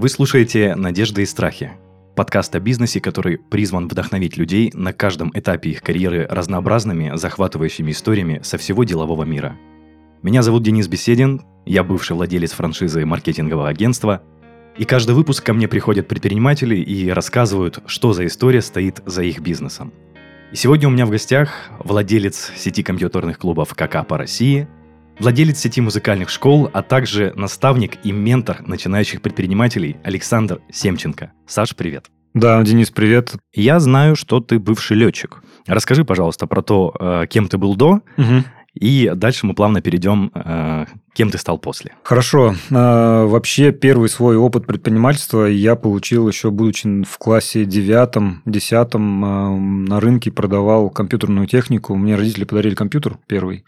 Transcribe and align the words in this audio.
Вы 0.00 0.08
слушаете 0.08 0.76
«Надежды 0.76 1.20
и 1.20 1.26
страхи»– 1.26 1.72
подкаст 2.16 2.56
о 2.56 2.58
бизнесе, 2.58 3.02
который 3.02 3.36
призван 3.36 3.86
вдохновить 3.86 4.38
людей 4.38 4.70
на 4.72 4.94
каждом 4.94 5.30
этапе 5.34 5.72
их 5.72 5.82
карьеры 5.82 6.26
разнообразными, 6.26 7.12
захватывающими 7.16 7.90
историями 7.90 8.40
со 8.42 8.56
всего 8.56 8.84
делового 8.84 9.24
мира. 9.24 9.58
Меня 10.22 10.40
зовут 10.40 10.62
Денис 10.62 10.88
Беседин, 10.88 11.42
я 11.66 11.84
бывший 11.84 12.16
владелец 12.16 12.52
франшизы 12.52 13.04
маркетингового 13.04 13.68
агентства, 13.68 14.22
и 14.78 14.86
каждый 14.86 15.14
выпуск 15.14 15.44
ко 15.44 15.52
мне 15.52 15.68
приходят 15.68 16.08
предприниматели 16.08 16.76
и 16.76 17.10
рассказывают, 17.10 17.80
что 17.84 18.14
за 18.14 18.24
история 18.24 18.62
стоит 18.62 19.02
за 19.04 19.22
их 19.22 19.40
бизнесом. 19.40 19.92
И 20.50 20.56
сегодня 20.56 20.88
у 20.88 20.90
меня 20.90 21.04
в 21.04 21.10
гостях 21.10 21.50
владелец 21.78 22.52
сети 22.56 22.82
компьютерных 22.82 23.38
клубов 23.38 23.74
КК 23.74 24.02
по 24.04 24.16
России– 24.16 24.66
владелец 25.20 25.58
сети 25.58 25.80
музыкальных 25.80 26.30
школ, 26.30 26.70
а 26.72 26.82
также 26.82 27.32
наставник 27.36 27.98
и 28.04 28.10
ментор 28.10 28.62
начинающих 28.66 29.20
предпринимателей 29.20 29.96
Александр 30.02 30.60
Семченко. 30.72 31.32
Саш, 31.46 31.76
привет. 31.76 32.06
Да, 32.32 32.62
Денис, 32.62 32.90
привет. 32.90 33.34
Я 33.52 33.80
знаю, 33.80 34.16
что 34.16 34.40
ты 34.40 34.58
бывший 34.58 34.96
летчик. 34.96 35.42
Расскажи, 35.66 36.04
пожалуйста, 36.04 36.46
про 36.46 36.62
то, 36.62 36.94
э, 36.98 37.26
кем 37.28 37.48
ты 37.48 37.58
был 37.58 37.76
до, 37.76 38.00
угу. 38.16 38.44
И 38.80 39.12
дальше 39.14 39.46
мы 39.46 39.54
плавно 39.54 39.80
перейдем 39.80 40.32
э, 40.34 40.86
Кем 41.12 41.30
ты 41.30 41.38
стал 41.38 41.58
после? 41.58 41.92
Хорошо. 42.04 42.54
А, 42.70 43.26
вообще, 43.26 43.72
первый 43.72 44.08
свой 44.08 44.36
опыт 44.36 44.66
предпринимательства 44.66 45.44
я 45.44 45.74
получил 45.74 46.28
еще 46.28 46.50
будучи 46.50 47.02
в 47.02 47.18
классе 47.18 47.64
девятом, 47.64 48.42
десятом. 48.46 49.24
А, 49.24 49.50
на 49.50 49.98
рынке 49.98 50.30
продавал 50.30 50.88
компьютерную 50.88 51.46
технику. 51.48 51.96
Мне 51.96 52.14
родители 52.14 52.44
подарили 52.44 52.74
компьютер 52.74 53.18
первый. 53.26 53.64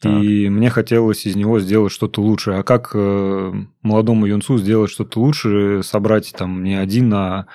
Так. 0.00 0.22
И 0.22 0.48
мне 0.50 0.68
хотелось 0.68 1.24
из 1.24 1.34
него 1.34 1.60
сделать 1.60 1.92
что-то 1.92 2.20
лучше. 2.20 2.52
А 2.52 2.62
как 2.62 2.90
э, 2.94 3.52
молодому 3.82 4.26
юнцу 4.26 4.58
сделать 4.58 4.90
что-то 4.90 5.20
лучше, 5.20 5.82
собрать 5.82 6.32
там 6.36 6.62
не 6.62 6.74
один, 6.74 7.12
а 7.14 7.46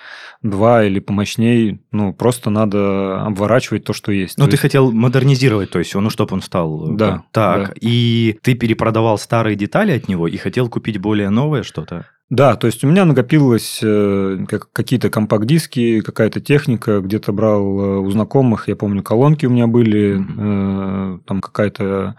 два 0.41 0.83
или 0.83 0.99
помощней, 0.99 1.81
ну, 1.91 2.13
просто 2.13 2.49
надо 2.49 3.23
обворачивать 3.23 3.83
то, 3.83 3.93
что 3.93 4.11
есть. 4.11 4.37
Ну, 4.37 4.45
ты 4.45 4.51
есть... 4.51 4.61
хотел 4.61 4.91
модернизировать, 4.91 5.71
то 5.71 5.79
есть, 5.79 5.95
ну, 5.95 6.09
чтобы 6.09 6.33
он 6.33 6.41
стал... 6.41 6.93
Э, 6.93 6.97
да. 6.97 7.23
Так, 7.31 7.67
да. 7.69 7.73
и 7.79 8.37
ты 8.41 8.53
перепродавал 8.53 9.17
старые 9.17 9.55
детали 9.55 9.91
от 9.91 10.07
него 10.07 10.27
и 10.27 10.37
хотел 10.37 10.69
купить 10.69 10.99
более 10.99 11.29
новое 11.29 11.63
что-то? 11.63 12.05
Да, 12.29 12.55
то 12.55 12.67
есть 12.67 12.83
у 12.83 12.87
меня 12.87 13.05
накопилось 13.05 13.79
э, 13.81 14.45
какие-то 14.73 15.09
компакт-диски, 15.09 16.01
какая-то 16.01 16.41
техника, 16.41 16.99
где-то 16.99 17.31
брал 17.31 17.61
э, 17.61 17.99
у 17.99 18.11
знакомых, 18.11 18.67
я 18.67 18.75
помню, 18.75 19.01
колонки 19.01 19.45
у 19.45 19.49
меня 19.49 19.67
были, 19.67 20.19
mm-hmm. 20.19 21.19
там 21.25 21.39
какая-то 21.39 22.17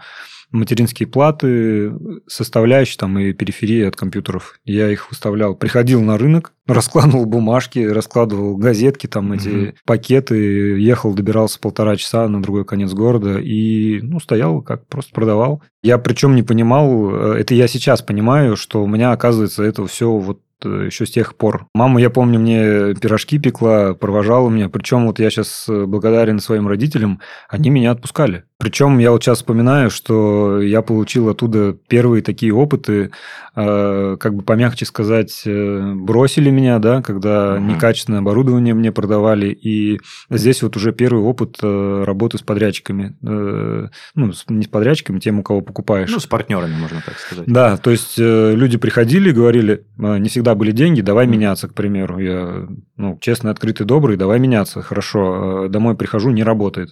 материнские 0.51 1.07
платы, 1.07 1.93
составляющие 2.27 2.97
там 2.97 3.17
и 3.19 3.33
периферии 3.33 3.83
от 3.83 3.95
компьютеров. 3.95 4.59
Я 4.65 4.89
их 4.89 5.09
выставлял. 5.09 5.55
Приходил 5.55 6.01
на 6.01 6.17
рынок, 6.17 6.53
раскладывал 6.67 7.25
бумажки, 7.25 7.79
раскладывал 7.79 8.57
газетки, 8.57 9.07
там 9.07 9.31
эти 9.33 9.47
mm-hmm. 9.47 9.75
пакеты, 9.85 10.35
ехал, 10.79 11.13
добирался 11.13 11.59
полтора 11.59 11.95
часа 11.95 12.27
на 12.27 12.41
другой 12.41 12.65
конец 12.65 12.93
города 12.93 13.39
и, 13.39 13.99
ну, 14.01 14.19
стоял, 14.19 14.61
как 14.61 14.87
просто 14.87 15.13
продавал. 15.13 15.61
Я 15.83 15.97
причем 15.97 16.35
не 16.35 16.43
понимал, 16.43 17.11
э, 17.11 17.39
это 17.39 17.53
я 17.53 17.67
сейчас 17.67 18.01
понимаю, 18.01 18.55
что 18.55 18.83
у 18.83 18.87
меня, 18.87 19.11
оказывается, 19.11 19.63
это 19.63 19.85
все 19.85 20.11
вот 20.11 20.41
еще 20.65 21.05
с 21.05 21.11
тех 21.11 21.35
пор. 21.35 21.67
Мама, 21.73 22.01
я 22.01 22.09
помню, 22.09 22.39
мне 22.39 22.93
пирожки 22.95 23.39
пекла, 23.39 23.93
провожала 23.93 24.49
меня. 24.49 24.69
Причем 24.69 25.07
вот 25.07 25.19
я 25.19 25.29
сейчас 25.29 25.65
э, 25.67 25.85
благодарен 25.85 26.39
своим 26.39 26.67
родителям, 26.67 27.21
они 27.49 27.69
меня 27.69 27.91
отпускали. 27.91 28.43
Причем 28.57 28.97
я 28.97 29.11
вот 29.11 29.23
сейчас 29.23 29.37
вспоминаю, 29.37 29.89
что 29.89 30.61
я 30.61 30.81
получил 30.81 31.29
оттуда 31.29 31.77
первые 31.87 32.21
такие 32.21 32.53
опыты, 32.53 33.11
э, 33.55 34.17
как 34.19 34.35
бы 34.35 34.43
помягче 34.43 34.85
сказать, 34.85 35.43
бросили 35.45 36.49
меня, 36.49 36.79
да, 36.79 37.01
когда 37.01 37.53
угу. 37.53 37.63
некачественное 37.63 38.19
оборудование 38.19 38.73
мне 38.73 38.91
продавали. 38.91 39.47
И 39.47 40.01
здесь 40.29 40.61
вот 40.61 40.75
уже 40.75 40.91
первый 40.91 41.23
опыт 41.23 41.59
работы 41.61 42.37
с 42.37 42.41
подрядчиками. 42.41 43.15
Ну, 43.21 44.31
не 44.49 44.63
с 44.63 44.67
подрядчиками, 44.67 45.19
тем, 45.19 45.39
у 45.39 45.43
кого 45.43 45.61
покупаешь. 45.61 46.11
Ну, 46.11 46.19
с 46.19 46.25
партнерами, 46.25 46.73
можно 46.73 47.01
так 47.05 47.17
сказать. 47.17 47.45
Да, 47.47 47.77
то 47.77 47.91
есть 47.91 48.17
люди 48.17 48.77
приходили 48.77 49.29
и 49.29 49.33
говорили, 49.33 49.85
не 49.97 50.27
всегда 50.27 50.48
всегда 50.49 50.55
были 50.55 50.71
деньги, 50.71 51.01
давай 51.01 51.27
меняться, 51.27 51.67
к 51.67 51.73
примеру. 51.73 52.17
Я, 52.19 52.67
ну, 52.97 53.17
честный, 53.21 53.51
открытый, 53.51 53.85
добрый, 53.85 54.17
давай 54.17 54.39
меняться. 54.39 54.81
Хорошо, 54.81 55.65
э, 55.65 55.69
домой 55.69 55.95
прихожу, 55.95 56.31
не 56.31 56.43
работает. 56.43 56.89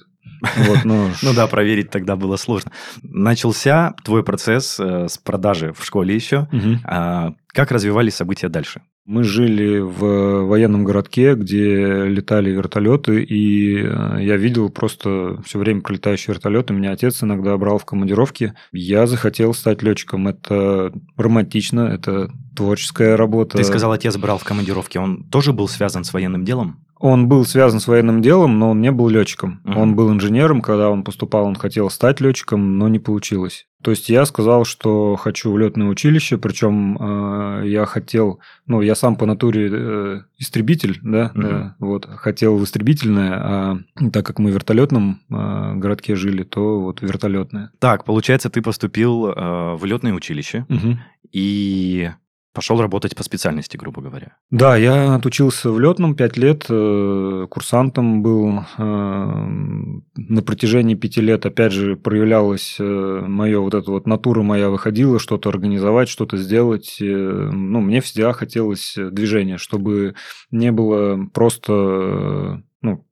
Вот, 0.57 0.85
ну... 0.85 1.09
ну 1.23 1.33
да, 1.33 1.47
проверить 1.47 1.89
тогда 1.89 2.15
было 2.15 2.37
сложно. 2.37 2.71
Начался 3.01 3.95
твой 4.03 4.23
процесс 4.23 4.79
э, 4.79 5.07
с 5.07 5.17
продажи 5.17 5.73
в 5.73 5.83
школе 5.83 6.13
еще. 6.13 6.47
А, 6.83 7.33
как 7.47 7.71
развивались 7.71 8.15
события 8.15 8.49
дальше? 8.49 8.81
Мы 9.07 9.23
жили 9.23 9.79
в 9.79 10.47
военном 10.47 10.83
городке, 10.83 11.35
где 11.35 12.03
летали 12.03 12.49
вертолеты, 12.49 13.23
и 13.23 13.77
э, 13.77 14.17
я 14.19 14.35
видел 14.35 14.69
просто 14.69 15.41
все 15.45 15.59
время 15.59 15.79
пролетающие 15.79 16.33
вертолеты. 16.33 16.73
Меня 16.73 16.91
отец 16.91 17.23
иногда 17.23 17.55
брал 17.55 17.77
в 17.77 17.85
командировки. 17.85 18.53
Я 18.73 19.07
захотел 19.07 19.53
стать 19.53 19.81
летчиком. 19.81 20.27
Это 20.27 20.91
романтично, 21.15 21.87
это 21.87 22.29
творческая 22.53 23.15
работа. 23.15 23.55
Ты 23.55 23.63
сказал, 23.63 23.93
отец 23.93 24.17
брал 24.17 24.39
в 24.39 24.43
командировки. 24.43 24.97
Он 24.97 25.23
тоже 25.23 25.53
был 25.53 25.69
связан 25.69 26.03
с 26.03 26.11
военным 26.11 26.43
делом? 26.43 26.83
Он 26.99 27.29
был 27.29 27.45
связан 27.45 27.79
с 27.79 27.87
военным 27.87 28.21
делом, 28.21 28.59
но 28.59 28.71
он 28.71 28.81
не 28.81 28.91
был 28.91 29.07
летчиком. 29.07 29.61
Uh-huh. 29.63 29.79
Он 29.79 29.95
был 29.95 30.11
инженером, 30.11 30.61
когда 30.61 30.89
он 30.89 31.03
поступал, 31.03 31.45
он 31.45 31.55
хотел 31.55 31.89
стать 31.89 32.19
летчиком, 32.19 32.77
но 32.77 32.89
не 32.89 32.99
получилось. 32.99 33.67
То 33.87 33.91
есть 33.91 34.09
я 34.09 34.25
сказал, 34.25 34.65
что 34.65 35.15
хочу 35.15 35.49
в 35.49 35.57
летное 35.57 35.87
училище, 35.87 36.37
причем 36.37 36.97
э, 36.97 37.69
я 37.69 37.85
хотел, 37.85 38.41
ну 38.65 38.81
я 38.81 38.95
сам 38.95 39.15
по 39.15 39.25
натуре 39.25 39.69
э, 39.71 40.21
истребитель, 40.37 40.99
да, 41.01 41.31
uh-huh. 41.33 41.41
да, 41.41 41.75
вот 41.79 42.05
хотел 42.05 42.57
в 42.57 42.65
истребительное, 42.65 43.31
а 43.41 43.77
так 44.11 44.25
как 44.25 44.39
мы 44.39 44.51
в 44.51 44.55
вертолетном 44.55 45.21
э, 45.29 45.75
городке 45.75 46.17
жили, 46.17 46.43
то 46.43 46.81
вот 46.81 47.01
вертолетное. 47.01 47.71
Так, 47.79 48.03
получается, 48.03 48.49
ты 48.49 48.61
поступил 48.61 49.27
э, 49.27 49.75
в 49.75 49.85
летное 49.85 50.11
училище 50.11 50.65
uh-huh. 50.67 50.97
и 51.31 52.09
пошел 52.57 52.81
работать 52.81 53.15
по 53.15 53.21
специальности, 53.21 53.77
грубо 53.77 54.01
говоря. 54.01 54.35
Да, 54.49 54.75
я 54.77 55.13
отучился 55.13 55.69
в 55.69 55.79
летном 55.79 56.15
пять 56.15 56.37
лет, 56.37 56.65
э, 56.67 57.45
курсантом 57.51 58.23
был 58.23 58.61
э, 58.79 58.83
на 58.83 60.41
протяжении 60.41 60.95
пяти 60.95 61.21
лет. 61.21 61.45
Опять 61.45 61.71
же, 61.71 61.95
проявлялась 61.95 62.77
э, 62.79 62.83
мое 63.27 63.59
вот 63.59 63.75
эта 63.75 63.91
вот 63.91 64.07
натура 64.07 64.41
моя 64.41 64.71
выходила, 64.71 65.19
что-то 65.19 65.49
организовать, 65.49 66.09
что-то 66.09 66.37
сделать. 66.37 66.97
Ну, 66.99 67.79
мне 67.79 68.01
всегда 68.01 68.33
хотелось 68.33 68.95
движения, 68.97 69.59
чтобы 69.59 70.15
не 70.49 70.71
было 70.71 71.29
просто 71.31 72.63
ну, 72.81 73.05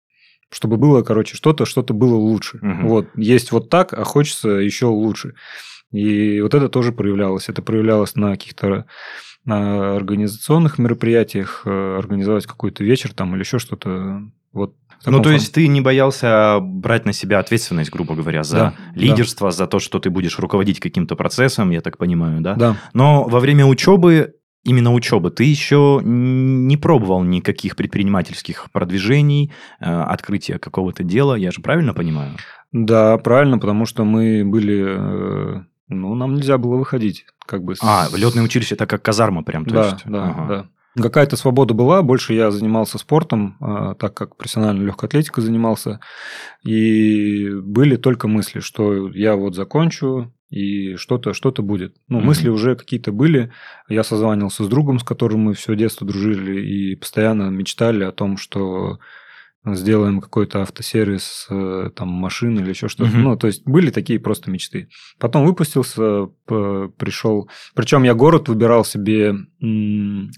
чтобы 0.50 0.78
было, 0.78 1.04
короче, 1.04 1.36
что-то, 1.36 1.66
что-то 1.66 1.94
было 1.94 2.16
лучше. 2.16 2.58
Угу. 2.58 2.88
Вот, 2.88 3.08
есть 3.16 3.52
вот 3.52 3.70
так, 3.70 3.94
а 3.94 4.06
хочется 4.06 4.50
еще 4.50 4.88
лучше. 4.88 5.36
И 5.92 6.42
вот 6.42 6.54
это 6.54 6.68
тоже 6.68 6.92
проявлялось. 6.92 7.48
Это 7.48 7.62
проявлялось 7.62 8.16
на 8.16 8.32
каких-то 8.32 8.86
на 9.46 9.96
организационных 9.96 10.80
мероприятиях, 10.80 11.62
э, 11.66 11.98
организовать 11.98 12.46
какой-то 12.46 12.84
вечер 12.84 13.14
там 13.14 13.34
или 13.36 13.42
еще 13.42 13.60
что-то. 13.60 14.24
Вот 14.52 14.76
ну, 15.06 15.22
то 15.22 15.32
есть 15.32 15.54
ты 15.54 15.68
не 15.68 15.82
боялся 15.82 16.60
брать 16.62 17.06
на 17.06 17.14
себя 17.14 17.40
ответственность, 17.40 17.92
грубо 17.92 18.16
говоря, 18.16 18.44
за 18.44 18.58
да, 18.58 18.76
лидерство, 18.96 19.50
да. 19.50 19.52
за 19.52 19.68
то, 19.68 19.80
что 19.80 20.00
ты 20.00 20.10
будешь 20.10 20.40
руководить 20.40 20.80
каким-то 20.80 21.16
процессом, 21.16 21.70
я 21.72 21.82
так 21.82 21.98
понимаю, 21.98 22.42
да? 22.42 22.56
Да. 22.56 22.78
Но 22.94 23.26
во 23.26 23.40
время 23.40 23.66
учебы, 23.66 24.36
именно 24.64 24.94
учебы, 24.94 25.30
ты 25.32 25.44
еще 25.44 26.02
не 26.04 26.78
пробовал 26.78 27.24
никаких 27.24 27.76
предпринимательских 27.76 28.72
продвижений, 28.72 29.52
э, 29.80 29.86
открытия 29.86 30.58
какого-то 30.58 31.04
дела, 31.04 31.36
я 31.36 31.52
же 31.52 31.62
правильно 31.62 31.94
понимаю? 31.94 32.32
Да, 32.72 33.18
правильно, 33.18 33.60
потому 33.60 33.86
что 33.86 34.04
мы 34.06 34.44
были 34.44 34.86
э, 34.88 35.62
ну, 35.88 36.16
нам 36.16 36.36
нельзя 36.36 36.58
было 36.58 36.76
выходить. 36.76 37.26
Как 37.46 37.64
бы 37.64 37.76
с... 37.76 37.80
А, 37.82 38.08
летное 38.16 38.44
училище 38.44 38.76
это 38.76 38.88
как 38.88 39.02
казарма 39.02 39.44
прям, 39.44 39.66
то 39.66 39.74
да, 39.74 39.86
есть? 39.86 40.02
Да, 40.06 40.30
ага. 40.30 40.48
да. 40.48 41.04
Какая-то 41.04 41.36
свобода 41.36 41.74
была, 41.74 42.02
больше 42.02 42.34
я 42.34 42.52
занимался 42.52 42.98
спортом, 42.98 43.58
а, 43.60 43.96
так 43.96 44.14
как 44.14 44.38
профессионально 44.38 44.86
легкой 44.86 45.08
атлетикой 45.08 45.44
занимался. 45.44 46.00
И 46.64 47.50
были 47.50 47.98
только 47.98 48.28
мысли, 48.28 48.62
что 48.62 49.10
я 49.10 49.36
вот 49.36 49.56
закончу, 49.56 50.34
и 50.50 50.96
что-то 50.96 51.34
что 51.34 51.52
будет. 51.52 51.96
Ну, 52.08 52.20
mm-hmm. 52.20 52.24
мысли 52.24 52.50
уже 52.50 52.76
какие-то 52.76 53.12
были. 53.12 53.52
Я 53.90 54.04
созванивался 54.04 54.64
с 54.64 54.68
другом, 54.68 55.00
с 55.00 55.04
которым 55.04 55.42
мы 55.42 55.54
все 55.54 55.76
детство 55.76 56.08
дружили, 56.08 56.62
и 56.62 56.96
постоянно 56.96 57.50
мечтали 57.50 58.04
о 58.04 58.12
том, 58.12 58.38
что 58.38 59.00
сделаем 59.66 60.22
какой-то 60.22 60.62
автосервис 60.62 61.48
э, 61.50 61.90
там 61.96 62.10
машин 62.10 62.60
или 62.60 62.70
еще 62.70 62.88
что-то. 62.88 63.10
Угу. 63.10 63.18
Ну, 63.18 63.38
то 63.38 63.48
есть 63.48 63.64
были 63.66 63.90
такие 63.90 64.20
просто 64.20 64.52
мечты. 64.52 64.90
Потом 65.20 65.46
выпустился, 65.46 66.28
пришел. 66.46 67.50
Причем 67.74 68.04
я 68.04 68.14
город 68.14 68.48
выбирал 68.48 68.86
себе. 68.86 69.36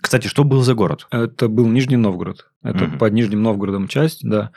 Кстати, 0.01 0.27
что 0.27 0.43
был 0.43 0.61
за 0.61 0.73
город? 0.75 1.07
Это 1.11 1.47
был 1.47 1.67
Нижний 1.67 1.97
Новгород. 1.97 2.47
Это 2.63 2.85
угу. 2.85 2.97
под 2.97 3.13
Нижним 3.13 3.43
Новгородом 3.43 3.87
часть, 3.87 4.27
да. 4.27 4.51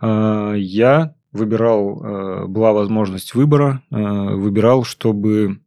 А, 0.00 0.54
я 0.54 1.14
выбирал, 1.32 2.04
э, 2.04 2.46
была 2.46 2.72
возможность 2.72 3.34
выбора, 3.34 3.82
э, 3.90 3.96
выбирал, 3.96 4.84
чтобы 4.84 5.60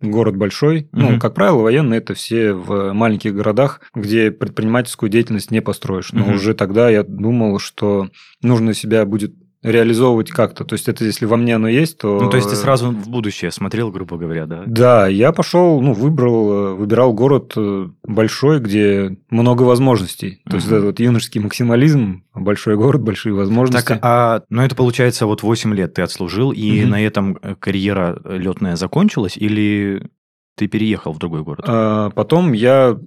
город 0.00 0.36
большой. 0.36 0.88
Мгм. 0.92 1.12
Ну, 1.14 1.18
как 1.18 1.34
правило, 1.34 1.62
военные 1.62 1.98
это 1.98 2.14
все 2.14 2.52
в 2.52 2.92
маленьких 2.92 3.34
городах, 3.34 3.80
где 3.94 4.30
предпринимательскую 4.30 5.08
деятельность 5.10 5.50
не 5.50 5.60
построишь. 5.62 6.12
Но 6.12 6.24
Мгм. 6.26 6.34
уже 6.34 6.54
тогда 6.54 6.88
я 6.90 7.02
думал, 7.02 7.58
что 7.58 8.08
нужно 8.42 8.74
себя 8.74 9.04
будет 9.04 9.34
реализовывать 9.62 10.30
как-то. 10.30 10.64
То 10.64 10.74
есть 10.74 10.88
это 10.88 11.04
если 11.04 11.24
во 11.26 11.36
мне 11.36 11.56
оно 11.56 11.68
есть, 11.68 11.98
то... 11.98 12.20
Ну, 12.20 12.30
то 12.30 12.36
есть 12.36 12.48
ты 12.48 12.54
сразу 12.54 12.90
в 12.90 13.08
будущее 13.08 13.50
смотрел, 13.50 13.90
грубо 13.90 14.16
говоря, 14.16 14.46
да? 14.46 14.62
Да, 14.66 15.08
я 15.08 15.32
пошел, 15.32 15.80
ну, 15.80 15.92
выбрал, 15.94 16.52
э, 16.52 16.74
выбирал 16.74 17.12
город 17.12 17.54
э, 17.56 17.88
большой, 18.04 18.60
где 18.60 19.16
много 19.30 19.62
возможностей. 19.64 20.42
То 20.48 20.56
есть 20.56 20.68
этот 20.68 20.84
вот 20.84 21.00
юношеский 21.00 21.40
максимализм, 21.40 22.22
большой 22.34 22.76
город, 22.76 23.02
большие 23.02 23.34
возможности. 23.34 23.84
Так, 23.88 23.98
а, 24.02 24.42
ну 24.48 24.62
это 24.62 24.76
получается 24.76 25.26
вот 25.26 25.42
8 25.42 25.74
лет 25.74 25.94
ты 25.94 26.02
отслужил, 26.02 26.52
и 26.52 26.82
Мгм. 26.82 26.90
на 26.90 27.04
этом 27.04 27.38
э, 27.42 27.54
карьера 27.56 28.20
летная 28.24 28.76
закончилась, 28.76 29.36
или 29.36 30.08
ты 30.54 30.68
переехал 30.68 31.12
в 31.12 31.18
другой 31.18 31.42
город? 31.42 31.64
А 31.66 32.10
Потом 32.10 32.52
я 32.52 32.98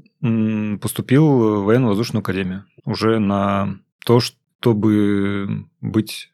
поступил 0.81 1.27
в 1.27 1.63
военно-воздушную 1.65 2.21
академию 2.21 2.65
уже 2.85 3.19
на 3.19 3.75
то, 4.05 4.19
чтобы 4.19 5.65
быть 5.81 6.30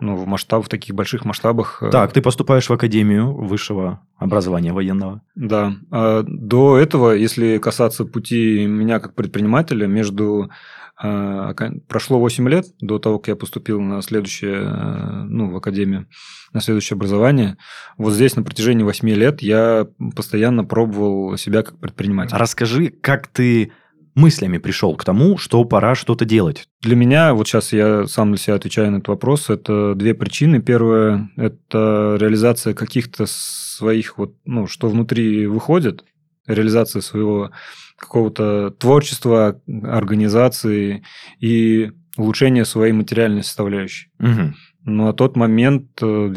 ну, 0.00 0.16
в 0.16 0.26
масштаб, 0.26 0.64
в 0.64 0.68
таких 0.68 0.94
больших 0.94 1.24
масштабах. 1.24 1.82
э, 1.82 1.90
Так, 1.90 2.12
ты 2.12 2.20
поступаешь 2.20 2.68
в 2.68 2.72
Академию 2.72 3.32
высшего 3.34 4.00
образования 4.18 4.72
военного. 4.72 5.22
Да. 5.34 5.74
А 5.90 6.22
До 6.26 6.76
этого, 6.78 7.12
если 7.12 7.58
касаться 7.58 8.04
пути 8.04 8.66
меня 8.66 8.98
как 9.00 9.14
предпринимателя, 9.14 9.86
между 9.86 10.50
ока- 10.96 11.72
прошло 11.88 12.18
8 12.20 12.48
лет 12.48 12.66
до 12.80 12.98
того, 12.98 13.18
как 13.18 13.28
я 13.28 13.36
поступил 13.36 13.80
на 13.80 14.00
следующее, 14.02 14.62
э, 14.64 15.22
ну, 15.24 15.50
в 15.50 15.56
академию, 15.56 16.06
на 16.52 16.60
следующее 16.60 16.94
образование. 16.96 17.56
Вот 17.98 18.12
здесь 18.12 18.36
на 18.36 18.42
протяжении 18.44 18.84
8 18.84 19.08
лет 19.10 19.42
я 19.42 19.86
постоянно 20.14 20.64
пробовал 20.64 21.36
себя 21.36 21.62
как 21.62 21.78
предприниматель. 21.80 22.36
Расскажи, 22.36 22.88
как 22.88 23.26
ты 23.26 23.72
мыслями 24.14 24.58
пришел 24.58 24.96
к 24.96 25.04
тому, 25.04 25.38
что 25.38 25.64
пора 25.64 25.94
что-то 25.94 26.24
делать. 26.24 26.68
Для 26.82 26.96
меня, 26.96 27.34
вот 27.34 27.48
сейчас 27.48 27.72
я 27.72 28.06
сам 28.06 28.30
для 28.30 28.38
себя 28.38 28.54
отвечаю 28.56 28.90
на 28.90 28.96
этот 28.96 29.08
вопрос, 29.08 29.50
это 29.50 29.94
две 29.94 30.14
причины. 30.14 30.60
Первое– 30.60 31.30
это 31.36 32.16
реализация 32.20 32.74
каких-то 32.74 33.24
своих, 33.26 34.18
вот, 34.18 34.34
ну, 34.44 34.66
что 34.66 34.88
внутри 34.88 35.46
выходит, 35.46 36.04
реализация 36.46 37.02
своего 37.02 37.50
какого-то 37.96 38.70
творчества, 38.70 39.60
организации 39.66 41.04
и 41.40 41.92
улучшение 42.16 42.64
своей 42.64 42.92
материальной 42.92 43.42
составляющей. 43.42 44.08
Мгм. 44.18 44.54
Но 44.84 45.06
на 45.06 45.12
тот 45.12 45.36
момент, 45.36 45.88
э, 46.02 46.28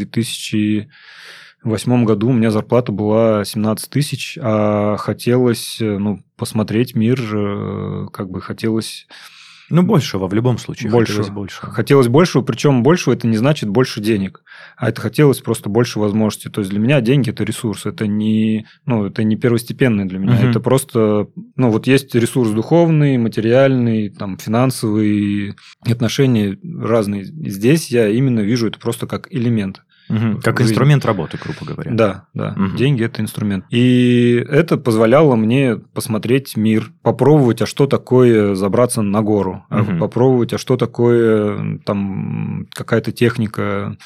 в 1.63 1.69
2008 1.69 2.05
году, 2.05 2.29
у 2.29 2.33
меня 2.33 2.51
зарплата 2.51 2.91
была 2.91 3.43
17 3.43 3.89
тысяч, 3.89 4.37
а 4.41 4.95
хотелось 4.97 5.81
э, 5.81 5.97
ну, 5.97 6.19
посмотреть 6.37 6.95
мир, 6.95 7.19
э, 7.21 8.07
как 8.13 8.29
бы 8.29 8.41
хотелось 8.41 9.07
Ну, 9.69 9.81
большего 9.83 10.27
в 10.27 10.33
любом 10.33 10.59
случае. 10.59 10.89
Больше. 10.91 11.11
хотелось 11.13 11.29
больше. 11.31 11.57
Хотелось 11.61 12.07
большего, 12.07 12.41
причем 12.41 12.83
большего 12.83 13.13
это 13.15 13.27
не 13.27 13.35
значит 13.35 13.67
больше 13.69 13.99
денег, 13.99 14.43
а 14.77 14.87
это 14.89 15.01
хотелось 15.01 15.41
просто 15.41 15.67
больше 15.67 15.99
возможностей. 15.99 16.49
То 16.49 16.61
есть 16.61 16.71
для 16.71 16.79
меня 16.79 17.01
деньги 17.01 17.31
это 17.31 17.43
ресурс, 17.43 17.85
это 17.85 18.07
не, 18.07 18.65
ну, 18.85 19.05
это 19.07 19.23
не 19.25 19.35
первостепенный 19.35 20.05
для 20.05 20.19
меня, 20.19 20.35
Мгм. 20.35 20.49
это 20.51 20.59
просто, 20.61 21.27
ну 21.57 21.69
вот 21.69 21.85
есть 21.87 22.15
ресурс 22.15 22.51
духовный, 22.51 23.17
материальный, 23.17 24.09
там 24.09 24.37
финансовый, 24.37 25.55
отношения 25.85 26.57
разные. 26.63 27.25
Здесь 27.25 27.89
я 27.91 28.07
именно 28.07 28.39
вижу 28.39 28.67
это 28.67 28.79
просто 28.79 29.05
как 29.07 29.27
элемент. 29.33 29.81
Мгм. 30.09 30.41
Как 30.41 30.59
Жизнь. 30.59 30.71
инструмент 30.71 31.05
работы, 31.05 31.37
грубо 31.37 31.65
говоря. 31.65 31.91
Да, 31.91 32.25
да. 32.33 32.53
Мгм. 32.55 32.77
Деньги 32.77 33.03
это 33.03 33.21
инструмент. 33.21 33.65
И 33.69 34.43
это 34.49 34.77
позволяло 34.77 35.35
мне 35.35 35.75
посмотреть 35.75 36.55
мир, 36.55 36.91
попробовать, 37.01 37.61
а 37.61 37.65
что 37.65 37.87
такое 37.87 38.55
забраться 38.55 39.01
на 39.01 39.21
гору, 39.21 39.65
Мгм. 39.69 39.99
попробовать, 39.99 40.53
а 40.53 40.57
что 40.57 40.77
такое 40.77 41.79
там 41.85 42.67
какая-то 42.73 43.11
техника, 43.11 43.97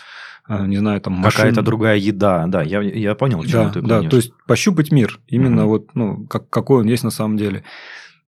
а, 0.48 0.66
не 0.66 0.78
знаю, 0.78 1.02
там 1.02 1.14
машин. 1.14 1.32
Какая-то 1.38 1.62
другая 1.62 1.98
еда. 1.98 2.46
Да, 2.48 2.62
я, 2.64 2.82
я 2.82 3.14
понял, 3.16 3.44
чему 3.44 3.66
Да, 3.66 3.70
ты 3.70 3.82
да, 3.82 4.02
то 4.02 4.16
есть 4.18 4.34
пощупать 4.48 4.92
мир, 4.92 5.20
именно 5.28 5.62
Мгм. 5.62 5.68
вот, 5.68 5.90
ну, 5.94 6.26
как, 6.28 6.50
какой 6.50 6.80
он 6.82 6.88
есть 6.88 7.04
на 7.04 7.12
самом 7.12 7.38
деле. 7.38 7.64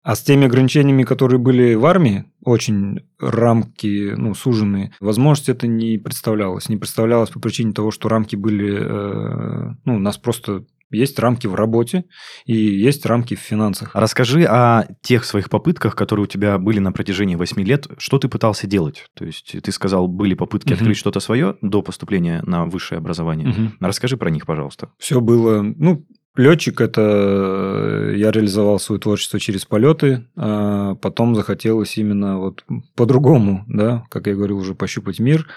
А 0.03 0.15
с 0.15 0.21
теми 0.21 0.45
ограничениями, 0.45 1.03
которые 1.03 1.39
были 1.39 1.75
в 1.75 1.85
армии, 1.85 2.25
очень 2.43 3.01
рамки, 3.19 4.13
ну, 4.15 4.33
суженные, 4.33 4.93
возможности 4.99 5.51
это 5.51 5.67
не 5.67 5.97
представлялось. 5.99 6.69
Не 6.69 6.77
представлялось 6.77 7.29
по 7.29 7.39
причине 7.39 7.71
того, 7.73 7.91
что 7.91 8.09
рамки 8.09 8.35
были, 8.35 8.77
э, 8.79 9.75
ну, 9.85 9.95
у 9.95 9.99
нас 9.99 10.17
просто 10.17 10.65
есть 10.91 11.17
рамки 11.19 11.47
в 11.47 11.55
работе 11.55 12.05
и 12.45 12.55
есть 12.55 13.05
рамки 13.05 13.35
в 13.35 13.39
финансах. 13.39 13.91
Расскажи 13.93 14.43
о 14.43 14.87
тех 15.01 15.23
своих 15.23 15.49
попытках, 15.49 15.95
которые 15.95 16.25
у 16.25 16.27
тебя 16.27 16.57
были 16.57 16.79
на 16.79 16.91
протяжении 16.91 17.35
8 17.35 17.61
лет. 17.61 17.87
Что 17.97 18.17
ты 18.19 18.27
пытался 18.27 18.67
делать? 18.67 19.05
То 19.13 19.25
есть 19.25 19.55
ты 19.61 19.71
сказал, 19.71 20.07
были 20.07 20.33
попытки 20.33 20.73
открыть 20.73 20.97
что-то 20.97 21.19
свое 21.19 21.57
до 21.61 21.81
поступления 21.81 22.41
на 22.45 22.65
высшее 22.65 22.99
образование. 22.99 23.71
Расскажи 23.79 24.17
про 24.17 24.29
них, 24.29 24.45
пожалуйста. 24.45 24.89
Все 24.97 25.21
было, 25.21 25.61
ну, 25.61 26.05
летчик 26.35 26.81
это 26.81 27.01
э, 27.01 28.13
я 28.17 28.31
реализовал 28.31 28.79
свое 28.79 28.99
творчество 28.99 29.39
через 29.39 29.65
полеты, 29.65 30.27
а 30.35 30.95
потом 30.95 31.35
захотелось 31.35 31.97
именно 31.97 32.39
вот 32.39 32.65
по-другому, 32.95 33.63
да, 33.67 34.05
как 34.09 34.27
я 34.27 34.35
говорил 34.35 34.57
уже, 34.57 34.75
пощупать 34.75 35.19
мир. 35.19 35.47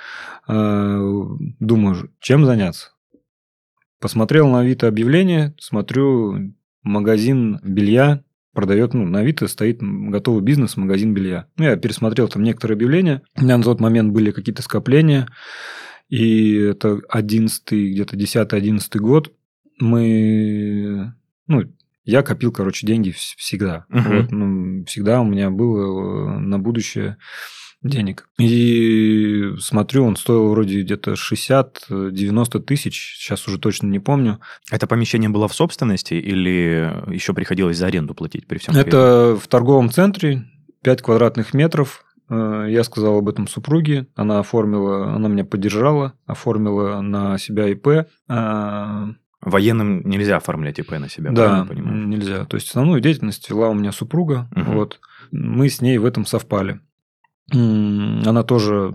А, 0.46 0.98
Думаю, 1.60 2.10
чем 2.20 2.44
заняться? 2.44 2.92
Посмотрел 4.00 4.48
на 4.48 4.60
Авито 4.60 4.88
объявление, 4.88 5.54
смотрю, 5.58 6.54
магазин 6.82 7.60
белья 7.62 8.22
продает, 8.54 8.94
ну, 8.94 9.04
на 9.04 9.18
Авито 9.18 9.48
стоит 9.48 9.78
готовый 9.80 10.42
бизнес, 10.42 10.76
магазин 10.76 11.12
белья. 11.12 11.46
Ну, 11.56 11.64
я 11.64 11.76
пересмотрел 11.76 12.28
там 12.28 12.42
некоторые 12.42 12.76
объявления. 12.76 13.22
У 13.36 13.42
меня 13.42 13.58
на 13.58 13.64
тот 13.64 13.80
момент 13.80 14.12
были 14.12 14.30
какие-то 14.30 14.62
скопления. 14.62 15.28
И 16.08 16.54
это 16.54 17.00
11 17.08 17.62
где-то 17.70 18.16
10-11 18.16 18.98
год. 18.98 19.32
Мы, 19.80 21.12
ну, 21.46 21.62
я 22.04 22.22
копил, 22.22 22.52
короче, 22.52 22.86
деньги 22.86 23.10
вс- 23.10 23.34
всегда. 23.36 23.84
Мгм. 23.88 24.16
Вот, 24.16 24.30
ну, 24.32 24.84
всегда 24.86 25.20
у 25.20 25.24
меня 25.24 25.50
было 25.50 26.36
э, 26.36 26.38
на 26.38 26.58
будущее 26.58 27.16
денег. 27.82 28.28
И 28.38 29.52
смотрю, 29.58 30.04
он 30.04 30.16
стоил 30.16 30.48
вроде 30.48 30.80
где-то 30.82 31.14
60-90 31.16 32.60
тысяч, 32.60 33.16
сейчас 33.18 33.46
уже 33.46 33.58
точно 33.58 33.88
не 33.88 33.98
помню. 33.98 34.40
Это 34.70 34.86
помещение 34.86 35.28
было 35.28 35.48
в 35.48 35.54
собственности 35.54 36.14
или 36.14 36.92
еще 37.12 37.34
приходилось 37.34 37.76
за 37.76 37.86
аренду 37.88 38.14
платить 38.14 38.46
при 38.46 38.58
всем? 38.58 38.74
Это 38.74 39.36
в 39.38 39.46
торговом 39.48 39.90
центре, 39.90 40.44
5 40.82 41.02
квадратных 41.02 41.52
метров. 41.52 42.04
Э, 42.30 42.66
Я 42.70 42.84
сказал 42.84 43.18
об 43.18 43.28
этом 43.28 43.46
супруге, 43.48 44.06
она 44.14 44.38
оформила, 44.38 45.14
она 45.14 45.28
меня 45.28 45.44
поддержала, 45.44 46.14
оформила 46.26 47.00
на 47.02 47.36
себя 47.38 47.68
ИП. 47.68 48.06
Военным 49.44 50.00
нельзя 50.08 50.36
оформлять 50.36 50.78
ИП 50.78 50.92
на 50.92 51.08
себя, 51.08 51.30
Да, 51.30 51.64
понимаю? 51.68 52.06
нельзя. 52.08 52.44
То 52.46 52.56
есть 52.56 52.68
основную 52.68 53.00
деятельность 53.00 53.48
вела 53.50 53.68
у 53.68 53.74
меня 53.74 53.92
супруга. 53.92 54.48
Мгм. 54.52 54.74
Вот. 54.74 55.00
Мы 55.30 55.68
с 55.68 55.80
ней 55.80 55.98
в 55.98 56.04
этом 56.06 56.24
совпали. 56.26 56.80
Она 57.52 58.42
тоже, 58.42 58.92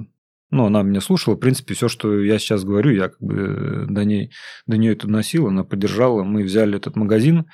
ну, 0.49 0.65
она 0.65 0.81
меня 0.81 1.01
слушала. 1.01 1.35
В 1.35 1.39
принципе, 1.39 1.73
все, 1.75 1.87
что 1.87 2.19
я 2.19 2.39
сейчас 2.39 2.63
говорю, 2.63 2.91
я 2.91 3.09
как 3.09 3.21
бы 3.21 3.85
до, 3.87 4.03
ней, 4.05 4.31
до 4.65 4.77
нее 4.77 4.93
это 4.93 5.07
носил, 5.07 5.47
она 5.47 5.63
поддержала. 5.63 6.23
Мы 6.23 6.43
взяли 6.43 6.77
этот 6.77 6.95
магазин. 6.95 7.45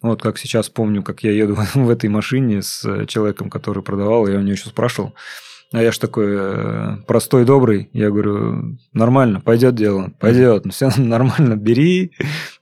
Вот 0.00 0.20
как 0.20 0.36
сейчас 0.38 0.68
помню, 0.68 1.02
как 1.04 1.22
я 1.22 1.30
еду 1.30 1.54
в 1.74 1.88
этой 1.88 2.10
машине 2.10 2.60
с 2.62 3.06
человеком, 3.06 3.50
который 3.50 3.82
продавал, 3.84 4.26
я 4.26 4.38
у 4.38 4.42
нее 4.42 4.54
еще 4.54 4.68
спрашивал. 4.68 5.14
А 5.72 5.82
я 5.82 5.90
ж 5.90 5.98
такой 5.98 6.26
э, 6.28 6.96
простой, 7.06 7.44
добрый. 7.44 7.88
Я 7.92 8.10
говорю, 8.10 8.76
нормально, 8.92 9.40
пойдет 9.40 9.74
дело, 9.74 10.12
пойдет. 10.20 10.64
Все 10.70 10.90
нормально, 10.96 11.56
бери, 11.56 12.12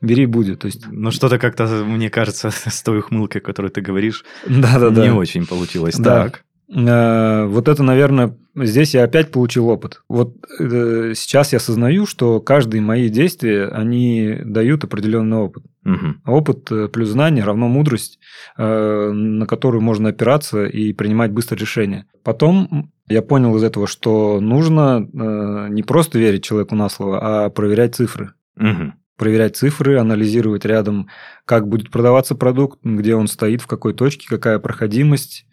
бери 0.00 0.26
будет. 0.26 0.60
То 0.60 0.66
есть, 0.66 0.86
Ну, 0.90 1.10
что-то 1.10 1.38
как-то, 1.38 1.66
мне 1.84 2.08
кажется, 2.08 2.50
с 2.52 2.82
той 2.82 3.00
ухмылкой, 3.00 3.40
которую 3.40 3.72
ты 3.72 3.80
говоришь, 3.80 4.24
да-да-да. 4.46 5.02
не 5.02 5.10
очень 5.10 5.46
получилось. 5.46 5.96
Да. 5.96 6.24
Так. 6.24 6.44
Э, 6.74 7.46
Вот 7.46 7.68
это, 7.68 7.82
наверное, 7.82 8.36
здесь 8.54 8.94
я 8.94 9.04
опять 9.04 9.30
получил 9.32 9.68
опыт. 9.68 10.02
Вот 10.08 10.36
э, 10.60 11.12
сейчас 11.16 11.52
я 11.52 11.56
осознаю, 11.58 12.06
что 12.06 12.40
каждые 12.40 12.80
мои 12.80 13.08
действия, 13.08 13.66
они 13.66 14.38
дают 14.44 14.84
определенный 14.84 15.38
опыт. 15.38 15.64
Мгм. 15.84 16.20
Опыт 16.26 16.70
э, 16.70 16.88
плюс 16.88 17.08
знание 17.08 17.44
равно 17.44 17.68
мудрость, 17.68 18.18
э, 18.56 19.10
на 19.12 19.46
которую 19.46 19.82
можно 19.82 20.10
опираться 20.10 20.64
и 20.64 20.92
принимать 20.92 21.32
быстро 21.32 21.56
решения. 21.56 22.06
Потом 22.22 22.92
я 23.08 23.22
понял 23.22 23.56
из 23.56 23.64
этого, 23.64 23.86
что 23.86 24.40
нужно 24.40 25.00
э, 25.12 25.66
не 25.70 25.82
просто 25.82 26.18
верить 26.18 26.44
человеку 26.44 26.74
на 26.76 26.88
слово, 26.88 27.46
а 27.46 27.50
проверять 27.50 27.94
цифры 27.96 28.32
Мгм. 28.56 28.94
проверять 29.16 29.56
цифры, 29.56 29.98
анализировать 29.98 30.64
рядом, 30.64 31.08
как 31.44 31.66
будет 31.66 31.90
продаваться 31.90 32.34
продукт, 32.34 32.78
где 32.84 33.14
он 33.14 33.26
стоит, 33.26 33.60
в 33.62 33.66
какой 33.66 33.92
точке, 33.94 34.26
какая 34.28 34.58
проходимость, 34.58 35.46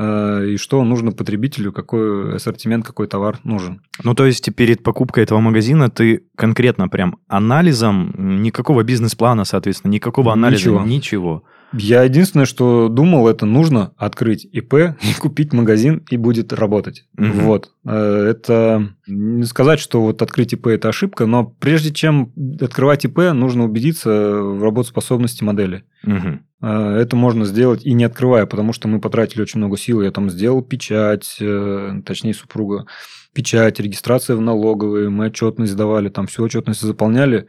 и 0.00 0.56
что 0.56 0.82
нужно 0.84 1.12
потребителю, 1.12 1.72
какой 1.72 2.36
ассортимент, 2.36 2.86
какой 2.86 3.06
товар 3.06 3.38
нужен. 3.44 3.82
Ну, 4.02 4.14
то 4.14 4.24
есть 4.24 4.54
перед 4.54 4.82
покупкой 4.82 5.24
этого 5.24 5.40
магазина 5.40 5.90
ты 5.90 6.24
конкретно 6.36 6.88
прям 6.88 7.18
анализом, 7.28 8.42
никакого 8.42 8.82
бизнес-плана, 8.82 9.44
соответственно, 9.44 9.92
никакого 9.92 10.32
анализа, 10.32 10.70
ничего. 10.70 10.84
ничего. 10.84 11.44
Я 11.72 12.02
единственное, 12.02 12.46
что 12.46 12.88
думал, 12.88 13.28
это 13.28 13.46
нужно 13.46 13.92
открыть 13.96 14.44
ИП 14.44 14.74
и 14.74 15.14
купить 15.20 15.52
магазин, 15.52 16.04
и 16.10 16.16
будет 16.16 16.52
работать. 16.52 17.04
Угу. 17.16 17.28
Вот. 17.42 17.70
Э, 17.84 18.30
это 18.30 18.88
не 19.06 19.44
сказать, 19.44 19.78
что 19.80 20.00
вот 20.02 20.22
открыть 20.22 20.52
ИП– 20.52 20.66
это 20.68 20.88
ошибка, 20.88 21.26
но 21.26 21.44
прежде 21.44 21.92
чем 21.92 22.32
открывать 22.60 23.04
ИП, 23.04 23.32
нужно 23.32 23.64
убедиться 23.64 24.10
в 24.10 24.62
работоспособности 24.62 25.44
модели. 25.44 25.84
Угу. 26.04 26.40
Это 26.60 27.16
можно 27.16 27.46
сделать 27.46 27.84
и 27.84 27.94
не 27.94 28.04
открывая, 28.04 28.44
потому 28.44 28.72
что 28.72 28.86
мы 28.86 29.00
потратили 29.00 29.42
очень 29.42 29.58
много 29.58 29.78
сил. 29.78 30.02
Я 30.02 30.10
там 30.10 30.28
сделал 30.28 30.62
печать, 30.62 31.36
э, 31.40 32.02
точнее, 32.04 32.34
супруга, 32.34 32.86
печать, 33.32 33.80
регистрация 33.80 34.36
в 34.36 34.40
налоговые, 34.40 35.08
мы 35.08 35.26
отчетность 35.26 35.72
сдавали, 35.72 36.10
там 36.10 36.26
всю 36.26 36.44
отчетность 36.44 36.82
заполняли. 36.82 37.46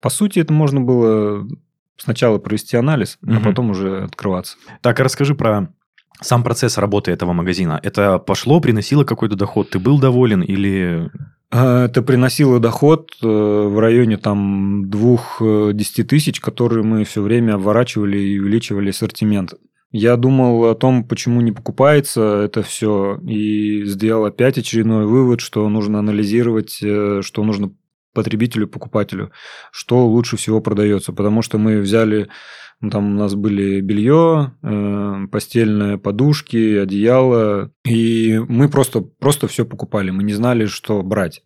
По 0.00 0.10
сути, 0.10 0.40
это 0.40 0.52
можно 0.52 0.80
было 0.80 1.46
сначала 1.96 2.38
провести 2.38 2.76
анализ, 2.76 3.18
угу. 3.22 3.34
а 3.34 3.40
потом 3.40 3.70
уже 3.70 4.04
открываться. 4.04 4.56
Так, 4.82 5.00
расскажи 5.00 5.34
про 5.34 5.72
сам 6.20 6.42
процесс 6.42 6.78
работы 6.78 7.10
этого 7.10 7.32
магазина. 7.32 7.80
Это 7.82 8.18
пошло, 8.18 8.60
приносило 8.60 9.04
какой-то 9.04 9.36
доход? 9.36 9.70
Ты 9.70 9.78
был 9.78 9.98
доволен 9.98 10.42
или... 10.42 11.10
А, 11.50 11.86
это 11.86 12.02
приносило 12.02 12.60
доход 12.60 13.10
э, 13.22 13.26
в 13.26 13.78
районе 13.78 14.16
там 14.16 14.90
двух-десяти 14.90 16.02
тысяч, 16.02 16.40
которые 16.40 16.84
мы 16.84 17.04
все 17.04 17.22
время 17.22 17.54
обворачивали 17.54 18.18
и 18.18 18.38
увеличивали 18.38 18.90
ассортимент. 18.90 19.54
Я 19.96 20.16
думал 20.16 20.64
о 20.64 20.74
том, 20.74 21.04
почему 21.04 21.40
не 21.40 21.52
покупается 21.52 22.42
это 22.42 22.64
все, 22.64 23.20
и 23.24 23.84
сделал 23.84 24.24
опять 24.24 24.58
очередной 24.58 25.06
вывод, 25.06 25.40
что 25.40 25.68
нужно 25.68 26.00
анализировать, 26.00 26.80
э, 26.82 27.20
что 27.22 27.44
нужно 27.44 27.72
потребителю, 28.14 28.66
покупателю, 28.66 29.30
что 29.70 30.06
лучше 30.06 30.36
всего 30.36 30.60
продается. 30.60 31.12
Потому 31.12 31.42
что 31.42 31.58
мы 31.58 31.80
взяли, 31.80 32.28
там 32.90 33.14
у 33.14 33.18
нас 33.18 33.34
были 33.34 33.80
белье, 33.80 34.52
э, 34.62 35.26
постельные 35.30 35.98
подушки, 35.98 36.78
одеяло, 36.78 37.70
и 37.84 38.40
мы 38.48 38.68
просто, 38.68 39.00
просто 39.00 39.48
все 39.48 39.64
покупали. 39.64 40.10
Мы 40.10 40.22
не 40.22 40.32
знали, 40.32 40.66
что 40.66 41.02
брать. 41.02 41.42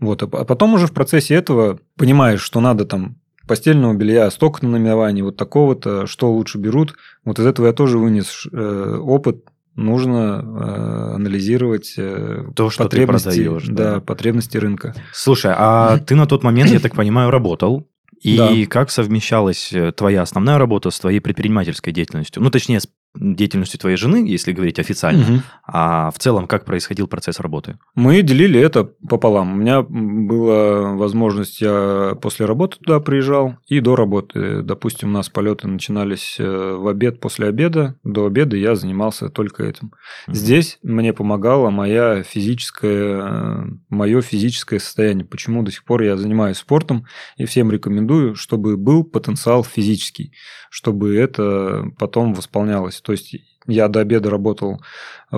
Вот. 0.00 0.22
А 0.22 0.44
потом 0.44 0.74
уже 0.74 0.86
в 0.86 0.92
процессе 0.92 1.34
этого 1.34 1.78
понимаешь, 1.96 2.40
что 2.40 2.60
надо 2.60 2.84
там 2.84 3.16
постельного 3.46 3.94
белья, 3.94 4.30
столько 4.30 4.64
на 4.64 4.72
наименований, 4.72 5.22
вот 5.22 5.36
такого-то, 5.36 6.06
что 6.06 6.32
лучше 6.32 6.58
берут. 6.58 6.94
Вот 7.24 7.38
из 7.38 7.46
этого 7.46 7.66
я 7.66 7.72
тоже 7.72 7.98
вынес 7.98 8.46
э, 8.52 8.98
опыт 9.00 9.44
нужно 9.76 10.40
э, 10.44 11.14
анализировать 11.16 11.94
э, 11.96 12.44
то, 12.54 12.70
что 12.70 12.84
потребности, 12.84 13.30
ты 13.30 13.44
продаешь, 13.44 13.66
да, 13.68 13.94
да, 13.94 14.00
потребности 14.00 14.56
рынка. 14.56 14.94
Слушай, 15.12 15.52
а 15.56 15.98
ты 15.98 16.14
на 16.14 16.26
тот 16.26 16.42
момент, 16.42 16.70
я 16.70 16.80
так 16.80 16.94
понимаю, 16.94 17.30
работал. 17.30 17.86
И 18.24 18.36
да. 18.36 18.70
как 18.70 18.90
совмещалась 18.90 19.70
э, 19.72 19.92
твоя 19.92 20.22
основная 20.22 20.56
работа 20.56 20.90
с 20.90 20.98
твоей 20.98 21.20
предпринимательской 21.20 21.92
деятельностью? 21.92 22.42
Ну, 22.42 22.50
точнее, 22.50 22.80
с 22.80 22.88
деятельностью 23.14 23.78
твоей 23.78 23.96
жены, 23.96 24.26
если 24.26 24.52
говорить 24.52 24.78
официально, 24.78 25.22
угу. 25.22 25.42
а 25.66 26.10
в 26.10 26.18
целом 26.18 26.46
как 26.46 26.64
происходил 26.64 27.06
процесс 27.06 27.38
работы? 27.40 27.78
Мы 27.94 28.22
делили 28.22 28.60
это 28.60 28.84
пополам. 28.84 29.52
У 29.52 29.56
меня 29.56 29.82
была 29.82 30.94
возможность, 30.94 31.60
я 31.60 32.16
после 32.20 32.46
работы 32.46 32.78
туда 32.78 33.00
приезжал 33.00 33.56
и 33.66 33.80
до 33.80 33.94
работы. 33.94 34.62
Допустим, 34.62 35.10
у 35.10 35.12
нас 35.12 35.28
полеты 35.28 35.68
начинались 35.68 36.36
э, 36.38 36.76
в 36.76 36.88
обед, 36.88 37.20
после 37.20 37.46
обеда. 37.48 37.96
До 38.02 38.26
обеда 38.26 38.56
я 38.56 38.74
занимался 38.74 39.28
только 39.28 39.64
этим. 39.64 39.92
Угу. 40.26 40.34
Здесь 40.34 40.78
мне 40.82 41.12
помогала 41.12 41.70
моя 41.70 42.22
физическая, 42.22 43.68
мое 43.88 44.22
физическое 44.22 44.80
состояние. 44.80 45.24
Почему 45.24 45.62
до 45.62 45.70
сих 45.70 45.84
пор 45.84 46.02
я 46.02 46.16
занимаюсь 46.16 46.56
спортом 46.56 47.06
и 47.36 47.44
всем 47.44 47.70
рекомендую, 47.70 48.34
чтобы 48.34 48.76
был 48.76 49.04
потенциал 49.04 49.62
физический, 49.62 50.32
чтобы 50.70 51.16
это 51.16 51.84
потом 51.98 52.34
восполнялось. 52.34 53.03
То 53.04 53.12
есть 53.12 53.36
я 53.66 53.88
до 53.88 54.00
обеда 54.00 54.30
работал 54.30 54.80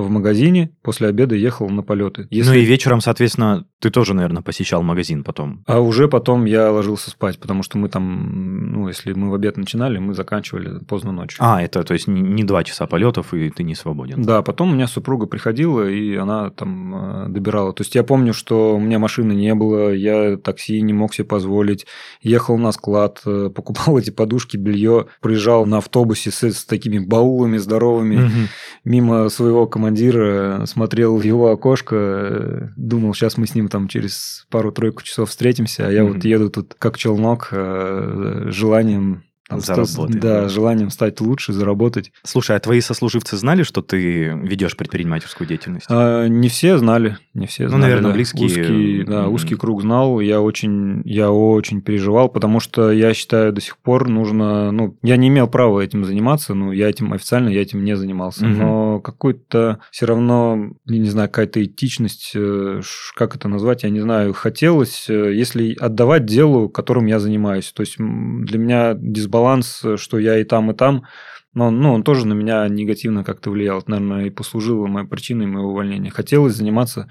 в 0.00 0.11
магазине, 0.11 0.71
после 0.83 1.09
обеда 1.09 1.35
ехал 1.35 1.69
на 1.69 1.83
полеты. 1.83 2.26
Если... 2.31 2.50
Ну 2.50 2.57
и 2.57 2.65
вечером, 2.65 3.00
соответственно, 3.00 3.67
ты 3.81 3.91
тоже, 3.91 4.15
наверное, 4.15 4.43
посещал 4.43 4.83
магазин 4.83 5.25
потом. 5.25 5.62
А 5.67 5.81
уже 5.81 6.09
потом 6.09 6.45
я 6.45 6.71
ложился 6.71 7.11
спать, 7.11 7.38
потому 7.38 7.62
что 7.62 7.79
мы 7.79 7.88
там, 7.88 8.73
ну, 8.73 8.88
если 8.88 9.12
мы 9.12 9.31
в 9.31 9.35
обед 9.35 9.57
начинали, 9.57 9.99
мы 9.99 10.15
заканчивали 10.15 10.85
поздно 10.85 11.12
ночью. 11.12 11.38
А, 11.41 11.62
это 11.62 11.83
то 11.83 11.95
есть 11.95 12.07
не 12.07 12.45
два 12.45 12.65
часа 12.65 12.87
полетов, 12.87 13.35
и 13.35 13.50
ты 13.50 13.62
не 13.65 13.75
свободен. 13.75 14.23
Да, 14.23 14.43
потом 14.43 14.71
у 14.71 14.75
меня 14.75 14.87
супруга 14.87 15.26
приходила, 15.26 15.88
и 15.88 16.15
она 16.15 16.50
там 16.50 17.26
э, 17.26 17.29
добирала. 17.29 17.73
То 17.73 17.83
есть 17.83 17.95
я 17.95 18.03
помню, 18.03 18.33
что 18.33 18.76
у 18.76 18.81
меня 18.81 18.99
машины 18.99 19.33
не 19.33 19.55
было, 19.55 19.93
я 19.93 20.37
такси 20.37 20.81
не 20.81 20.93
мог 20.93 21.15
себе 21.15 21.26
позволить, 21.26 21.87
ехал 22.23 22.59
на 22.59 22.73
склад, 22.73 23.21
э, 23.26 23.50
покупал 23.55 23.99
эти 23.99 24.11
подушки, 24.11 24.57
белье, 24.57 25.07
приезжал 25.21 25.67
на 25.67 25.79
автобусе 25.79 26.31
с, 26.31 26.43
с 26.43 26.65
такими 26.65 26.99
баулами 26.99 27.59
здоровыми 27.59 28.17
угу. 28.17 28.49
мимо 28.85 29.29
своего 29.29 29.67
командира 29.67 29.86
командир 29.87 30.66
смотрел 30.66 31.16
в 31.16 31.23
его 31.23 31.50
окошко, 31.52 32.73
думал, 32.76 33.14
сейчас 33.14 33.37
мы 33.37 33.47
с 33.47 33.55
ним 33.55 33.69
там 33.69 33.87
через 33.87 34.45
пару-тройку 34.50 35.02
часов 35.05 35.31
встретимся, 35.31 35.87
а 35.87 35.93
я 35.93 36.00
mm-hmm. 36.00 36.12
вот 36.12 36.25
еду 36.25 36.50
тут 36.50 36.75
как 36.76 36.99
челнок 36.99 37.50
э, 37.52 38.47
желанием 38.49 39.23
там, 39.49 39.61
Заработать. 39.61 40.21
Да, 40.21 40.49
желанием 40.49 40.91
стать 40.91 41.21
лучше, 41.21 41.53
заработать. 41.53 42.11
Слушай, 42.25 42.57
а 42.57 42.61
твои 42.61 42.81
сослуживцы 42.81 43.37
знали, 43.37 43.62
что 43.62 43.81
ты 43.81 44.31
ведешь 44.43 44.76
предпринимательскую 44.76 45.47
деятельность? 45.47 45.87
А, 45.88 46.26
не 46.26 46.49
все 46.49 46.79
знали, 46.79 47.19
не 47.33 47.47
все 47.47 47.65
ну, 47.65 47.69
знали. 47.71 47.81
Ну, 47.81 47.87
наверное, 47.87 48.11
да. 48.11 48.15
близкие. 48.15 48.47
Узкий, 48.47 49.05
да, 49.05 49.12
mm-hmm. 49.12 49.29
узкий 49.31 49.55
круг 49.55 49.83
знал. 49.83 50.19
Я 50.19 50.41
очень, 50.41 51.03
я 51.05 51.31
очень 51.31 51.81
переживал, 51.81 52.29
потому 52.29 52.59
что 52.59 52.91
я 52.91 53.15
считаю, 53.15 53.53
до 53.53 53.61
сих 53.61 53.79
пор 53.79 54.09
нужно, 54.09 54.73
ну, 54.73 54.97
я 55.03 55.17
не 55.17 55.29
имел 55.29 55.47
права 55.47 55.81
этим 55.81 56.05
заниматься, 56.05 56.55
ну, 56.55 56.73
я 56.73 56.91
этим 56.91 57.12
официально, 57.12 57.49
я 57.49 57.62
этим 57.62 57.85
не 57.85 57.97
занимался. 57.97 58.47
Mm-hmm. 58.47 58.57
Но 58.57 59.00
какой-то 59.00 59.79
все 59.93 60.07
равно, 60.07 60.71
я 60.87 60.99
не 60.99 61.09
знаю, 61.09 61.29
какая-то 61.29 61.62
этичность, 61.62 62.33
э, 62.35 62.81
как 63.15 63.37
это 63.37 63.47
назвать, 63.49 63.85
я 63.85 63.91
не 63.91 64.00
знаю, 64.00 64.33
хотелось, 64.33 65.07
э, 65.09 65.35
если 65.35 65.75
отдавать 65.75 66.26
делу, 66.26 66.69
которым 66.69 67.07
я 67.07 67.21
занимаюсь. 67.21 67.73
То 67.73 67.83
есть 67.83 67.97
для 67.99 68.59
меня 68.59 68.95
дисбаланс 68.95 69.36
баланс, 69.37 69.85
что 69.97 70.19
я 70.19 70.38
и 70.38 70.45
там, 70.45 70.71
и 70.71 70.75
там, 70.75 71.05
но 71.52 71.71
ну, 71.71 71.93
он 71.93 72.02
тоже 72.02 72.26
на 72.26 72.35
меня 72.35 72.69
негативно 72.69 73.25
как-то 73.25 73.50
влиял. 73.50 73.78
Это, 73.78 73.90
наверное, 73.90 74.26
и 74.26 74.31
послужило 74.31 74.87
моей 74.87 75.07
причиной 75.07 75.47
моего 75.47 75.71
увольнения. 75.71 76.11
Хотелось 76.11 76.55
заниматься 76.55 77.09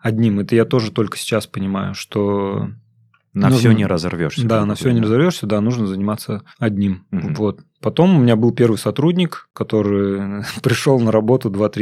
одним. 0.00 0.40
Это 0.40 0.54
я 0.54 0.64
тоже 0.64 0.90
только 0.90 1.18
сейчас 1.18 1.46
понимаю, 1.46 1.94
что... 1.94 2.68
На 3.34 3.48
нужно... 3.48 3.58
все 3.58 3.72
не 3.72 3.84
разорвешься. 3.84 4.46
Да, 4.46 4.64
на 4.64 4.74
все 4.74 4.90
не 4.90 5.00
разорвешься, 5.00 5.46
да, 5.46 5.60
нужно 5.60 5.86
заниматься 5.86 6.44
одним. 6.58 7.04
Угу. 7.12 7.34
Вот. 7.34 7.60
Потом 7.80 8.16
у 8.16 8.22
меня 8.22 8.36
был 8.36 8.52
первый 8.52 8.76
сотрудник, 8.76 9.48
который 9.52 10.44
пришел 10.62 10.98
на 11.00 11.12
работу 11.12 11.50
2-3 11.50 11.78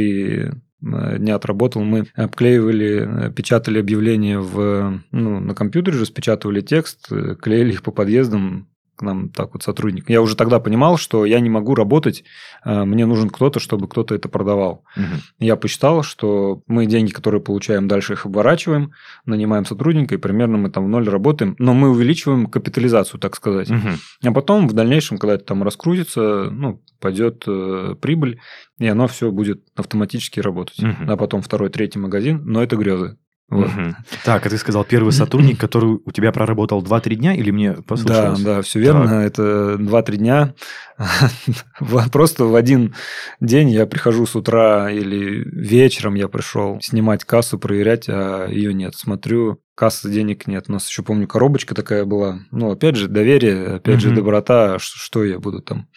э, 0.81 1.17
дня 1.19 1.35
отработал, 1.35 1.83
мы 1.83 2.07
обклеивали, 2.15 3.31
печатали 3.33 3.79
объявления 3.79 4.39
в, 4.39 5.01
ну, 5.11 5.39
на 5.39 5.55
компьютере, 5.55 5.99
распечатывали 5.99 6.59
текст, 6.59 7.09
э, 7.11 7.35
клеили 7.39 7.71
их 7.71 7.83
по 7.83 7.91
подъездам, 7.91 8.67
к 8.95 9.01
нам 9.01 9.29
так 9.29 9.53
вот 9.53 9.63
сотрудник. 9.63 10.09
Я 10.09 10.21
уже 10.21 10.35
тогда 10.35 10.59
понимал, 10.59 10.97
что 10.97 11.25
я 11.25 11.39
не 11.39 11.49
могу 11.49 11.75
работать, 11.75 12.23
э, 12.63 12.83
мне 12.83 13.05
нужен 13.05 13.29
кто-то, 13.29 13.59
чтобы 13.59 13.87
кто-то 13.87 14.15
это 14.15 14.29
продавал. 14.29 14.83
Угу. 14.95 15.05
Я 15.39 15.55
посчитал, 15.55 16.03
что 16.03 16.61
мы 16.67 16.85
деньги, 16.85 17.11
которые 17.11 17.41
получаем, 17.41 17.87
дальше 17.87 18.13
их 18.13 18.25
оборачиваем, 18.25 18.91
нанимаем 19.25 19.65
сотрудника, 19.65 20.15
и 20.15 20.17
примерно 20.17 20.57
мы 20.57 20.69
там 20.69 20.85
в 20.85 20.89
ноль 20.89 21.07
работаем, 21.07 21.55
но 21.59 21.73
мы 21.73 21.89
увеличиваем 21.89 22.47
капитализацию, 22.47 23.19
так 23.19 23.35
сказать. 23.35 23.69
Угу. 23.69 23.89
А 24.25 24.31
потом 24.31 24.67
в 24.67 24.73
дальнейшем, 24.73 25.17
когда 25.17 25.35
это 25.35 25.45
там 25.45 25.63
раскрутится, 25.63 26.49
ну, 26.51 26.81
пойдет 26.99 27.43
э, 27.47 27.95
прибыль, 28.01 28.39
и 28.79 28.87
оно 28.87 29.07
все 29.07 29.31
будет 29.31 29.63
автоматически 29.75 30.39
работать. 30.39 30.79
Угу. 30.79 31.11
А 31.11 31.17
потом 31.17 31.41
второй, 31.41 31.69
третий 31.69 31.99
магазин, 31.99 32.41
но 32.45 32.63
это 32.63 32.75
грезы. 32.75 33.17
Вот. 33.49 33.67
Угу. 33.67 33.95
Так, 34.23 34.45
а 34.45 34.49
ты 34.49 34.57
сказал 34.57 34.83
первый 34.83 35.11
сотрудник, 35.11 35.59
который 35.59 35.99
у 36.03 36.11
тебя 36.11 36.31
проработал 36.31 36.81
2-3 36.81 37.15
дня 37.15 37.35
или 37.35 37.51
мне 37.51 37.73
послушалось? 37.73 38.39
Да, 38.39 38.55
да, 38.55 38.61
все 38.61 38.79
верно. 38.79 39.07
Так. 39.07 39.25
Это 39.25 39.75
2-3 39.79 40.15
дня. 40.15 40.53
Просто 42.11 42.45
в 42.45 42.55
один 42.55 42.95
день 43.39 43.69
я 43.69 43.85
прихожу 43.85 44.25
с 44.25 44.35
утра 44.35 44.91
или 44.91 45.43
вечером 45.45 46.15
я 46.15 46.27
пришел 46.27 46.79
снимать 46.81 47.25
кассу, 47.25 47.59
проверять, 47.59 48.05
а 48.07 48.47
ее 48.47 48.73
нет. 48.73 48.95
Смотрю, 48.95 49.61
кассы 49.75 50.09
денег 50.09 50.47
нет. 50.47 50.65
У 50.67 50.73
нас 50.73 50.87
еще, 50.87 51.03
помню, 51.03 51.27
коробочка 51.27 51.75
такая 51.75 52.05
была. 52.05 52.39
Ну, 52.51 52.71
опять 52.71 52.95
же, 52.95 53.07
доверие, 53.07 53.75
опять 53.75 54.01
же, 54.01 54.11
доброта. 54.15 54.77
Что 54.79 55.23
я 55.23 55.39
буду 55.39 55.61
там 55.61 55.87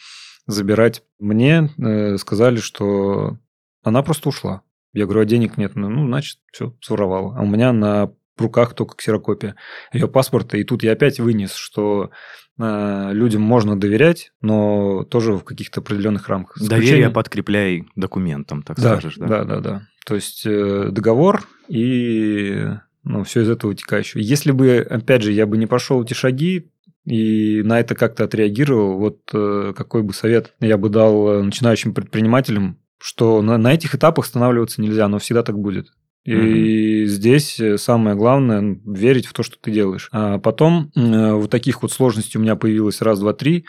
забирать? 0.47 1.03
Мне 1.19 1.71
э, 1.79 2.17
сказали, 2.19 2.57
что 2.57 3.38
она 3.83 4.03
просто 4.03 4.29
ушла. 4.29 4.62
Я 4.97 5.05
говорю, 5.05 5.21
а 5.21 5.25
денег 5.26 5.57
нет. 5.59 5.76
Ну, 5.76 6.07
значит, 6.07 6.38
все, 6.53 6.75
своровал. 6.81 7.35
А 7.37 7.43
у 7.43 7.47
меня 7.47 7.73
на 7.73 8.12
руках 8.38 8.75
только 8.75 8.97
ксерокопия 8.97 9.57
ее 9.93 10.09
паспорта. 10.09 10.57
И 10.57 10.65
тут 10.65 10.83
я 10.83 10.93
опять 10.93 11.21
вынес, 11.21 11.55
что 11.55 12.11
э, 12.59 13.09
людям 13.12 13.43
можно 13.43 13.79
доверять, 13.79 14.33
но 14.41 15.05
тоже 15.05 15.35
в 15.35 15.45
каких-то 15.45 15.81
определенных 15.81 16.29
рамках. 16.29 16.67
Доверие 16.67 17.11
подкрепляй 17.11 17.85
документом, 17.95 18.62
так 18.62 18.79
да, 18.79 18.93
скажешь, 18.93 19.17
да? 19.17 19.26
Да, 19.26 19.45
да, 19.45 19.61
да. 19.61 19.83
То 20.07 20.15
есть 20.15 20.47
э, 20.47 20.88
договор 20.91 21.47
и 21.69 22.69
ну, 23.05 23.25
все 23.25 23.43
из 23.43 23.50
этого 23.50 23.71
вытекающее. 23.71 24.23
Если 24.25 24.50
бы, 24.50 24.79
опять 24.79 25.23
же, 25.23 25.33
я 25.33 25.47
бы 25.47 25.57
не 25.57 25.67
прошел 25.67 26.03
эти 26.03 26.15
шаги, 26.15 26.71
и 27.05 27.62
на 27.65 27.79
это 27.79 27.95
как-то 27.95 28.25
отреагировал, 28.25 28.99
вот 28.99 29.21
э, 29.33 29.73
какой 29.76 30.03
бы 30.03 30.12
совет 30.12 30.55
я 30.59 30.76
бы 30.76 30.88
дал 30.88 31.29
э, 31.29 31.43
начинающим 31.43 31.95
предпринимателям, 31.95 32.79
что 32.99 33.43
на, 33.43 33.59
на 33.59 33.75
этих 33.75 33.95
этапах 33.95 34.26
останавливаться 34.26 34.81
нельзя, 34.81 35.09
но 35.09 35.19
всегда 35.19 35.43
так 35.43 35.59
будет. 35.59 35.88
И 36.25 36.33
mm-hmm. 36.33 37.07
здесь 37.07 37.61
э, 37.61 37.79
самое 37.79 38.17
главное 38.17 38.81
верить 38.85 39.26
в 39.26 39.33
то, 39.33 39.43
что 39.45 39.57
ты 39.61 39.71
делаешь. 39.71 40.09
А 40.12 40.38
потом 40.38 40.91
вот 40.95 41.50
таких 41.50 41.83
вот 41.83 41.93
сложностей 41.93 42.38
у 42.38 42.43
меня 42.43 42.57
появилось 42.57 43.00
раз, 43.00 43.21
два, 43.21 43.33
три. 43.33 43.65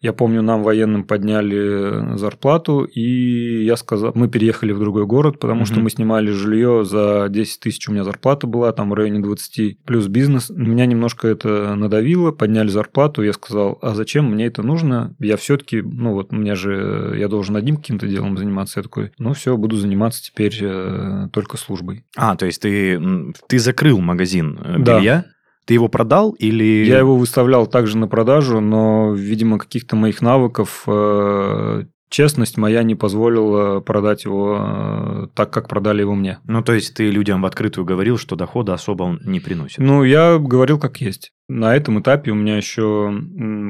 Я 0.00 0.12
помню, 0.12 0.42
нам 0.42 0.62
военным 0.62 1.04
подняли 1.04 2.16
зарплату, 2.16 2.84
и 2.84 3.64
я 3.64 3.76
сказал, 3.76 4.12
мы 4.14 4.28
переехали 4.28 4.72
в 4.72 4.78
другой 4.78 5.06
город, 5.06 5.38
потому 5.38 5.62
mm-hmm. 5.62 5.66
что 5.66 5.80
мы 5.80 5.90
снимали 5.90 6.30
жилье 6.30 6.84
за 6.84 7.26
10 7.28 7.60
тысяч, 7.60 7.88
у 7.88 7.92
меня 7.92 8.04
зарплата 8.04 8.46
была 8.46 8.72
там 8.72 8.90
в 8.90 8.94
районе 8.94 9.20
20, 9.20 9.78
плюс 9.84 10.06
бизнес. 10.06 10.50
Меня 10.50 10.86
немножко 10.86 11.28
это 11.28 11.74
надавило, 11.74 12.32
подняли 12.32 12.68
зарплату, 12.68 13.22
я 13.22 13.32
сказал, 13.32 13.78
а 13.82 13.94
зачем 13.94 14.30
мне 14.30 14.46
это 14.46 14.62
нужно? 14.62 15.14
Я 15.18 15.36
все-таки, 15.36 15.82
ну 15.82 16.12
вот, 16.12 16.32
меня 16.32 16.54
же, 16.54 17.14
я 17.16 17.28
должен 17.28 17.56
одним 17.56 17.76
каким-то 17.76 18.06
делом 18.06 18.36
заниматься. 18.36 18.80
Я 18.80 18.82
такой, 18.82 19.12
ну 19.18 19.32
все, 19.32 19.56
буду 19.56 19.76
заниматься 19.76 20.22
теперь 20.22 20.56
э, 20.60 21.28
только 21.32 21.56
службой. 21.56 22.04
А, 22.16 22.36
то 22.36 22.46
есть 22.46 22.60
ты, 22.62 23.00
ты 23.48 23.58
закрыл 23.58 24.00
магазин 24.00 24.58
э, 24.62 24.78
белья? 24.78 25.24
Да. 25.26 25.35
Ты 25.66 25.74
его 25.74 25.88
продал 25.88 26.32
или... 26.32 26.84
Я 26.86 26.98
его 26.98 27.16
выставлял 27.16 27.66
также 27.66 27.98
на 27.98 28.08
продажу, 28.08 28.60
но, 28.60 29.12
видимо, 29.12 29.58
каких-то 29.58 29.96
моих 29.96 30.22
навыков, 30.22 30.84
э, 30.86 31.84
честность 32.08 32.56
моя 32.56 32.82
не 32.84 32.94
позволила 32.94 33.80
продать 33.80 34.24
его 34.24 34.58
э, 34.60 35.26
так, 35.34 35.50
как 35.50 35.68
продали 35.68 36.02
его 36.02 36.14
мне. 36.14 36.38
Ну, 36.44 36.62
то 36.62 36.72
есть 36.72 36.94
ты 36.94 37.10
людям 37.10 37.42
в 37.42 37.46
открытую 37.46 37.84
говорил, 37.84 38.16
что 38.16 38.36
дохода 38.36 38.74
особо 38.74 39.02
он 39.02 39.20
не 39.24 39.40
приносит? 39.40 39.78
Ну, 39.78 40.04
я 40.04 40.38
говорил 40.38 40.78
как 40.78 41.00
есть. 41.00 41.32
На 41.48 41.74
этом 41.74 42.00
этапе 42.00 42.30
у 42.30 42.36
меня 42.36 42.56
еще, 42.56 43.12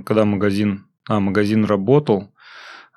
когда 0.04 0.24
магазин, 0.24 0.84
а, 1.08 1.18
магазин 1.20 1.64
работал, 1.64 2.30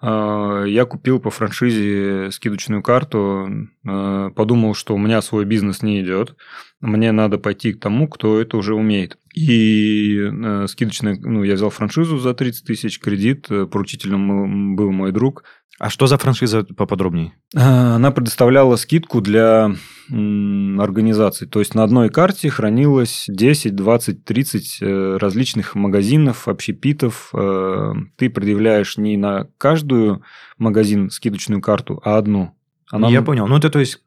я 0.01 0.85
купил 0.89 1.19
по 1.19 1.29
франшизе 1.29 2.31
скидочную 2.31 2.81
карту, 2.81 3.49
подумал, 3.83 4.73
что 4.73 4.95
у 4.95 4.97
меня 4.97 5.21
свой 5.21 5.45
бизнес 5.45 5.81
не 5.81 6.01
идет, 6.01 6.35
мне 6.81 7.11
надо 7.11 7.37
пойти 7.37 7.73
к 7.73 7.79
тому, 7.79 8.07
кто 8.07 8.39
это 8.39 8.57
уже 8.57 8.73
умеет. 8.73 9.17
И 9.35 10.17
э, 10.17 10.65
скидочная, 10.67 11.17
ну, 11.21 11.43
я 11.43 11.55
взял 11.55 11.69
франшизу 11.69 12.17
за 12.19 12.33
30 12.33 12.65
тысяч, 12.65 12.99
кредит, 12.99 13.47
э, 13.49 13.65
поручителем 13.65 14.75
был 14.75 14.91
мой 14.91 15.11
друг. 15.11 15.43
А 15.77 15.89
что 15.89 16.07
за 16.07 16.17
франшиза 16.17 16.63
поподробнее? 16.63 17.33
А, 17.55 17.95
она 17.95 18.11
предоставляла 18.11 18.75
скидку 18.75 19.21
для 19.21 19.75
организаций. 20.09 21.47
То 21.47 21.59
есть 21.59 21.75
на 21.75 21.83
одной 21.83 22.09
карте 22.09 22.49
хранилось 22.49 23.25
10, 23.27 23.75
20, 23.75 24.25
30 24.25 24.77
различных 25.21 25.75
магазинов, 25.75 26.47
общепитов. 26.47 27.29
Э, 27.33 27.93
ты 28.17 28.29
предъявляешь 28.29 28.97
не 28.97 29.17
на 29.17 29.47
каждую 29.57 30.23
магазин 30.57 31.09
скидочную 31.09 31.61
карту, 31.61 32.01
а 32.03 32.17
одну. 32.17 32.55
Она... 32.89 33.09
Я 33.09 33.21
понял. 33.21 33.47
Ну, 33.47 33.57
это 33.57 33.69
то 33.69 33.79
есть 33.79 34.01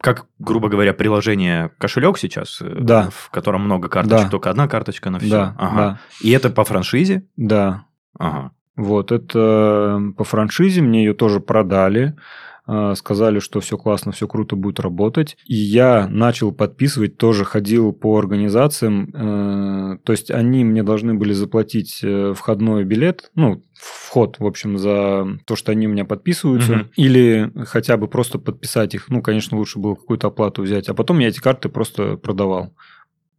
как, 0.00 0.26
грубо 0.38 0.68
говоря, 0.68 0.94
приложение 0.94 1.72
кошелек 1.78 2.16
сейчас, 2.16 2.60
э, 2.62 2.74
да. 2.80 3.10
в 3.12 3.30
котором 3.30 3.62
много 3.62 3.88
карточек, 3.88 4.24
да. 4.24 4.30
только 4.30 4.50
одна 4.50 4.66
карточка 4.66 5.10
на 5.10 5.18
все. 5.18 5.30
Да, 5.30 5.54
ага. 5.58 5.76
да. 5.76 6.00
И 6.22 6.30
это 6.30 6.48
по 6.48 6.64
франшизе? 6.64 7.26
Да. 7.36 7.84
Ага. 8.18 8.52
Вот, 8.76 9.12
это 9.12 10.00
по 10.16 10.24
франшизе, 10.24 10.80
мне 10.80 11.04
ее 11.04 11.12
тоже 11.12 11.40
продали. 11.40 12.16
А, 12.66 12.94
сказали, 12.94 13.38
что 13.38 13.60
все 13.60 13.76
классно, 13.76 14.12
все 14.12 14.28
круто 14.28 14.56
будет 14.56 14.80
работать. 14.80 15.36
И 15.46 15.54
я 15.54 16.06
начал 16.08 16.52
подписывать, 16.52 17.16
тоже 17.16 17.44
ходил 17.44 17.92
по 17.92 18.18
организациям. 18.18 19.10
Э, 19.12 19.98
то 20.04 20.12
есть 20.12 20.30
они 20.30 20.64
мне 20.64 20.82
должны 20.82 21.14
были 21.14 21.32
заплатить 21.32 22.00
э, 22.02 22.34
входной 22.36 22.84
билет, 22.84 23.30
ну, 23.34 23.62
вход, 23.74 24.36
в 24.38 24.46
общем, 24.46 24.78
за 24.78 25.26
то, 25.46 25.56
что 25.56 25.72
они 25.72 25.86
у 25.86 25.90
меня 25.90 26.04
подписываются, 26.04 26.72
угу. 26.72 26.84
или 26.96 27.50
хотя 27.66 27.96
бы 27.96 28.08
просто 28.08 28.38
подписать 28.38 28.94
их. 28.94 29.08
Ну, 29.08 29.22
конечно, 29.22 29.56
лучше 29.56 29.78
было 29.78 29.94
какую-то 29.94 30.28
оплату 30.28 30.62
взять. 30.62 30.88
А 30.88 30.94
потом 30.94 31.18
я 31.18 31.28
эти 31.28 31.40
карты 31.40 31.68
просто 31.70 32.16
продавал. 32.16 32.74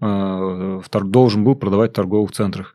Э, 0.02 0.82
должен 0.91 1.43
был 1.43 1.56
продавать 1.56 1.91
в 1.91 1.95
торговых 1.95 2.32
центрах. 2.32 2.74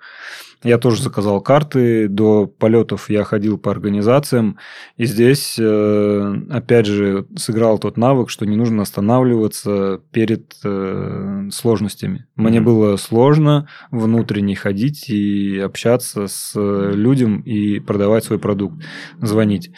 Я 0.62 0.78
тоже 0.78 1.02
заказал 1.02 1.40
карты, 1.40 2.08
до 2.08 2.46
полетов 2.46 3.10
я 3.10 3.24
ходил 3.24 3.58
по 3.58 3.70
организациям, 3.70 4.58
и 4.96 5.04
здесь, 5.04 5.56
э, 5.58 6.34
опять 6.50 6.86
же, 6.86 7.26
сыграл 7.36 7.78
тот 7.78 7.96
навык, 7.96 8.30
что 8.30 8.46
не 8.46 8.56
нужно 8.56 8.82
останавливаться 8.82 10.00
перед 10.12 10.54
э, 10.64 11.48
сложностями. 11.52 12.26
Мне 12.36 12.58
mm-hmm. 12.58 12.62
было 12.62 12.96
сложно 12.96 13.68
внутренне 13.90 14.56
ходить 14.56 15.08
и 15.10 15.58
общаться 15.58 16.26
с 16.26 16.52
людям 16.54 17.40
и 17.40 17.78
продавать 17.80 18.24
свой 18.24 18.38
продукт, 18.38 18.82
звонить. 19.20 19.70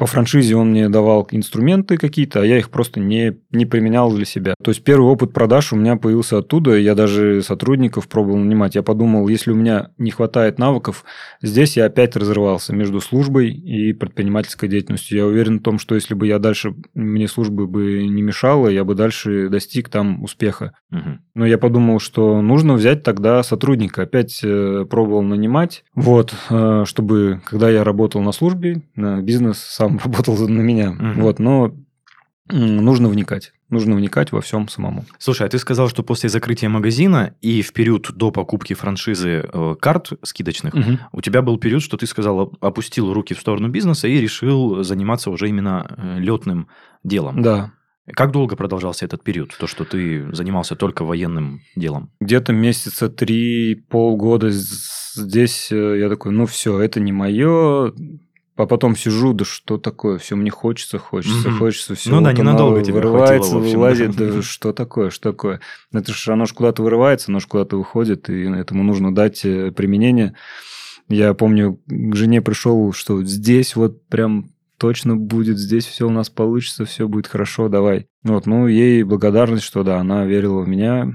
По 0.00 0.06
франшизе 0.06 0.56
он 0.56 0.70
мне 0.70 0.88
давал 0.88 1.28
инструменты 1.30 1.98
какие-то, 1.98 2.40
а 2.40 2.46
я 2.46 2.56
их 2.56 2.70
просто 2.70 3.00
не, 3.00 3.36
не 3.50 3.66
применял 3.66 4.10
для 4.10 4.24
себя. 4.24 4.54
То 4.64 4.70
есть 4.70 4.82
первый 4.82 5.10
опыт 5.10 5.34
продаж 5.34 5.74
у 5.74 5.76
меня 5.76 5.96
появился 5.96 6.38
оттуда, 6.38 6.74
я 6.78 6.94
даже 6.94 7.42
сотрудников 7.42 8.08
пробовал 8.08 8.38
нанимать. 8.38 8.76
Я 8.76 8.82
подумал, 8.82 9.28
если 9.28 9.50
у 9.50 9.54
меня 9.54 9.90
не 9.98 10.10
хватает 10.10 10.58
навыков, 10.58 11.04
здесь 11.42 11.76
я 11.76 11.84
опять 11.84 12.16
разрывался 12.16 12.74
между 12.74 13.00
службой 13.00 13.50
и 13.50 13.92
предпринимательской 13.92 14.70
деятельностью. 14.70 15.18
Я 15.18 15.26
уверен 15.26 15.58
в 15.58 15.62
том, 15.62 15.78
что 15.78 15.94
если 15.94 16.14
бы 16.14 16.26
я 16.26 16.38
дальше, 16.38 16.74
мне 16.94 17.28
службы 17.28 17.66
бы 17.66 18.02
не 18.08 18.22
мешала, 18.22 18.68
я 18.68 18.84
бы 18.84 18.94
дальше 18.94 19.50
достиг 19.50 19.90
там 19.90 20.22
успеха. 20.22 20.72
Угу. 20.92 21.18
Но 21.34 21.44
я 21.44 21.58
подумал, 21.58 22.00
что 22.00 22.40
нужно 22.40 22.72
взять 22.72 23.02
тогда 23.02 23.42
сотрудника. 23.42 24.02
Опять 24.02 24.40
э, 24.42 24.86
пробовал 24.88 25.20
нанимать, 25.20 25.84
вот, 25.94 26.34
э, 26.48 26.84
чтобы, 26.86 27.42
когда 27.44 27.68
я 27.68 27.84
работал 27.84 28.22
на 28.22 28.32
службе, 28.32 28.80
на 28.94 29.20
бизнес 29.20 29.58
сам 29.58 29.89
сам 29.90 29.98
работал 29.98 30.36
на 30.48 30.60
меня. 30.60 30.90
Угу. 30.90 31.20
Вот, 31.20 31.38
но 31.38 31.74
нужно 32.48 33.08
вникать. 33.08 33.52
Нужно 33.68 33.94
вникать 33.94 34.32
во 34.32 34.40
всем 34.40 34.68
самому. 34.68 35.04
Слушай, 35.18 35.46
а 35.46 35.50
ты 35.50 35.58
сказал, 35.58 35.88
что 35.88 36.02
после 36.02 36.28
закрытия 36.28 36.68
магазина 36.68 37.34
и 37.40 37.62
в 37.62 37.72
период 37.72 38.10
до 38.16 38.32
покупки 38.32 38.74
франшизы 38.74 39.44
э, 39.52 39.76
карт 39.80 40.10
скидочных, 40.24 40.74
угу. 40.74 40.98
у 41.12 41.20
тебя 41.20 41.40
был 41.40 41.56
период, 41.56 41.80
что 41.82 41.96
ты 41.96 42.06
сказал, 42.06 42.52
опустил 42.60 43.12
руки 43.12 43.34
в 43.34 43.38
сторону 43.38 43.68
бизнеса 43.68 44.08
и 44.08 44.20
решил 44.20 44.82
заниматься 44.82 45.30
уже 45.30 45.48
именно 45.48 45.86
э, 45.96 46.18
летным 46.18 46.66
делом. 47.04 47.42
Да. 47.42 47.72
Как 48.12 48.32
долго 48.32 48.56
продолжался 48.56 49.04
этот 49.04 49.22
период, 49.22 49.56
то, 49.56 49.68
что 49.68 49.84
ты 49.84 50.34
занимался 50.34 50.74
только 50.74 51.04
военным 51.04 51.60
делом? 51.76 52.10
Где-то 52.20 52.52
месяца 52.52 53.08
три, 53.08 53.76
полгода 53.76 54.50
здесь 54.50 55.70
э, 55.70 56.00
я 56.00 56.08
такой, 56.08 56.32
ну 56.32 56.46
все, 56.46 56.80
это 56.80 56.98
не 56.98 57.12
мое, 57.12 57.92
а 58.60 58.66
потом 58.66 58.96
сижу, 58.96 59.32
да 59.32 59.44
что 59.44 59.78
такое, 59.78 60.18
все 60.18 60.36
мне 60.36 60.50
хочется, 60.50 60.98
хочется, 60.98 61.48
mm-hmm. 61.48 61.58
хочется, 61.58 61.94
все. 61.94 62.10
Ну 62.10 62.20
да, 62.20 62.32
ненадолго 62.32 62.82
тебя 62.82 62.96
вырывается, 62.96 63.52
хватило, 63.52 63.78
вылазит, 63.78 64.16
да 64.16 64.42
что 64.42 64.72
такое, 64.72 65.10
что 65.10 65.30
такое. 65.32 65.60
Это 65.92 66.12
же 66.12 66.32
оно 66.32 66.46
же 66.46 66.54
куда-то 66.54 66.82
вырывается, 66.82 67.30
оно 67.30 67.40
же 67.40 67.46
куда-то 67.46 67.76
выходит, 67.76 68.28
и 68.28 68.42
этому 68.42 68.82
нужно 68.82 69.14
дать 69.14 69.44
э, 69.44 69.72
применение. 69.72 70.34
Я 71.08 71.34
помню, 71.34 71.80
к 71.86 72.14
жене 72.14 72.40
пришел, 72.40 72.92
что 72.92 73.22
здесь 73.24 73.74
вот 73.74 74.06
прям 74.06 74.50
точно 74.78 75.16
будет, 75.16 75.58
здесь 75.58 75.86
все 75.86 76.06
у 76.06 76.10
нас 76.10 76.30
получится, 76.30 76.84
все 76.84 77.08
будет 77.08 77.26
хорошо, 77.26 77.68
давай. 77.68 78.06
Вот, 78.22 78.46
ну, 78.46 78.66
ей 78.66 79.02
благодарность, 79.02 79.64
что 79.64 79.82
да, 79.82 79.98
она 79.98 80.24
верила 80.24 80.60
в 80.60 80.68
меня, 80.68 81.12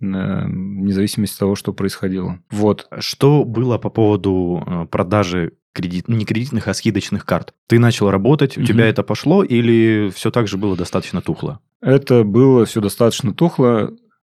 э, 0.00 0.44
вне 0.46 0.92
зависимости 0.92 1.34
от 1.34 1.40
того, 1.40 1.54
что 1.54 1.72
происходило. 1.72 2.40
Вот. 2.50 2.88
Что 2.98 3.44
было 3.44 3.78
по 3.78 3.88
поводу 3.88 4.62
э, 4.66 4.86
продажи 4.90 5.52
кредит, 5.76 6.08
не 6.08 6.24
кредитных, 6.24 6.68
а 6.68 6.74
скидочных 6.74 7.24
карт. 7.24 7.54
Ты 7.66 7.78
начал 7.78 8.10
работать, 8.10 8.56
у 8.56 8.60
угу. 8.60 8.66
тебя 8.66 8.86
это 8.86 9.02
пошло 9.02 9.44
или 9.44 10.10
все 10.14 10.30
так 10.30 10.48
же 10.48 10.56
было 10.56 10.76
достаточно 10.76 11.20
тухло? 11.20 11.60
Это 11.80 12.24
было 12.24 12.64
все 12.64 12.80
достаточно 12.80 13.34
тухло, 13.34 13.92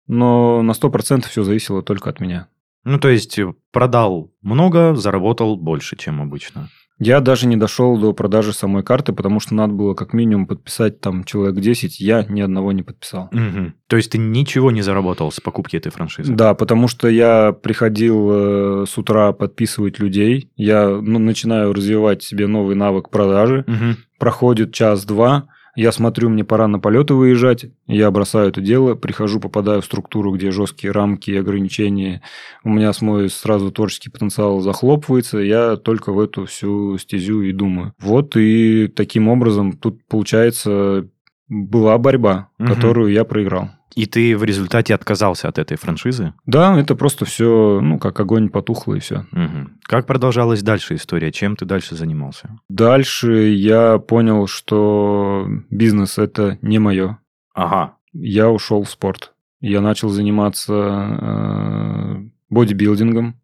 но 0.08 0.62
на 0.62 0.71
100% 0.71 1.27
все 1.27 1.43
зависело 1.43 1.82
только 1.82 2.10
от 2.10 2.19
меня. 2.19 2.47
Ну, 2.84 2.99
то 2.99 3.10
есть 3.10 3.39
продал 3.71 4.32
много, 4.41 4.95
заработал 4.95 5.56
больше, 5.56 5.97
чем 5.97 6.21
обычно. 6.21 6.69
Я 7.01 7.19
даже 7.19 7.47
не 7.47 7.57
дошел 7.57 7.97
до 7.97 8.13
продажи 8.13 8.53
самой 8.53 8.83
карты, 8.83 9.11
потому 9.11 9.39
что 9.39 9.55
надо 9.55 9.73
было 9.73 9.95
как 9.95 10.13
минимум 10.13 10.45
подписать 10.45 11.01
там 11.01 11.23
человек 11.23 11.59
10, 11.59 11.99
я 11.99 12.23
ни 12.29 12.41
одного 12.41 12.71
не 12.73 12.83
подписал. 12.83 13.23
Угу. 13.31 13.73
То 13.87 13.97
есть 13.97 14.11
ты 14.11 14.19
ничего 14.19 14.69
не 14.69 14.83
заработал 14.83 15.31
с 15.31 15.39
покупки 15.39 15.75
этой 15.75 15.91
франшизы? 15.91 16.31
Да, 16.31 16.53
потому 16.53 16.87
что 16.87 17.07
я 17.07 17.53
приходил 17.53 18.29
э, 18.31 18.85
с 18.87 18.95
утра 18.99 19.31
подписывать 19.31 19.97
людей, 19.97 20.51
я 20.55 20.89
ну, 20.89 21.17
начинаю 21.17 21.73
развивать 21.73 22.21
себе 22.21 22.45
новый 22.45 22.75
навык 22.75 23.09
продажи, 23.09 23.65
угу. 23.67 23.97
проходит 24.19 24.71
час-два, 24.71 25.47
Я 25.75 25.91
смотрю, 25.91 26.29
мне 26.29 26.43
пора 26.43 26.67
на 26.67 26.79
полеты 26.79 27.13
выезжать, 27.13 27.65
я 27.88 28.12
бросаю 28.12 28.49
это 28.49 28.62
дело, 28.62 28.95
прихожу, 28.95 29.39
попадаю 29.39 29.81
в 29.81 29.86
структуру, 29.86 30.34
где 30.34 30.51
жесткие 30.51 30.91
рамки, 30.91 31.31
ограничения, 31.31 32.21
у 32.63 32.69
меня 32.69 32.91
с 32.91 33.01
мой 33.01 33.29
сразу 33.29 33.71
творческий 33.71 34.10
потенциал 34.10 34.60
захлопывается, 34.60 35.38
я 35.38 35.77
только 35.77 36.12
в 36.12 36.19
эту 36.19 36.45
всю 36.45 36.97
стезю 36.97 37.41
и 37.41 37.53
думаю. 37.53 37.93
Вот 37.99 38.36
и 38.36 38.88
таким 38.88 39.29
образом 39.29 39.73
тут 39.73 40.01
получается 40.07 41.07
была 41.47 41.97
борьба, 41.97 42.49
угу. 42.60 42.67
которую 42.67 43.12
я 43.12 43.23
проиграл. 43.25 43.69
И 43.95 44.06
ты 44.06 44.38
в 44.38 44.43
результате 44.43 44.95
отказался 44.95 45.47
от 45.47 45.58
этой 45.58 45.77
франшизы? 45.77 46.34
Да, 46.45 46.80
это 46.80 46.95
просто 46.95 47.25
все, 47.25 47.80
ну, 47.82 47.99
как 47.99 48.19
огонь 48.19 48.49
потухло 48.49 48.95
и 48.95 48.99
все. 48.99 49.25
Угу. 49.32 49.69
Как 49.84 50.08
продолжалась 50.08 50.63
дальше 50.63 50.95
история? 50.95 51.32
Чем 51.32 51.56
ты 51.56 51.65
дальше 51.65 51.95
занимался? 51.95 52.58
Дальше 52.69 53.49
я 53.49 53.97
понял, 53.97 54.47
что 54.47 55.47
бизнес 55.69 56.17
это 56.17 56.58
не 56.62 56.80
мое. 56.80 57.19
Ага. 57.54 57.95
Я 58.13 58.49
ушел 58.49 58.84
в 58.84 58.89
спорт. 58.89 59.34
Я 59.60 59.82
начал 59.82 60.10
заниматься 60.10 60.73
э, 60.73 62.30
бодибилдингом. 62.49 63.39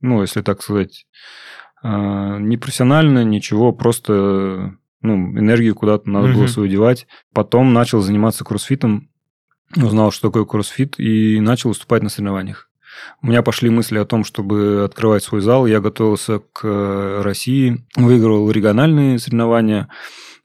Ну, 0.00 0.22
если 0.22 0.40
так 0.40 0.62
сказать. 0.62 1.06
Э, 1.82 2.38
не 2.40 2.56
профессионально, 2.56 3.22
ничего, 3.22 3.72
просто 3.72 4.74
ну, 5.02 5.14
энергию 5.38 5.74
куда-то 5.74 6.08
надо 6.08 6.28
угу. 6.28 6.38
было 6.38 6.46
свою 6.46 6.68
девать. 6.68 7.06
Потом 7.32 7.72
начал 7.72 8.00
заниматься 8.00 8.44
кроссфитом 8.44 9.09
узнал, 9.76 10.10
что 10.10 10.28
такое 10.28 10.44
кроссфит, 10.44 10.98
и 10.98 11.40
начал 11.40 11.70
выступать 11.70 12.02
на 12.02 12.08
соревнованиях. 12.08 12.70
У 13.22 13.28
меня 13.28 13.42
пошли 13.42 13.70
мысли 13.70 13.98
о 13.98 14.04
том, 14.04 14.24
чтобы 14.24 14.84
открывать 14.84 15.22
свой 15.22 15.40
зал. 15.40 15.66
Я 15.66 15.80
готовился 15.80 16.40
к 16.40 16.66
э, 16.66 17.20
России, 17.22 17.84
выиграл 17.96 18.50
региональные 18.50 19.18
соревнования. 19.18 19.88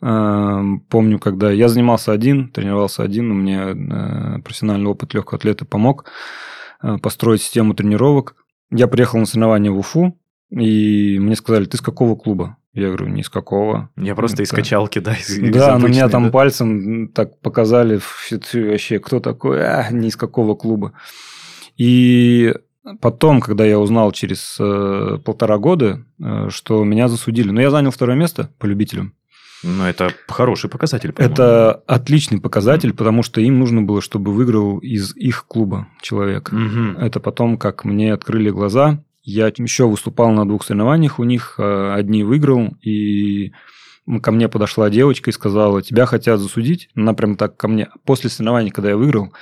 Э, 0.01 0.61
помню, 0.89 1.19
когда 1.19 1.51
я 1.51 1.67
занимался 1.67 2.11
один, 2.11 2.49
тренировался 2.49 3.03
один, 3.03 3.33
мне 3.33 3.57
э, 3.57 4.41
профессиональный 4.41 4.87
опыт 4.87 5.13
легкого 5.13 5.37
атлета 5.37 5.65
помог 5.65 6.05
построить 7.01 7.41
систему 7.41 7.73
тренировок. 7.73 8.35
Я 8.69 8.87
приехал 8.87 9.17
на 9.17 9.25
соревнования 9.25 9.71
в 9.71 9.79
Уфу, 9.79 10.19
и 10.51 11.17
мне 11.19 11.35
сказали, 11.35 11.65
ты 11.65 11.77
с 11.77 11.81
какого 11.81 12.15
клуба? 12.15 12.57
Я 12.75 12.87
говорю, 12.87 13.07
ни 13.07 13.21
с 13.21 13.29
какого. 13.29 13.89
Я 13.95 14.15
просто 14.15 14.43
из 14.43 14.51
качалки, 14.51 14.99
да, 14.99 15.13
из, 15.13 15.39
Да, 15.53 15.77
на 15.77 15.87
меня 15.87 16.09
там 16.09 16.25
да? 16.25 16.29
пальцем 16.29 17.07
так 17.07 17.39
показали, 17.39 18.01
вообще, 18.53 18.99
кто 18.99 19.21
такой, 19.21 19.65
а, 19.65 19.87
ни 19.91 20.07
из 20.07 20.17
какого 20.17 20.55
клуба. 20.55 20.91
И 21.77 22.53
потом, 22.99 23.39
когда 23.39 23.65
я 23.65 23.79
узнал 23.79 24.11
через 24.11 24.57
э, 24.59 25.19
полтора 25.23 25.57
года, 25.57 26.03
э, 26.19 26.49
что 26.49 26.83
меня 26.83 27.07
засудили, 27.07 27.47
но 27.47 27.53
ну, 27.53 27.61
я 27.61 27.71
занял 27.71 27.91
второе 27.91 28.17
место 28.17 28.51
по 28.59 28.65
любителям. 28.65 29.13
Ну, 29.63 29.83
это 29.85 30.11
хороший 30.27 30.69
показатель. 30.69 31.13
Это 31.17 31.81
отличный 31.87 32.39
показатель, 32.39 32.93
потому 32.93 33.23
что 33.23 33.41
им 33.41 33.57
нужно 33.57 33.81
было, 33.81 34.01
чтобы 34.01 34.33
выиграл 34.33 34.77
из 34.79 35.15
их 35.15 35.45
клуба 35.47 35.87
человек. 36.01 36.51
Угу. 36.51 36.99
Это 36.99 37.19
потом, 37.19 37.57
как 37.57 37.85
мне 37.85 38.13
открыли 38.13 38.51
глаза, 38.51 39.03
я 39.25 39.47
еще 39.47 39.87
выступал 39.87 40.31
на 40.31 40.47
двух 40.47 40.63
соревнованиях 40.63 41.19
у 41.19 41.23
них, 41.23 41.55
э, 41.57 41.93
одни 41.93 42.23
выиграл, 42.23 42.77
и 42.81 43.51
ко 44.21 44.31
мне 44.31 44.47
подошла 44.47 44.89
девочка 44.91 45.31
и 45.31 45.33
сказала, 45.33 45.81
тебя 45.81 46.05
хотят 46.05 46.39
засудить. 46.39 46.89
Она 46.95 47.13
прям 47.13 47.35
так 47.35 47.57
ко 47.57 47.67
мне, 47.67 47.89
после 48.05 48.29
соревнований, 48.29 48.69
когда 48.69 48.89
я 48.89 48.97
выиграл, 48.97 49.33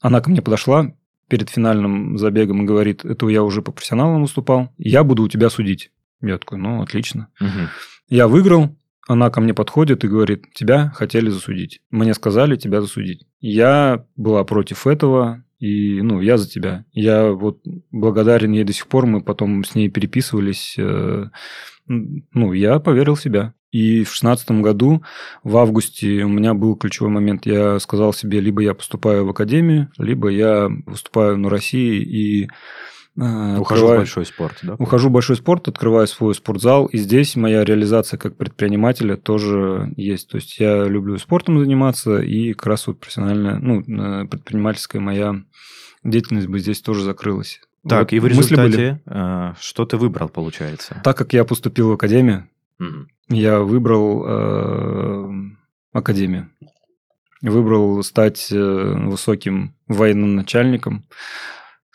она 0.00 0.20
ко 0.20 0.30
мне 0.30 0.42
подошла 0.42 0.92
перед 1.28 1.50
финальным 1.50 2.16
забегом 2.18 2.62
и 2.62 2.66
говорит, 2.66 3.04
это 3.04 3.28
я 3.28 3.42
уже 3.42 3.62
по 3.62 3.72
профессионалам 3.72 4.22
выступал, 4.22 4.72
я 4.78 5.02
буду 5.02 5.24
у 5.24 5.28
тебя 5.28 5.50
судить. 5.50 5.90
Я 6.22 6.38
такой, 6.38 6.58
ну, 6.58 6.80
отлично. 6.80 7.28
Угу. 7.40 7.68
Я 8.08 8.28
выиграл, 8.28 8.76
она 9.08 9.30
ко 9.30 9.40
мне 9.40 9.54
подходит 9.54 10.04
и 10.04 10.08
говорит, 10.08 10.52
тебя 10.54 10.90
хотели 10.94 11.30
засудить. 11.30 11.80
Мне 11.90 12.14
сказали 12.14 12.54
тебя 12.54 12.80
засудить. 12.80 13.26
Я 13.40 14.06
была 14.14 14.44
против 14.44 14.86
этого, 14.86 15.44
и, 15.58 16.00
ну, 16.02 16.20
я 16.20 16.36
за 16.36 16.48
тебя. 16.48 16.84
Я 16.92 17.30
вот 17.30 17.60
благодарен 17.90 18.52
ей 18.52 18.64
до 18.64 18.72
сих 18.72 18.86
пор, 18.88 19.06
мы 19.06 19.22
потом 19.22 19.64
с 19.64 19.74
ней 19.74 19.88
переписывались. 19.88 20.76
Э, 20.78 21.26
ну, 21.86 22.52
я 22.52 22.78
поверил 22.78 23.14
в 23.14 23.22
себя. 23.22 23.54
И 23.72 24.04
в 24.04 24.12
шестнадцатом 24.12 24.62
году, 24.62 25.02
в 25.42 25.56
августе, 25.56 26.24
у 26.24 26.28
меня 26.28 26.54
был 26.54 26.76
ключевой 26.76 27.10
момент. 27.10 27.46
Я 27.46 27.78
сказал 27.78 28.12
себе, 28.12 28.40
либо 28.40 28.62
я 28.62 28.74
поступаю 28.74 29.26
в 29.26 29.30
академию, 29.30 29.90
либо 29.98 30.28
я 30.28 30.70
выступаю 30.86 31.36
на 31.36 31.50
России 31.50 32.00
и 32.00 32.48
Ухожу 33.16 33.62
открываю, 33.62 33.96
в 33.96 34.00
большой 34.00 34.26
спорт, 34.26 34.58
да? 34.62 34.74
Ухожу 34.74 35.08
в 35.08 35.12
большой 35.12 35.36
спорт, 35.36 35.68
открываю 35.68 36.06
свой 36.06 36.34
спортзал, 36.34 36.86
и 36.86 36.98
здесь 36.98 37.34
моя 37.34 37.64
реализация 37.64 38.18
как 38.18 38.36
предпринимателя 38.36 39.16
тоже 39.16 39.92
есть. 39.96 40.28
То 40.28 40.36
есть 40.36 40.58
я 40.58 40.84
люблю 40.84 41.16
спортом 41.16 41.58
заниматься, 41.58 42.18
и 42.18 42.52
как 42.52 42.66
раз 42.66 42.86
вот 42.86 43.00
профессиональная, 43.00 43.58
ну, 43.58 43.82
предпринимательская 44.26 45.00
моя 45.00 45.42
деятельность 46.04 46.48
бы 46.48 46.58
здесь 46.58 46.82
тоже 46.82 47.02
закрылась. 47.02 47.60
Так, 47.88 48.00
вот 48.00 48.12
и 48.12 48.18
в 48.18 48.26
результате 48.26 48.76
были... 48.76 49.00
Э, 49.06 49.54
что 49.60 49.86
ты 49.86 49.96
выбрал, 49.96 50.28
получается? 50.28 51.00
Так 51.04 51.16
как 51.16 51.32
я 51.32 51.44
поступил 51.44 51.90
в 51.90 51.92
академию, 51.92 52.48
угу. 52.78 53.06
я 53.28 53.60
выбрал 53.60 54.24
э, 54.26 55.30
академию. 55.92 56.50
Выбрал 57.42 58.02
стать 58.02 58.48
э, 58.50 58.94
высоким 59.06 59.74
военным 59.86 60.34
начальником 60.34 61.06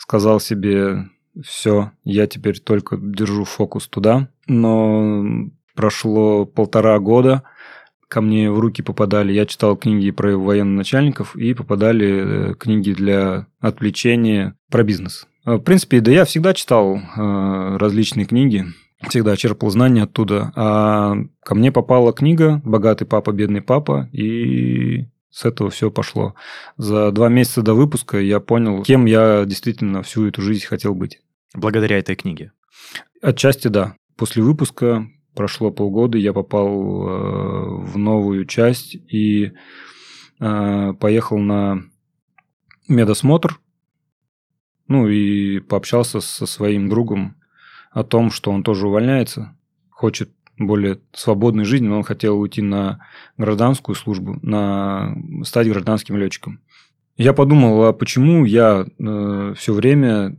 сказал 0.02 0.40
себе, 0.40 1.10
все, 1.44 1.92
я 2.04 2.26
теперь 2.26 2.60
только 2.60 2.98
держу 2.98 3.46
фокус 3.46 3.88
туда. 3.88 4.30
Но 4.48 5.24
прошло 5.76 6.46
полтора 6.46 6.98
года, 7.00 7.44
ко 8.08 8.22
мне 8.22 8.52
в 8.52 8.60
руки 8.60 8.82
попадали, 8.82 9.32
я 9.32 9.46
читал 9.46 9.78
книги 9.78 10.12
про 10.12 10.36
военно-начальников, 10.36 11.36
и 11.36 11.54
попадали 11.54 12.52
э, 12.52 12.56
книги 12.56 12.94
для 12.94 13.48
отвлечения 13.60 14.56
про 14.70 14.84
бизнес. 14.84 15.28
Э, 15.46 15.56
в 15.56 15.60
принципе, 15.60 16.02
да 16.02 16.12
я 16.12 16.26
всегда 16.26 16.54
читал 16.54 16.98
э, 16.98 17.78
различные 17.78 18.26
книги, 18.26 18.66
всегда 19.08 19.38
черпал 19.38 19.70
знания 19.70 20.04
оттуда. 20.04 20.52
А 20.56 21.16
ко 21.44 21.56
мне 21.56 21.72
попала 21.72 22.12
книга 22.12 22.60
«Богатый 22.66 23.06
папа, 23.06 23.32
бедный 23.32 23.62
папа», 23.62 24.10
и 24.12 25.06
с 25.32 25.46
этого 25.46 25.70
все 25.70 25.89
пошло. 25.89 26.36
За 26.78 27.12
два 27.12 27.30
месяца 27.30 27.62
до 27.62 27.74
выпуска 27.74 28.20
я 28.20 28.39
понял, 28.39 28.84
кем 28.84 29.06
я 29.06 29.46
действительно 29.46 30.04
всю 30.04 30.28
эту 30.28 30.41
жизнь 30.41 30.65
хотел 30.65 30.94
быть. 30.94 31.22
Благодаря 31.54 31.98
этой 31.98 32.15
книге? 32.15 32.52
Отчасти 33.22 33.70
да. 33.70 33.96
После 34.17 34.44
выпуска 34.44 35.08
прошло 35.34 35.72
полгода, 35.72 36.17
я 36.17 36.34
попал 36.34 36.67
э, 36.70 37.86
в 37.86 37.98
новую 37.98 38.46
часть 38.46 38.96
и 38.96 39.54
э, 40.39 40.94
поехал 41.00 41.38
на 41.38 41.84
медосмотр. 42.88 43.60
Ну 44.88 45.08
и 45.08 45.60
пообщался 45.60 46.20
со 46.20 46.46
своим 46.46 46.89
другом 46.89 47.38
о 47.91 48.04
том, 48.04 48.32
что 48.32 48.52
он 48.52 48.63
тоже 48.63 48.88
увольняется, 48.88 49.58
хочет 49.89 50.30
более 50.67 51.00
свободной 51.13 51.65
жизни, 51.65 51.88
но 51.88 51.97
он 51.97 52.04
хотел 52.04 52.39
уйти 52.39 52.62
на 52.62 53.00
гражданскую 53.38 53.95
службу, 53.95 54.39
на 54.41 55.15
стать 55.43 55.67
гражданским 55.67 56.17
летчиком. 56.17 56.60
Я 57.17 57.34
подумал, 57.34 57.84
а 57.86 57.93
почему 57.93 58.45
я 58.45 58.86
э, 58.97 59.54
все 59.58 59.74
время 59.74 60.38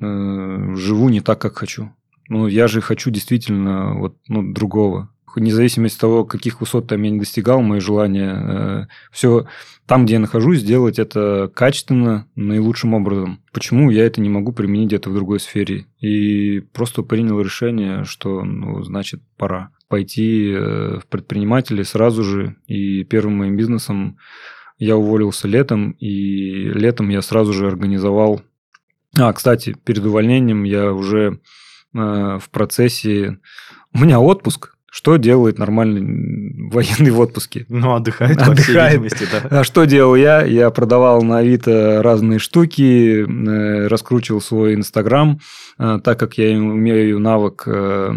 э, 0.00 0.74
живу 0.76 1.08
не 1.08 1.20
так, 1.20 1.40
как 1.40 1.56
хочу? 1.56 1.92
Ну, 2.28 2.46
я 2.46 2.68
же 2.68 2.80
хочу 2.80 3.10
действительно 3.10 3.94
вот, 3.94 4.16
ну, 4.28 4.52
другого 4.52 5.10
независимо 5.40 5.86
от 5.86 5.96
того, 5.96 6.24
каких 6.24 6.60
высот 6.60 6.86
там 6.86 7.02
я 7.02 7.10
не 7.10 7.18
достигал, 7.18 7.62
мои 7.62 7.80
желания, 7.80 8.34
э, 8.34 8.86
все 9.10 9.46
там, 9.86 10.06
где 10.06 10.14
я 10.14 10.20
нахожусь, 10.20 10.60
сделать 10.60 10.98
это 10.98 11.50
качественно, 11.54 12.26
наилучшим 12.36 12.94
образом. 12.94 13.40
Почему 13.52 13.90
я 13.90 14.06
это 14.06 14.20
не 14.20 14.30
могу 14.30 14.52
применить 14.52 14.88
где-то 14.88 15.10
в 15.10 15.14
другой 15.14 15.40
сфере? 15.40 15.86
И 16.00 16.60
просто 16.72 17.02
принял 17.02 17.40
решение, 17.40 18.04
что, 18.04 18.42
ну, 18.44 18.82
значит, 18.82 19.20
пора 19.36 19.70
пойти 19.88 20.52
э, 20.52 20.98
в 21.00 21.06
предприниматели 21.08 21.82
сразу 21.82 22.24
же. 22.24 22.56
И 22.66 23.04
первым 23.04 23.36
моим 23.36 23.56
бизнесом 23.56 24.16
я 24.78 24.96
уволился 24.96 25.48
летом, 25.48 25.92
и 25.92 26.70
летом 26.70 27.10
я 27.10 27.22
сразу 27.22 27.52
же 27.52 27.66
организовал... 27.66 28.42
А, 29.16 29.32
кстати, 29.32 29.76
перед 29.84 30.04
увольнением 30.04 30.64
я 30.64 30.92
уже 30.92 31.40
э, 31.94 31.98
в 32.40 32.48
процессе... 32.50 33.38
У 33.92 33.98
меня 33.98 34.18
отпуск, 34.18 34.73
что 34.94 35.16
делает 35.16 35.58
нормальный 35.58 36.70
военный 36.70 37.10
в 37.10 37.18
отпуске? 37.18 37.66
Ну, 37.68 37.94
отдыхает, 37.94 38.40
отдыхает. 38.40 39.02
по 39.02 39.08
всей 39.08 39.26
да. 39.26 39.60
А 39.60 39.64
что 39.64 39.86
делал 39.86 40.14
я? 40.14 40.44
Я 40.44 40.70
продавал 40.70 41.22
на 41.22 41.38
Авито 41.38 42.00
разные 42.00 42.38
штуки, 42.38 43.24
э, 43.24 43.88
раскручивал 43.88 44.40
свой 44.40 44.76
Инстаграм, 44.76 45.40
э, 45.80 45.98
так 46.04 46.20
как 46.20 46.38
я 46.38 46.56
умею 46.56 47.18
навык 47.18 47.64
э, 47.66 48.12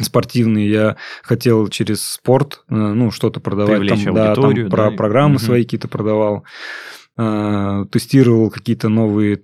спортивный, 0.00 0.66
я 0.66 0.96
хотел 1.22 1.68
через 1.68 2.02
спорт, 2.02 2.62
ну, 2.70 3.10
что-то 3.10 3.40
продавать. 3.40 3.86
там, 3.86 4.14
да, 4.14 4.34
там 4.34 4.54
да, 4.54 4.70
про 4.70 4.90
программы 4.92 5.34
угу. 5.34 5.44
свои 5.44 5.64
какие-то 5.64 5.88
продавал 5.88 6.44
тестировал 7.16 8.48
какие-то 8.48 8.88
новые 8.88 9.40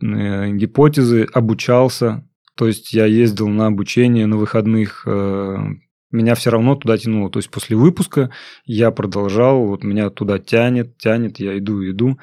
гипотезы, 0.53 1.27
обучался. 1.31 2.24
То 2.57 2.68
есть 2.68 2.94
я 2.94 3.05
ездил 3.05 3.48
на 3.48 3.66
обучение 3.66 4.27
на 4.27 4.37
выходных, 4.37 5.05
меня 6.14 6.35
все 6.35 6.50
равно 6.50 6.74
туда 6.77 6.96
тянуло. 6.96 7.31
То 7.31 7.38
есть 7.38 7.50
после 7.50 7.77
выпуска 7.77 8.31
я 8.64 8.90
продолжал, 8.90 9.66
вот 9.66 9.85
меня 9.85 10.11
туда 10.11 10.38
тянет, 10.38 10.96
тянет, 10.98 11.38
я 11.38 11.59
иду, 11.59 11.83
иду. 11.88 12.18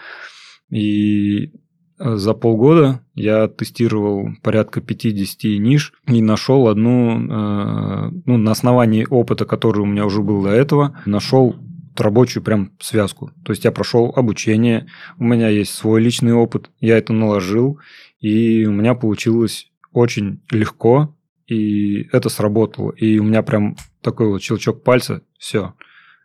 И 0.70 1.52
э, 2.00 2.16
за 2.16 2.34
полгода 2.34 3.02
я 3.14 3.48
тестировал 3.48 4.30
порядка 4.42 4.82
50 4.82 5.44
ниш 5.60 5.94
и 6.08 6.22
нашел 6.22 6.68
одну, 6.68 7.20
э, 7.20 8.12
ну, 8.26 8.38
на 8.38 8.52
основании 8.52 9.06
опыта, 9.10 9.46
который 9.46 9.80
у 9.80 9.86
меня 9.86 10.06
уже 10.06 10.22
был 10.22 10.44
до 10.44 10.50
этого, 10.50 10.98
нашел 11.06 11.56
рабочую 11.98 12.44
прям 12.44 12.72
связку. 12.80 13.32
То 13.44 13.52
есть 13.52 13.66
я 13.66 13.72
прошел 13.72 14.14
обучение, 14.16 14.88
у 15.18 15.24
меня 15.24 15.50
есть 15.50 15.74
свой 15.74 16.02
личный 16.02 16.34
опыт, 16.34 16.70
я 16.80 16.98
это 16.98 17.14
наложил, 17.14 17.80
и 18.20 18.66
у 18.66 18.72
меня 18.72 18.96
получилось 18.96 19.72
очень 19.92 20.42
легко, 20.50 21.14
и 21.52 22.08
это 22.14 22.30
сработало. 22.30 22.92
И 22.92 23.20
у 23.20 23.24
меня 23.24 23.44
прям 23.44 23.76
такой 24.02 24.28
вот 24.28 24.42
щелчок 24.42 24.84
пальца, 24.84 25.22
все, 25.38 25.74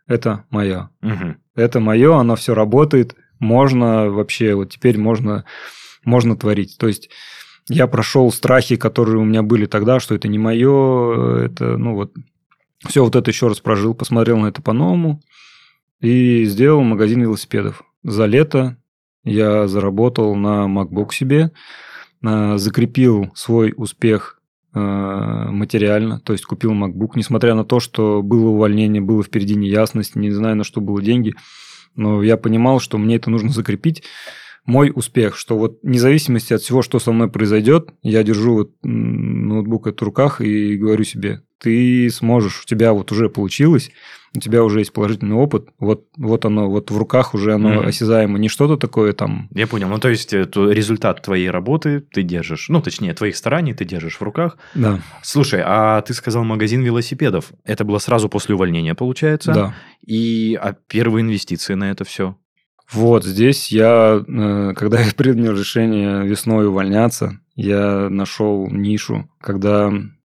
это 0.07 0.45
мое. 0.49 0.89
Угу. 1.01 1.35
Это 1.55 1.79
мое, 1.81 2.15
оно 2.15 2.37
все 2.37 2.53
работает, 2.53 3.15
можно 3.39 4.09
вообще, 4.09 4.55
вот 4.55 4.71
теперь 4.71 4.97
можно, 4.97 5.43
можно 6.05 6.37
творить. 6.37 6.77
То 6.77 6.87
есть 6.87 7.09
я 7.67 7.87
прошел 7.87 8.31
страхи, 8.31 8.77
которые 8.77 9.17
у 9.17 9.25
меня 9.25 9.43
были 9.43 9.65
тогда, 9.65 9.99
что 9.99 10.15
это 10.15 10.29
не 10.29 10.39
мое, 10.39 11.43
это, 11.43 11.75
ну 11.77 11.95
вот, 11.95 12.13
все 12.87 13.03
вот 13.03 13.17
это 13.17 13.29
еще 13.29 13.49
раз 13.49 13.59
прожил, 13.59 13.93
посмотрел 13.95 14.37
на 14.37 14.47
это 14.47 14.61
по-новому 14.61 15.21
и 15.99 16.45
сделал 16.45 16.83
магазин 16.83 17.21
велосипедов. 17.21 17.83
За 18.01 18.25
лето 18.27 18.77
я 19.25 19.67
заработал 19.67 20.35
на 20.35 20.67
MacBook 20.67 21.11
себе, 21.11 21.51
а, 22.23 22.57
закрепил 22.57 23.29
свой 23.35 23.73
успех 23.75 24.36
материально, 24.77 26.19
то 26.19 26.33
есть 26.33 26.45
купил 26.45 26.73
MacBook, 26.73 27.11
несмотря 27.15 27.53
на 27.55 27.65
то, 27.65 27.79
что 27.79 28.21
было 28.21 28.49
увольнение, 28.49 29.01
было 29.01 29.23
впереди 29.23 29.55
неясность, 29.55 30.15
не 30.15 30.31
знаю, 30.31 30.55
на 30.55 30.63
что 30.63 30.81
было 30.81 31.01
деньги, 31.01 31.33
но 31.95 32.23
я 32.23 32.37
понимал, 32.37 32.79
что 32.79 32.97
мне 32.97 33.15
это 33.15 33.29
нужно 33.29 33.49
закрепить. 33.49 34.03
Мой 34.65 34.91
успех, 34.93 35.37
что 35.37 35.57
вот 35.57 35.79
независимости 35.83 36.53
от 36.53 36.61
всего, 36.61 36.81
что 36.81 36.99
со 36.99 37.13
мной 37.13 37.29
произойдет, 37.31 37.89
я 38.03 38.21
держу 38.23 38.53
вот 38.53 38.71
ноутбук 38.83 39.87
в 39.87 40.01
руках 40.03 40.41
и 40.41 40.75
говорю 40.75 41.05
себе, 41.05 41.41
ты 41.59 42.09
сможешь, 42.09 42.63
у 42.63 42.65
тебя 42.65 42.91
вот 42.93 43.11
уже 43.11 43.29
получилось, 43.29 43.91
у 44.37 44.39
тебя 44.39 44.63
уже 44.63 44.79
есть 44.79 44.93
положительный 44.93 45.35
опыт, 45.35 45.69
вот, 45.79 46.05
вот 46.15 46.45
оно, 46.45 46.69
вот 46.69 46.91
в 46.91 46.97
руках 46.97 47.33
уже 47.33 47.55
оно 47.55 47.73
mm-hmm. 47.73 47.87
осязаемо, 47.87 48.37
не 48.37 48.49
что-то 48.49 48.77
такое 48.77 49.13
там. 49.13 49.49
Я 49.53 49.65
понял, 49.65 49.89
ну 49.89 49.97
то 49.97 50.09
есть 50.09 50.31
это 50.31 50.69
результат 50.69 51.23
твоей 51.23 51.49
работы 51.49 52.01
ты 52.01 52.21
держишь, 52.21 52.69
ну 52.69 52.81
точнее 52.81 53.15
твоих 53.15 53.35
стараний 53.35 53.73
ты 53.73 53.83
держишь 53.83 54.17
в 54.17 54.21
руках. 54.21 54.57
Да. 54.75 55.01
Слушай, 55.23 55.61
а 55.65 56.01
ты 56.01 56.13
сказал 56.13 56.43
магазин 56.43 56.83
велосипедов, 56.83 57.51
это 57.65 57.83
было 57.83 57.97
сразу 57.97 58.29
после 58.29 58.53
увольнения, 58.53 58.93
получается? 58.93 59.53
Да. 59.53 59.75
И 60.05 60.57
а 60.61 60.75
первые 60.87 61.23
инвестиции 61.23 61.73
на 61.73 61.89
это 61.89 62.03
все? 62.05 62.37
Вот 62.91 63.25
здесь 63.25 63.71
я, 63.71 64.23
э, 64.25 64.73
когда 64.75 64.99
я 65.01 65.11
принял 65.15 65.53
решение 65.53 66.25
весной 66.25 66.67
увольняться, 66.67 67.39
я 67.55 68.07
нашел 68.09 68.67
нишу, 68.69 69.29
когда 69.41 69.91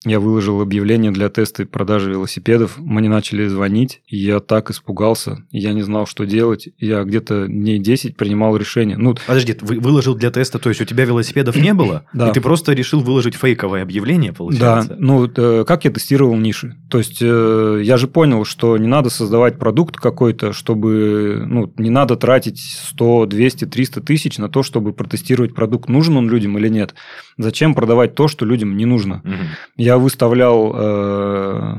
я 0.05 0.21
выложил 0.21 0.61
объявление 0.61 1.11
для 1.11 1.29
теста 1.29 1.65
и 1.65 1.67
продажи 1.67 2.11
велосипедов. 2.11 2.79
Мне 2.79 3.09
начали 3.09 3.49
звонить, 3.49 4.01
и 4.07 4.17
я 4.17 4.39
так 4.39 4.71
испугался. 4.71 5.45
Я 5.51 5.73
не 5.73 5.83
знал, 5.83 6.07
что 6.07 6.25
делать. 6.25 6.69
Я 6.79 7.03
где-то 7.03 7.49
дней 7.49 7.81
10 7.81 8.17
принимал 8.17 8.57
решение. 8.57 8.97
Ну, 8.97 9.17
Подожди, 9.27 9.57
вы 9.61 9.81
выложил 9.81 10.15
для 10.15 10.31
теста, 10.31 10.61
то 10.61 10.69
есть 10.69 10.81
у 10.81 10.85
тебя 10.85 11.05
велосипедов 11.05 11.57
не 11.57 11.75
было? 11.75 12.05
Да. 12.19 12.31
И 12.31 12.33
ты 12.33 12.41
просто 12.41 12.73
решил 12.73 13.01
выложить 13.01 13.35
фейковое 13.37 13.83
объявление, 13.83 14.33
получается? 14.33 14.91
Да, 14.91 14.97
ну, 14.99 15.31
э, 15.33 15.65
как 15.65 15.85
я 15.85 15.91
тестировал 15.91 16.37
ниши? 16.37 16.77
То 16.91 16.99
есть, 16.99 17.19
э, 17.21 17.81
я 17.85 17.97
же 17.97 18.09
понял, 18.09 18.45
что 18.45 18.77
не 18.77 18.89
надо 18.89 19.09
создавать 19.09 19.59
продукт 19.59 19.97
какой-то, 19.97 20.53
чтобы, 20.53 21.45
ну, 21.47 21.73
не 21.77 21.91
надо 21.91 22.17
тратить 22.17 22.59
100, 22.61 23.27
200, 23.27 23.67
300 23.67 24.01
тысяч 24.01 24.39
на 24.39 24.49
то, 24.49 24.65
чтобы 24.65 24.93
протестировать 24.93 25.55
продукт, 25.55 25.89
нужен 25.89 26.17
он 26.17 26.29
людям 26.29 26.59
или 26.59 26.69
нет. 26.69 26.95
Зачем 27.37 27.75
продавать 27.75 28.15
то, 28.15 28.27
что 28.27 28.45
людям 28.45 28.77
не 28.77 28.85
нужно? 28.85 29.23
Угу 29.25 29.88
я 29.89 29.97
выставлял, 29.97 30.75
э, 30.75 31.77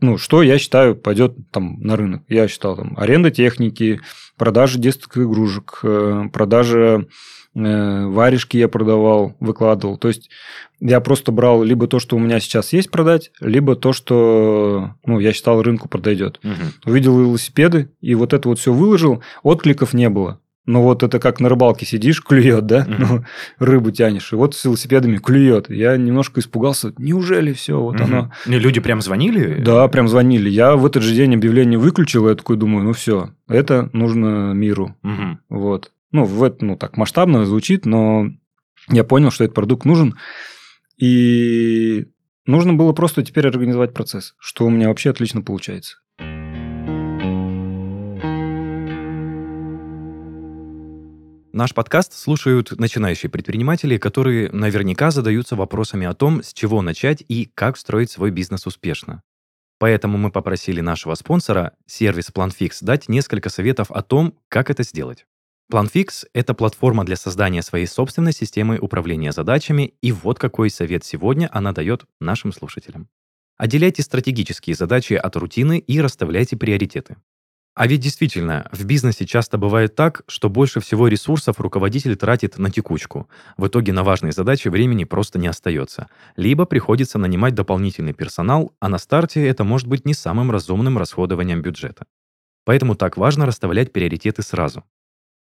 ну, 0.00 0.18
что 0.18 0.42
я 0.42 0.58
считаю 0.58 0.96
пойдет 0.96 1.36
там 1.52 1.78
на 1.80 1.94
рынок. 1.96 2.22
Я 2.28 2.48
считал 2.48 2.74
там 2.74 2.94
аренда 2.96 3.30
техники, 3.30 4.00
продажа 4.36 4.80
детских 4.80 5.16
игрушек, 5.16 5.78
э, 5.84 6.24
продажа 6.32 7.06
э, 7.54 8.06
варежки 8.06 8.56
я 8.56 8.66
продавал, 8.66 9.36
выкладывал. 9.38 9.96
То 9.96 10.08
есть 10.08 10.28
я 10.80 10.98
просто 11.00 11.30
брал 11.30 11.62
либо 11.62 11.86
то, 11.86 12.00
что 12.00 12.16
у 12.16 12.18
меня 12.18 12.40
сейчас 12.40 12.72
есть 12.72 12.90
продать, 12.90 13.30
либо 13.40 13.76
то, 13.76 13.92
что 13.92 14.90
ну, 15.04 15.20
я 15.20 15.32
считал 15.32 15.62
рынку 15.62 15.88
подойдет. 15.88 16.40
Угу. 16.42 16.90
Увидел 16.90 17.16
велосипеды, 17.20 17.90
и 18.00 18.16
вот 18.16 18.32
это 18.32 18.48
вот 18.48 18.58
все 18.58 18.72
выложил, 18.72 19.22
откликов 19.44 19.94
не 19.94 20.10
было. 20.10 20.40
Ну, 20.66 20.82
вот 20.82 21.04
это 21.04 21.20
как 21.20 21.38
на 21.38 21.48
рыбалке 21.48 21.86
сидишь, 21.86 22.22
клюет, 22.22 22.66
да? 22.66 22.84
Mm-hmm. 22.84 22.96
Ну, 22.98 23.24
рыбу 23.58 23.92
тянешь. 23.92 24.32
И 24.32 24.36
вот 24.36 24.56
с 24.56 24.64
велосипедами 24.64 25.16
клюет. 25.18 25.70
Я 25.70 25.96
немножко 25.96 26.40
испугался. 26.40 26.92
Неужели 26.98 27.52
все? 27.52 27.80
Вот 27.80 27.96
mm-hmm. 27.96 28.04
оно. 28.04 28.32
И 28.46 28.58
люди 28.58 28.80
прям 28.80 29.00
звонили? 29.00 29.62
Да, 29.62 29.86
прям 29.86 30.08
звонили. 30.08 30.50
Я 30.50 30.74
в 30.74 30.84
этот 30.84 31.04
же 31.04 31.14
день 31.14 31.34
объявление 31.34 31.78
выключил. 31.78 32.28
Я 32.28 32.34
такой 32.34 32.56
думаю, 32.56 32.84
ну 32.84 32.92
все, 32.92 33.30
это 33.46 33.88
нужно 33.92 34.52
миру. 34.54 34.96
Mm-hmm. 35.04 35.36
Вот. 35.50 35.92
Ну, 36.10 36.24
в 36.24 36.42
это, 36.42 36.64
ну, 36.64 36.76
так 36.76 36.96
масштабно 36.96 37.46
звучит, 37.46 37.86
но 37.86 38.26
я 38.90 39.04
понял, 39.04 39.30
что 39.30 39.44
этот 39.44 39.54
продукт 39.54 39.84
нужен. 39.84 40.16
И 40.96 42.06
нужно 42.44 42.74
было 42.74 42.92
просто 42.92 43.22
теперь 43.22 43.46
организовать 43.46 43.94
процесс, 43.94 44.34
что 44.38 44.66
у 44.66 44.70
меня 44.70 44.88
вообще 44.88 45.10
отлично 45.10 45.42
получается. 45.42 45.98
Наш 51.56 51.72
подкаст 51.72 52.12
слушают 52.12 52.78
начинающие 52.78 53.30
предприниматели, 53.30 53.96
которые 53.96 54.52
наверняка 54.52 55.10
задаются 55.10 55.56
вопросами 55.56 56.06
о 56.06 56.12
том, 56.12 56.42
с 56.42 56.52
чего 56.52 56.82
начать 56.82 57.24
и 57.28 57.46
как 57.46 57.78
строить 57.78 58.10
свой 58.10 58.30
бизнес 58.30 58.66
успешно. 58.66 59.22
Поэтому 59.78 60.18
мы 60.18 60.30
попросили 60.30 60.82
нашего 60.82 61.14
спонсора, 61.14 61.72
сервис 61.86 62.30
PlanFix, 62.30 62.72
дать 62.82 63.08
несколько 63.08 63.48
советов 63.48 63.90
о 63.90 64.02
том, 64.02 64.38
как 64.50 64.68
это 64.68 64.82
сделать. 64.82 65.24
PlanFix— 65.72 66.26
это 66.34 66.52
платформа 66.52 67.04
для 67.04 67.16
создания 67.16 67.62
своей 67.62 67.86
собственной 67.86 68.34
системы 68.34 68.78
управления 68.78 69.32
задачами, 69.32 69.94
и 70.02 70.12
вот 70.12 70.38
какой 70.38 70.68
совет 70.68 71.06
сегодня 71.06 71.48
она 71.50 71.72
дает 71.72 72.04
нашим 72.20 72.52
слушателям. 72.52 73.08
Отделяйте 73.56 74.02
стратегические 74.02 74.76
задачи 74.76 75.14
от 75.14 75.34
рутины 75.36 75.78
и 75.78 76.02
расставляйте 76.02 76.58
приоритеты. 76.58 77.16
А 77.76 77.86
ведь 77.86 78.00
действительно, 78.00 78.66
в 78.72 78.86
бизнесе 78.86 79.26
часто 79.26 79.58
бывает 79.58 79.94
так, 79.94 80.22
что 80.28 80.48
больше 80.48 80.80
всего 80.80 81.08
ресурсов 81.08 81.60
руководитель 81.60 82.16
тратит 82.16 82.56
на 82.56 82.70
текучку. 82.70 83.28
В 83.58 83.66
итоге 83.66 83.92
на 83.92 84.02
важные 84.02 84.32
задачи 84.32 84.68
времени 84.68 85.04
просто 85.04 85.38
не 85.38 85.46
остается. 85.46 86.08
Либо 86.36 86.64
приходится 86.64 87.18
нанимать 87.18 87.54
дополнительный 87.54 88.14
персонал, 88.14 88.72
а 88.80 88.88
на 88.88 88.96
старте 88.96 89.46
это 89.46 89.62
может 89.62 89.88
быть 89.88 90.06
не 90.06 90.14
самым 90.14 90.50
разумным 90.50 90.96
расходованием 90.96 91.60
бюджета. 91.60 92.06
Поэтому 92.64 92.94
так 92.94 93.18
важно 93.18 93.44
расставлять 93.44 93.92
приоритеты 93.92 94.40
сразу. 94.40 94.82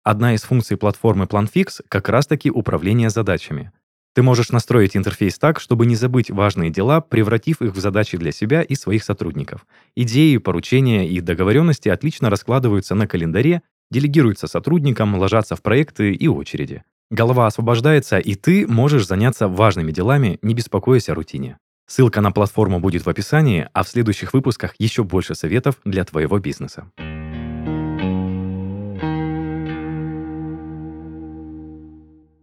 Одна 0.03 0.35
из 0.35 0.43
функций 0.43 0.77
платформы 0.77 1.27
PlanFix 1.27 1.81
как 1.89 2.09
раз-таки 2.09 2.51
управление 2.51 3.09
задачами. 3.09 3.71
Ты 4.17 4.23
можешь 4.23 4.49
настроить 4.49 4.97
интерфейс 4.97 5.39
так, 5.39 5.61
чтобы 5.61 5.85
не 5.85 5.95
забыть 5.95 6.31
важные 6.31 6.71
дела, 6.71 7.03
превратив 7.03 7.61
их 7.61 7.75
в 7.75 7.79
задачи 7.79 8.17
для 8.17 8.33
себя 8.33 8.63
и 8.63 8.75
своих 8.75 9.05
сотрудников. 9.05 9.67
Идеи, 9.95 10.39
поручения 10.39 11.07
и 11.07 11.21
договоренности 11.21 11.91
отлично 11.91 12.31
раскладываются 12.31 12.95
на 12.95 13.07
календаре, 13.07 13.61
делегируются 13.91 14.47
сотрудникам, 14.47 15.17
ложатся 15.17 15.55
в 15.55 15.61
проекты 15.61 16.15
и 16.15 16.29
очереди. 16.29 16.83
Голова 17.11 17.47
освобождается, 17.47 18.19
и 18.19 18.37
ты 18.37 18.67
можешь 18.67 19.07
заняться 19.07 19.49
важными 19.49 19.93
делами, 19.93 20.39
не 20.41 20.55
беспокоясь 20.55 21.11
о 21.11 21.15
рутине. 21.15 21.59
Ссылка 21.87 22.23
на 22.23 22.33
платформу 22.33 22.81
будет 22.81 23.05
в 23.05 23.11
описании, 23.11 23.69
а 23.75 23.83
в 23.83 23.89
следующих 23.89 24.33
выпусках 24.33 24.75
еще 24.79 25.05
больше 25.05 25.35
советов 25.35 25.77
для 25.85 26.05
твоего 26.05 26.39
бизнеса. 26.39 26.91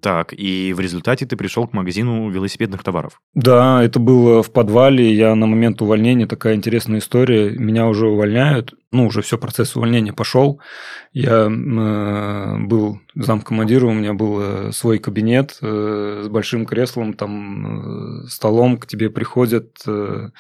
Так, 0.03 0.33
и 0.33 0.73
в 0.73 0.81
результате 0.81 1.25
ты 1.25 1.37
пришел 1.37 1.65
к 1.65 1.71
магазину 1.71 2.29
велосипедных 2.29 2.83
товаров. 2.83 3.21
Да, 3.33 3.81
это 3.81 3.99
было 3.99 4.43
в 4.43 4.51
подвале. 4.51 5.13
Я 5.13 5.33
на 5.33 5.47
момент 5.47 5.81
увольнения, 5.81 6.27
такая 6.27 6.55
интересная 6.55 6.99
история. 6.99 7.51
Меня 7.51 7.87
уже 7.87 8.07
увольняют. 8.07 8.73
Ну, 8.91 9.05
уже 9.07 9.21
все, 9.21 9.37
процесс 9.37 9.77
увольнения 9.77 10.11
пошел. 10.11 10.59
Я 11.13 11.47
э, 11.49 12.57
был 12.65 12.99
замкомандиром, 13.15 13.91
у 13.91 13.93
меня 13.93 14.13
был 14.13 14.39
э, 14.41 14.71
свой 14.73 14.99
кабинет 14.99 15.57
э, 15.61 16.23
с 16.25 16.27
большим 16.27 16.65
креслом, 16.65 17.13
там, 17.13 18.23
э, 18.25 18.27
столом, 18.27 18.79
к 18.79 18.87
тебе 18.87 19.09
приходят, 19.09 19.83
э, 19.87 20.31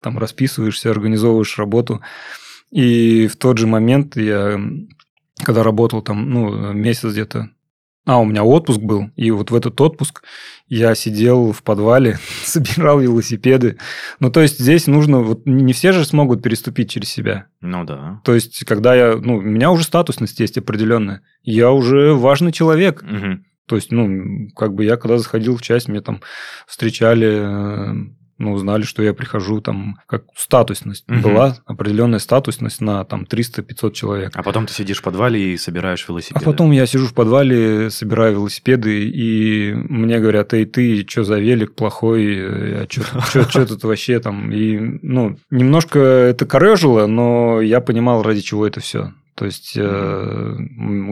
там 0.00 0.16
расписываешься, 0.16 0.92
организовываешь 0.92 1.58
работу. 1.58 2.02
И 2.70 3.26
в 3.26 3.34
тот 3.34 3.58
же 3.58 3.66
момент 3.66 4.16
я, 4.16 4.60
когда 5.42 5.64
работал 5.64 6.02
там, 6.02 6.30
ну, 6.30 6.72
месяц 6.72 7.10
где-то 7.10 7.50
А, 8.08 8.18
у 8.18 8.24
меня 8.24 8.42
отпуск 8.42 8.80
был, 8.80 9.10
и 9.16 9.30
вот 9.30 9.50
в 9.50 9.54
этот 9.54 9.78
отпуск 9.82 10.22
я 10.66 10.94
сидел 10.94 11.52
в 11.52 11.62
подвале, 11.62 12.18
собирал 12.42 13.00
велосипеды. 13.00 13.76
Ну, 14.18 14.30
то 14.30 14.40
есть 14.40 14.58
здесь 14.58 14.86
нужно... 14.86 15.18
Вот 15.18 15.44
не 15.44 15.74
все 15.74 15.92
же 15.92 16.06
смогут 16.06 16.42
переступить 16.42 16.90
через 16.90 17.10
себя. 17.10 17.48
Ну 17.60 17.84
да. 17.84 18.22
То 18.24 18.32
есть, 18.32 18.64
когда 18.64 18.94
я... 18.94 19.16
Ну, 19.16 19.36
у 19.36 19.40
меня 19.42 19.70
уже 19.70 19.84
статусность 19.84 20.40
есть 20.40 20.56
определенная. 20.56 21.20
Я 21.42 21.70
уже 21.70 22.14
важный 22.14 22.50
человек. 22.50 23.02
Мгм. 23.02 23.44
То 23.66 23.76
есть, 23.76 23.92
ну, 23.92 24.48
как 24.56 24.72
бы 24.72 24.86
я 24.86 24.96
когда 24.96 25.18
заходил 25.18 25.58
в 25.58 25.60
часть, 25.60 25.88
мне 25.88 26.00
там 26.00 26.22
встречали, 26.66 27.28
э, 27.28 27.94
ну, 28.38 28.52
узнали, 28.52 28.82
что 28.82 29.02
я 29.02 29.12
прихожу, 29.14 29.60
там, 29.60 29.96
как 30.06 30.24
статусность. 30.36 31.04
Мгм. 31.08 31.22
Была 31.22 31.56
определенная 31.66 32.20
статусность 32.20 32.80
на 32.80 33.04
там 33.04 33.26
300-500 33.28 33.92
человек. 33.92 34.32
А 34.34 34.42
потом 34.42 34.66
ты 34.66 34.72
сидишь 34.72 34.98
в 34.98 35.02
подвале 35.02 35.54
и 35.54 35.56
собираешь 35.56 36.04
А 36.08 36.12
велосипеды. 36.12 36.44
потом 36.44 36.70
я 36.70 36.86
сижу 36.86 37.06
в 37.06 37.14
подвале, 37.14 37.90
собираю 37.90 38.34
велосипеды, 38.34 39.08
и 39.08 39.74
мне 39.74 40.20
говорят, 40.20 40.54
эй, 40.54 40.64
ты, 40.66 41.04
что 41.08 41.24
за 41.24 41.38
велик 41.38 41.74
плохой, 41.74 42.84
а 42.84 42.86
что 42.88 43.66
тут 43.66 43.82
вообще 43.84 44.20
там? 44.20 44.52
И, 44.52 44.78
ну, 45.02 45.36
немножко 45.50 45.98
это 45.98 46.46
корежило, 46.46 47.06
но 47.06 47.60
я 47.60 47.80
понимал, 47.80 48.22
ради 48.22 48.40
чего 48.40 48.66
это 48.66 48.80
все. 48.80 49.12
То 49.38 49.44
есть 49.44 49.74
э, 49.76 50.56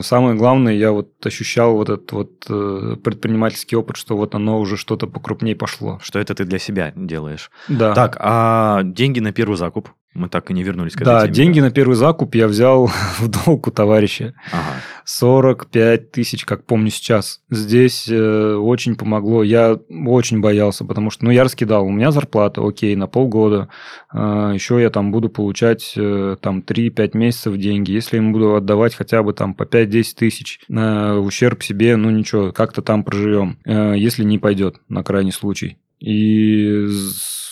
самое 0.03 0.35
главное, 0.35 0.75
я 0.75 0.91
вот 0.91 1.25
ощущал 1.25 1.75
вот 1.75 1.89
этот 1.89 2.11
вот 2.11 2.47
э, 2.49 2.97
предпринимательский 3.05 3.77
опыт, 3.77 3.97
что 3.97 4.17
вот 4.17 4.35
оно 4.35 4.59
уже 4.59 4.77
что-то 4.77 5.07
покрупнее 5.07 5.55
пошло. 5.55 6.01
Что 6.03 6.19
это 6.19 6.35
ты 6.35 6.45
для 6.45 6.59
себя 6.59 6.93
делаешь. 6.97 7.53
Да. 7.69 7.95
Так, 7.95 8.17
а 8.19 8.83
деньги 8.83 9.21
на 9.21 9.33
первый 9.33 9.57
закуп? 9.57 9.91
Мы 10.13 10.29
так 10.29 10.51
и 10.51 10.55
не 10.55 10.65
вернулись 10.65 10.95
к 10.95 11.03
этой 11.03 11.05
Да, 11.05 11.21
теме, 11.23 11.35
деньги 11.35 11.61
на 11.61 11.71
первый 11.71 11.95
закуп 11.95 12.35
я 12.35 12.49
взял 12.49 12.87
в 13.21 13.29
долг 13.29 13.69
у 13.69 13.71
товарища. 13.71 14.35
Ага. 14.51 14.75
45 15.07 16.11
тысяч, 16.11 16.45
как 16.45 16.65
помню 16.65 16.91
сейчас. 16.91 17.41
Здесь 17.49 18.09
э, 18.09 18.55
очень 18.55 18.97
помогло. 18.97 19.45
Я 19.45 19.79
очень 19.89 20.41
боялся, 20.41 20.85
потому 20.85 21.11
что, 21.11 21.25
ну, 21.25 21.31
я 21.31 21.45
раскидал. 21.45 21.87
У 21.87 21.91
меня 21.91 22.11
зарплата, 22.11 22.61
окей, 22.67 22.97
на 22.97 23.07
полгода. 23.07 23.69
еще 24.13 24.81
я 24.81 24.91
там 24.91 25.13
буду 25.13 25.29
получать 25.29 25.95
э, 25.97 26.37
там 26.41 26.59
3-5 26.59 27.17
месяцев 27.17 27.57
деньги. 27.57 27.93
Если 27.93 28.17
им 28.17 28.33
буду 28.33 28.57
отдавать 28.57 28.97
хотя 28.97 29.23
бы 29.23 29.33
там 29.33 29.55
по 29.55 29.63
5-10 29.63 30.05
тысяч 30.17 30.59
на 30.67 31.19
ущерб 31.21 31.63
себе, 31.63 31.95
ну, 31.97 32.11
ничего, 32.11 32.51
как-то 32.51 32.83
там 32.83 33.05
проживем. 33.05 33.59
Э, 33.65 33.95
если 33.97 34.25
не 34.25 34.39
пойдет, 34.39 34.81
на 34.89 35.05
крайний 35.05 35.33
случай. 35.33 35.79
И 36.01 36.89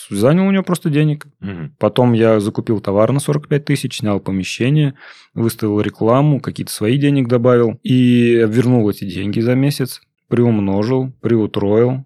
занял 0.09 0.47
у 0.47 0.51
него 0.51 0.63
просто 0.63 0.89
денег. 0.89 1.27
Мгм. 1.39 1.75
Потом 1.79 2.13
я 2.13 2.39
закупил 2.39 2.79
товар 2.79 3.11
на 3.11 3.19
45 3.19 3.65
тысяч, 3.65 3.97
снял 3.97 4.19
помещение, 4.19 4.95
выставил 5.33 5.81
рекламу, 5.81 6.39
какие-то 6.39 6.71
свои 6.71 6.97
денег 6.97 7.27
добавил 7.27 7.79
и 7.83 8.45
вернул 8.47 8.89
эти 8.89 9.05
деньги 9.05 9.39
за 9.39 9.55
месяц, 9.55 10.01
приумножил, 10.27 11.11
приутроил, 11.21 12.05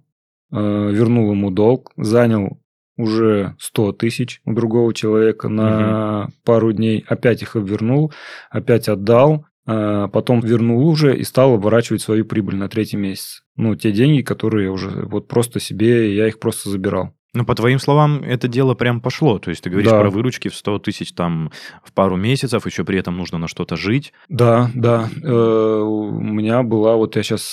э, 0.51 0.91
вернул 0.91 1.31
ему 1.31 1.51
долг, 1.51 1.91
занял 1.97 2.59
уже 2.97 3.55
100 3.59 3.93
тысяч 3.93 4.41
у 4.45 4.53
другого 4.53 4.93
человека 4.93 5.47
на 5.47 6.29
пару 6.43 6.73
дней, 6.73 7.05
опять 7.07 7.41
их 7.41 7.55
обвернул, 7.55 8.11
опять 8.49 8.89
отдал, 8.89 9.45
э, 9.65 10.09
потом 10.11 10.41
вернул 10.41 10.85
уже 10.85 11.17
и 11.17 11.23
стал 11.23 11.53
оборачивать 11.53 12.01
свою 12.01 12.25
прибыль 12.25 12.57
на 12.57 12.67
третий 12.67 12.97
месяц. 12.97 13.43
Ну, 13.55 13.75
те 13.75 13.93
деньги, 13.93 14.21
которые 14.21 14.65
я 14.65 14.71
уже 14.71 14.89
вот 15.05 15.29
просто 15.29 15.61
себе, 15.61 16.13
я 16.13 16.27
их 16.27 16.39
просто 16.39 16.69
забирал. 16.69 17.13
Ну, 17.35 17.45
по 17.45 17.53
твоим 17.53 17.77
словам, 17.77 18.23
это 18.23 18.47
дело 18.47 18.73
прям 18.73 19.01
пошло. 19.01 19.37
То 19.37 19.51
есть 19.51 19.63
ты 19.63 19.69
говоришь 19.69 19.91
Да. 19.91 19.99
про 20.01 20.09
выручки 20.09 20.47
в 20.47 20.55
100 20.55 20.79
тысяч 20.79 21.11
там 21.13 21.51
в 21.83 21.91
пару 21.93 22.15
месяцев, 22.15 22.65
еще 22.65 22.83
при 22.83 22.97
этом 22.97 23.17
нужно 23.17 23.37
на 23.37 23.47
что-то 23.47 23.75
жить. 23.75 24.13
Да, 24.29 24.71
да. 24.73 25.09
Э, 25.23 25.81
У 25.81 26.19
меня 26.21 26.63
была, 26.63 26.95
вот 26.95 27.15
я 27.15 27.21
сейчас 27.23 27.43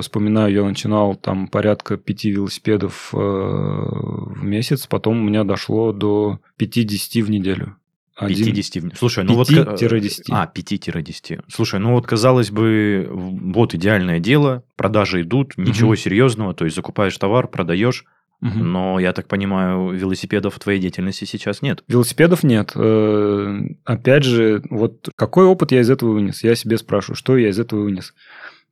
вспоминаю, 0.00 0.52
я 0.54 0.62
начинал 0.64 1.16
там 1.16 1.48
порядка 1.48 1.96
пяти 1.96 2.30
велосипедов 2.30 3.10
э, 3.12 3.16
в 3.16 4.44
месяц, 4.44 4.86
потом 4.86 5.20
у 5.20 5.24
меня 5.24 5.42
дошло 5.44 5.92
до 5.92 6.38
50 6.56 7.22
в 7.24 7.30
неделю. 7.30 7.76
Один- 8.16 8.46
50 8.46 8.84
в- 8.84 8.96
Слушай, 8.96 9.24
ну 9.24 9.34
вот... 9.34 9.50
5-10. 9.50 10.22
А, 10.30 10.46
5-10. 10.46 11.40
Слушай, 11.52 11.80
ну 11.80 11.94
вот 11.94 12.06
казалось 12.06 12.52
бы, 12.52 13.08
вот 13.10 13.74
идеальное 13.74 14.20
дело, 14.20 14.62
продажи 14.76 15.22
идут, 15.22 15.54
ничего 15.56 15.88
Мгм. 15.90 15.96
серьезного, 15.96 16.54
то 16.54 16.64
есть 16.64 16.76
закупаешь 16.76 17.18
товар, 17.18 17.48
продаешь, 17.48 18.04
Мгм. 18.44 18.72
но 18.72 19.00
я 19.00 19.14
так 19.14 19.26
понимаю, 19.26 19.90
велосипедов 19.92 20.54
в 20.54 20.58
твоей 20.58 20.78
деятельности 20.78 21.24
сейчас 21.24 21.62
нет. 21.62 21.82
Велосипедов 21.88 22.42
нет. 22.42 22.72
Э, 22.74 23.58
Опять 23.84 24.24
же, 24.24 24.62
вот 24.68 25.08
какой 25.16 25.46
опыт 25.46 25.72
я 25.72 25.80
из 25.80 25.88
этого 25.88 26.12
вынес? 26.12 26.44
Я 26.44 26.54
себе 26.54 26.76
спрашиваю, 26.76 27.16
что 27.16 27.38
я 27.38 27.48
из 27.48 27.58
этого 27.58 27.80
вынес? 27.84 28.12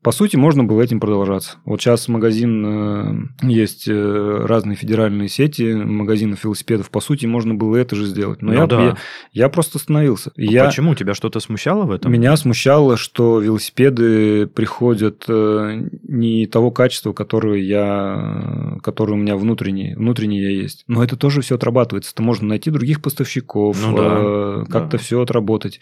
По 0.03 0.11
сути, 0.11 0.35
можно 0.37 0.65
было 0.65 0.83
этим 0.83 0.99
продолжаться. 0.99 1.59
Вот 1.65 1.81
сейчас 1.81 2.09
магазин, 2.09 3.31
э, 3.43 3.47
есть 3.47 3.87
э, 3.87 4.45
разные 4.45 4.75
федеральные 4.75 5.29
сети 5.29 5.75
магазинов 5.75 6.43
велосипедов. 6.43 6.91
По 6.91 7.01
сути, 7.01 7.27
можно 7.27 7.55
было 7.55 7.77
это 7.77 7.95
же 7.95 8.07
сделать. 8.07 8.43
Но 8.43 8.53
Ну 8.53 8.59
я, 8.59 8.67
да. 8.67 8.83
я, 8.83 8.97
я 9.33 9.49
просто 9.49 9.79
остановился. 9.79 10.33
Ну 10.37 10.51
я, 10.51 10.67
Почему? 10.67 10.97
Тебя 10.97 11.15
что-то 11.15 11.39
смущало 11.39 11.85
в 11.85 11.93
этом? 11.93 12.11
Меня 12.11 12.37
смущало, 12.37 12.97
что 12.97 13.39
велосипеды 13.39 14.49
приходят 14.49 15.25
э, 15.29 15.89
не 16.03 16.47
того 16.47 16.73
качества, 16.73 17.13
которое 17.13 17.61
я, 17.61 18.79
которое 18.83 19.13
у 19.15 19.17
меня 19.17 19.37
внутреннее, 19.37 19.97
внутреннее 19.97 20.43
я 20.43 20.51
есть. 20.51 20.83
Но 20.89 21.05
это 21.05 21.17
тоже 21.17 21.43
все 21.43 21.55
отрабатывается. 21.55 22.11
Это 22.13 22.25
можно 22.25 22.49
найти 22.49 22.71
других 22.71 23.03
поставщиков, 23.03 23.79
Ну 23.81 23.97
да, 23.97 24.65
как-то 24.69 24.97
да. 24.97 24.99
все 24.99 25.21
отработать. 25.21 25.81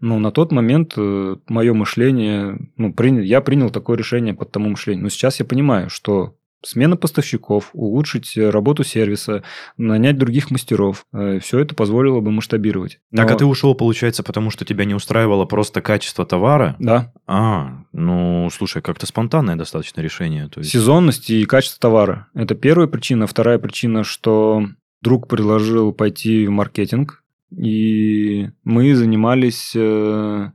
Но 0.00 0.18
на 0.18 0.30
тот 0.32 0.50
момент 0.52 0.94
мое 0.96 1.74
мышление, 1.74 2.58
ну, 2.76 2.92
принял, 2.92 3.22
я 3.22 3.40
принял 3.40 3.70
такое 3.70 3.96
решение 3.96 4.34
под 4.34 4.50
тому 4.50 4.70
мышлению. 4.70 5.04
Но 5.04 5.08
сейчас 5.10 5.38
я 5.40 5.44
понимаю, 5.44 5.90
что 5.90 6.34
смена 6.62 6.96
поставщиков, 6.96 7.70
улучшить 7.72 8.36
э, 8.36 8.50
работу 8.50 8.84
сервиса, 8.84 9.42
нанять 9.78 10.18
других 10.18 10.50
мастеров, 10.50 11.06
все 11.40 11.58
это 11.58 11.74
позволило 11.74 12.20
бы 12.20 12.30
масштабировать. 12.30 13.00
Так, 13.14 13.28
а 13.28 13.32
Но- 13.32 13.38
ты 13.38 13.46
ушел, 13.46 13.74
получается, 13.74 14.22
потому 14.22 14.50
что 14.50 14.64
тебя 14.64 14.84
не 14.84 14.94
устраивало 14.94 15.46
просто 15.46 15.80
качество 15.80 16.26
товара? 16.26 16.76
Да, 16.78 17.12
А, 17.26 17.84
ну, 17.92 18.48
слушай, 18.52 18.82
как-то 18.82 19.06
спонтанное 19.06 19.56
достаточно 19.56 20.00
решение. 20.00 20.48
То 20.48 20.60
есть... 20.60 20.70
Сезонность 20.72 21.30
и 21.30 21.44
качество 21.46 21.80
товара. 21.80 22.26
Это 22.34 22.54
первая 22.54 22.88
причина. 22.88 23.26
Вторая 23.26 23.58
причина, 23.58 24.04
что 24.04 24.66
друг 25.00 25.28
предложил 25.28 25.92
пойти 25.92 26.46
в 26.46 26.50
маркетинг, 26.50 27.22
и 27.56 28.48
мы 28.64 28.94
занимались... 28.94 29.72
э, 29.76 30.50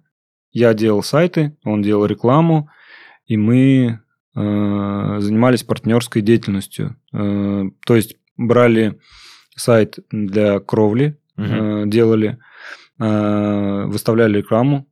Я 0.52 0.74
делал 0.74 1.04
сайты, 1.04 1.52
он 1.66 1.82
делал 1.82 2.06
рекламу, 2.08 2.70
и 3.28 3.36
мы 3.38 4.00
э, 4.36 5.18
занимались 5.20 5.64
партнерской 5.64 6.22
деятельностью. 6.22 6.96
Э, 7.14 7.64
То 7.86 7.96
есть 7.96 8.16
брали 8.38 8.94
сайт 9.58 10.00
для 10.12 10.60
кровли, 10.60 11.18
э, 11.38 11.84
делали, 11.88 12.38
выставляли 12.98 14.38
рекламу, 14.38 14.86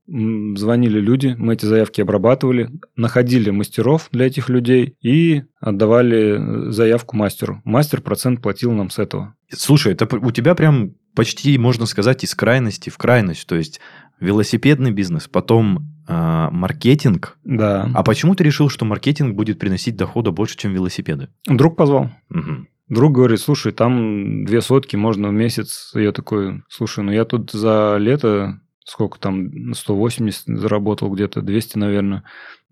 звонили 0.57 0.99
люди, 0.99 1.35
мы 1.37 1.53
эти 1.53 1.65
заявки 1.65 2.01
обрабатывали, 2.01 2.69
находили 2.97 3.49
мастеров 3.51 4.09
для 4.11 4.25
этих 4.25 4.49
людей 4.49 4.97
и 5.01 5.43
отдавали 5.61 6.69
заявку 6.71 7.15
мастеру. 7.15 7.61
Мастер 7.63 8.01
процент 8.01 8.41
платил 8.41 8.73
нам 8.73 8.89
с 8.89 8.99
этого. 8.99 9.35
Слушай, 9.49 9.93
это 9.93 10.05
у 10.17 10.31
тебя 10.31 10.53
прям 10.53 10.95
почти, 11.15 11.57
можно 11.57 11.85
сказать, 11.85 12.23
из 12.23 12.35
крайности 12.35 12.89
в 12.89 12.97
крайность. 12.97 13.47
То 13.47 13.55
есть 13.55 13.79
велосипедный 14.19 14.91
бизнес, 14.91 15.27
потом 15.27 15.87
а, 16.07 16.49
маркетинг. 16.51 17.37
Да. 17.43 17.89
А 17.93 18.03
почему 18.03 18.35
ты 18.35 18.43
решил, 18.43 18.69
что 18.69 18.85
маркетинг 18.85 19.35
будет 19.35 19.59
приносить 19.59 19.95
дохода 19.95 20.31
больше, 20.31 20.57
чем 20.57 20.73
велосипеды? 20.73 21.29
Друг 21.45 21.75
позвал. 21.75 22.11
Мгм. 22.29 22.67
Друг 22.89 23.13
говорит, 23.13 23.39
слушай, 23.39 23.71
там 23.71 24.45
две 24.45 24.61
сотки 24.61 24.95
можно 24.95 25.29
в 25.29 25.33
месяц. 25.33 25.91
Я 25.95 26.11
такой, 26.11 26.63
слушай, 26.67 27.03
ну 27.03 27.11
я 27.11 27.25
тут 27.25 27.51
за 27.51 27.97
лето 27.97 28.59
сколько 28.85 29.19
там, 29.19 29.73
180 29.73 30.59
заработал 30.59 31.09
где-то, 31.09 31.41
200, 31.41 31.77
наверное. 31.77 32.23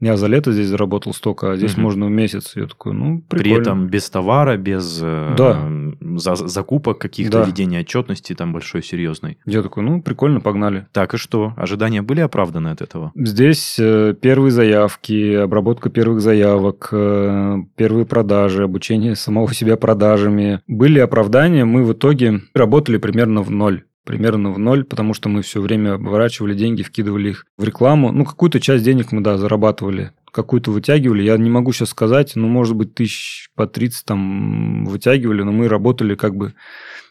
Я 0.02 0.18
за 0.18 0.28
лето 0.28 0.52
здесь 0.52 0.68
заработал 0.68 1.14
столько, 1.14 1.52
а 1.52 1.56
здесь 1.58 1.74
Мгм. 1.74 1.82
можно 1.84 2.06
в 2.08 2.10
месяц. 2.10 2.54
Я 2.56 2.66
такой, 2.66 2.94
ну, 2.94 3.22
При 3.30 3.40
прикольно. 3.40 3.62
этом 3.62 3.88
без 3.88 4.10
товара, 4.10 4.58
без 4.58 5.00
э, 5.02 5.36
Да. 5.38 5.62
за- 6.18 6.48
закупок 6.48 6.98
каких-то, 6.98 7.40
Да. 7.40 7.44
ведения 7.46 7.80
отчетности 7.82 8.34
там 8.34 8.52
большой, 8.52 8.82
серьезной. 8.84 9.38
Я 9.46 9.62
такой, 9.62 9.84
ну, 9.84 10.02
прикольно, 10.02 10.40
погнали. 10.42 10.88
Так 10.92 11.14
и 11.14 11.18
что? 11.18 11.54
Ожидания 11.56 12.02
были 12.02 12.20
оправданы 12.22 12.70
от 12.70 12.82
этого? 12.82 13.12
Здесь 13.16 13.78
э, 13.80 14.16
первые 14.20 14.52
заявки, 14.52 15.36
обработка 15.36 15.90
первых 15.92 16.20
заявок, 16.22 16.90
э, 16.92 17.58
первые 17.76 18.06
продажи, 18.06 18.64
обучение 18.64 19.16
самого 19.16 19.54
себя 19.54 19.78
продажами. 19.78 20.62
Были 20.68 20.98
оправдания, 21.00 21.64
мы 21.66 21.84
в 21.84 21.94
итоге 21.94 22.42
работали 22.56 22.98
примерно 22.98 23.42
в 23.44 23.52
ноль. 23.52 23.84
Примерно 24.06 24.52
в 24.52 24.58
ноль, 24.58 24.84
потому 24.84 25.14
что 25.14 25.30
мы 25.30 25.44
все 25.44 25.62
время 25.62 25.94
оборачивали 25.94 26.56
деньги, 26.56 26.82
вкидывали 26.82 27.30
их 27.30 27.46
в 27.58 27.64
рекламу. 27.64 28.12
Ну, 28.12 28.26
какую-то 28.26 28.60
часть 28.60 28.84
денег 28.84 29.12
мы, 29.12 29.22
да, 29.22 29.38
зарабатывали. 29.38 30.12
какую-то 30.32 30.72
вытягивали. 30.72 31.24
Я 31.24 31.38
не 31.38 31.50
могу 31.50 31.72
сейчас 31.72 31.90
сказать, 31.90 32.36
ну, 32.36 32.48
может 32.48 32.76
быть, 32.76 32.96
тысяч 32.96 33.50
по 33.56 33.68
30 33.68 34.06
там 34.06 34.86
вытягивали, 34.86 35.44
но 35.44 35.52
мы 35.52 35.68
работали 35.68 36.16
как 36.16 36.36
бы 36.36 36.54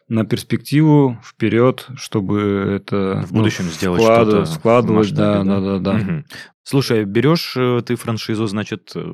на 0.08 0.24
перспективу 0.24 1.18
вперед, 1.24 1.86
чтобы 1.94 2.40
это 2.76 3.22
в 3.24 3.32
будущем 3.32 3.66
ну, 3.66 3.70
сделать 3.70 4.02
вклад... 4.02 4.28
что-то 4.28 4.44
складывать, 4.46 5.14
да, 5.14 5.44
да, 5.44 5.60
да, 5.60 5.78
да. 5.78 5.92
Угу. 5.92 6.24
Слушай, 6.64 7.04
берешь 7.04 7.54
э, 7.56 7.80
ты 7.86 7.94
франшизу, 7.94 8.46
значит, 8.46 8.90
э, 8.96 9.12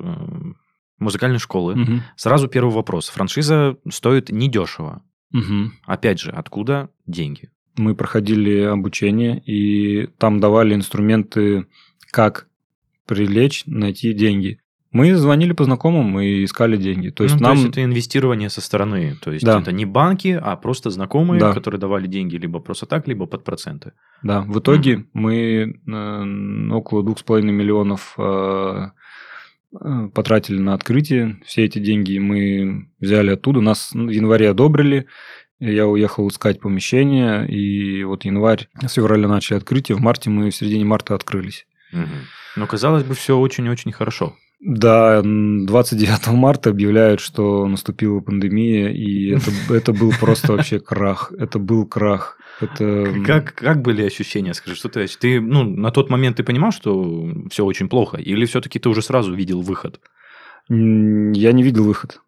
музыкальной 0.99 1.39
школы. 1.39 1.75
Угу. 1.75 1.93
Сразу 2.17 2.49
первый 2.49 2.73
вопрос. 2.73 3.09
Франшиза 3.09 3.77
стоит 3.91 4.31
недешево. 4.31 5.03
Угу. 5.35 5.73
Опять 5.85 6.21
же, 6.21 6.31
откуда 6.31 6.89
деньги? 7.07 7.51
Мы 7.77 7.95
проходили 7.95 8.61
обучение, 8.61 9.43
и 9.45 10.09
там 10.19 10.41
давали 10.41 10.75
инструменты, 10.75 11.67
как 12.11 12.49
привлечь, 13.07 13.65
найти 13.67 14.13
деньги. 14.13 14.61
Мы 14.93 15.15
звонили 15.15 15.53
по 15.53 15.65
знакомым 15.65 16.19
и 16.21 16.45
искали 16.45 16.79
деньги. 16.79 17.11
То 17.11 17.25
есть, 17.25 17.37
ну, 17.37 17.43
нам... 17.43 17.53
то 17.53 17.59
есть 17.59 17.73
это 17.73 17.85
инвестирование 17.85 18.49
со 18.49 18.63
стороны. 18.63 19.17
То 19.21 19.31
есть 19.31 19.45
да. 19.45 19.61
это 19.61 19.71
не 19.71 19.85
банки, 19.85 20.39
а 20.41 20.57
просто 20.57 20.89
знакомые, 20.89 21.39
да. 21.39 21.53
которые 21.53 21.79
давали 21.79 22.07
деньги 22.07 22.37
либо 22.37 22.61
просто 22.61 22.87
так, 22.87 23.07
либо 23.07 23.27
под 23.27 23.45
проценты. 23.45 23.93
Да, 24.23 24.41
в 24.41 24.59
итоге 24.59 24.95
mm. 24.95 25.05
мы 25.13 25.81
э, 25.87 26.75
около 26.75 27.03
двух 27.03 27.19
с 27.19 27.23
половиной 27.23 27.53
миллионов 27.53 28.15
э, 28.17 28.87
э, 29.79 30.09
потратили 30.15 30.61
на 30.61 30.73
открытие. 30.73 31.41
Все 31.45 31.65
эти 31.65 31.79
деньги 31.79 32.19
мы 32.19 32.89
взяли 32.99 33.33
оттуда. 33.33 33.61
Нас 33.61 33.91
в 33.93 34.09
январе 34.09 34.49
одобрили. 34.49 35.09
Я 35.59 35.87
уехал 35.87 36.29
искать 36.29 36.61
помещение, 36.61 37.49
и 37.49 38.05
вот 38.05 38.25
январь, 38.25 38.69
с 38.87 38.93
февраля 38.93 39.27
начали 39.27 39.57
открытие, 39.57 39.97
в 39.97 40.01
марте 40.01 40.29
мы 40.29 40.51
в 40.51 40.55
середине 40.55 40.85
марта 40.85 41.15
открылись. 41.15 41.67
Угу. 41.93 42.03
Но 42.57 42.67
казалось 42.67 43.05
бы, 43.05 43.15
все 43.15 43.39
очень-очень 43.39 43.93
хорошо. 43.93 44.37
Да, 44.61 45.23
29 45.23 46.29
марта 46.29 46.71
объявляют, 46.71 47.21
что 47.21 47.67
наступила 47.67 48.21
пандемия, 48.21 48.89
и 48.89 49.31
это, 49.31 49.51
это 49.71 49.93
был 49.93 50.13
просто 50.19 50.53
вообще 50.53 50.81
крах. 50.81 51.33
Это 51.39 51.59
был 51.59 51.87
крах. 51.87 52.39
Это... 52.61 53.15
Как, 53.27 53.55
как 53.55 53.83
были 53.83 54.03
ощущения, 54.03 54.55
скажи, 54.55 54.77
что 54.77 54.89
ты, 54.89 55.07
ты, 55.07 55.41
ну, 55.41 55.63
на 55.63 55.91
тот 55.91 56.09
момент 56.09 56.39
ты 56.39 56.43
понимал, 56.43 56.73
что 56.73 57.29
все 57.51 57.65
очень 57.65 57.89
плохо, 57.89 58.17
или 58.17 58.47
все-таки 58.47 58.79
ты 58.79 58.89
уже 58.89 59.03
сразу 59.03 59.35
видел 59.35 59.61
выход? 59.61 60.01
Я 60.69 61.53
не 61.53 61.63
видел 61.63 61.85
выход. 61.85 62.21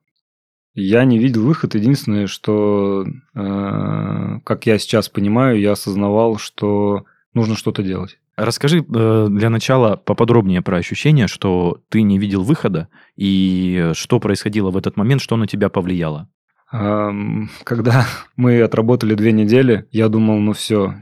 Я 0.81 1.05
не 1.05 1.18
видел 1.18 1.45
выход. 1.45 1.74
Единственное, 1.74 2.29
что, 2.29 3.05
э, 3.35 4.39
как 4.45 4.66
я 4.66 4.79
сейчас 4.79 5.09
понимаю, 5.09 5.59
я 5.59 5.72
осознавал, 5.72 6.39
что 6.39 7.05
нужно 7.35 7.57
что-то 7.57 7.83
делать. 7.83 8.20
Расскажи 8.37 8.79
э, 8.79 9.26
для 9.29 9.51
начала 9.51 9.97
поподробнее 9.97 10.62
про 10.62 10.76
ощущение, 10.76 11.26
что 11.26 11.81
ты 11.89 12.03
не 12.03 12.16
видел 12.16 12.45
выхода, 12.45 12.87
и 13.16 13.91
что 13.95 14.20
происходило 14.20 14.70
в 14.70 14.76
этот 14.76 14.97
момент, 14.97 15.20
что 15.20 15.37
на 15.37 15.49
тебя 15.49 15.68
повлияло. 15.68 16.29
Когда 16.70 18.07
мы 18.37 18.62
отработали 18.62 19.14
две 19.14 19.33
недели, 19.33 19.87
я 19.91 20.09
думал, 20.09 20.39
ну 20.39 20.53
все, 20.53 20.95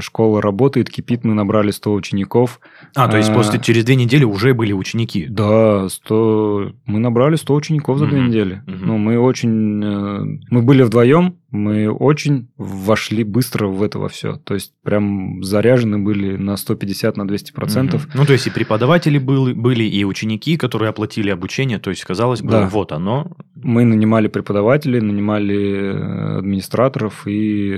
школа 0.00 0.42
работает, 0.42 0.90
кипит, 0.90 1.24
мы 1.24 1.34
набрали 1.34 1.70
100 1.70 1.92
учеников. 1.92 2.60
А, 2.94 3.08
то 3.08 3.16
есть 3.16 3.32
после, 3.32 3.60
через 3.60 3.84
две 3.84 3.96
недели 3.96 4.24
уже 4.24 4.54
были 4.54 4.72
ученики? 4.72 5.26
Да, 5.28 5.88
100, 5.88 6.72
мы 6.86 6.98
набрали 6.98 7.36
100 7.36 7.54
учеников 7.54 7.98
за 7.98 8.04
угу, 8.04 8.12
две 8.12 8.22
недели. 8.22 8.62
Угу. 8.66 8.76
Ну, 8.86 8.98
мы 8.98 9.18
очень... 9.18 9.82
Э, 9.84 10.38
мы 10.50 10.62
были 10.62 10.82
вдвоем, 10.82 11.36
мы 11.50 11.90
очень 11.90 12.48
вошли 12.56 13.24
быстро 13.24 13.68
в 13.68 13.82
это 13.82 13.98
во 13.98 14.08
все. 14.08 14.36
То 14.36 14.54
есть, 14.54 14.72
прям 14.82 15.42
заряжены 15.42 15.98
были 15.98 16.36
на 16.36 16.56
150, 16.56 17.16
на 17.16 17.26
200 17.26 17.52
процентов. 17.52 18.06
Угу. 18.06 18.12
Ну, 18.14 18.26
то 18.26 18.32
есть, 18.32 18.46
и 18.46 18.50
преподаватели 18.50 19.18
были, 19.18 19.52
были, 19.52 19.84
и 19.84 20.04
ученики, 20.04 20.56
которые 20.56 20.90
оплатили 20.90 21.30
обучение. 21.30 21.78
То 21.78 21.90
есть, 21.90 22.04
казалось 22.04 22.42
бы, 22.42 22.50
да. 22.50 22.68
вот 22.68 22.92
оно. 22.92 23.30
Мы 23.54 23.84
нанимали 23.84 24.28
преподавателей, 24.28 25.00
нанимали 25.00 25.94
э, 25.94 26.38
администраторов 26.38 27.26
и 27.26 27.76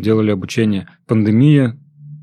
делали 0.00 0.30
обучение 0.30 0.73
состояние. 0.74 0.88
Пандемия, 1.06 1.76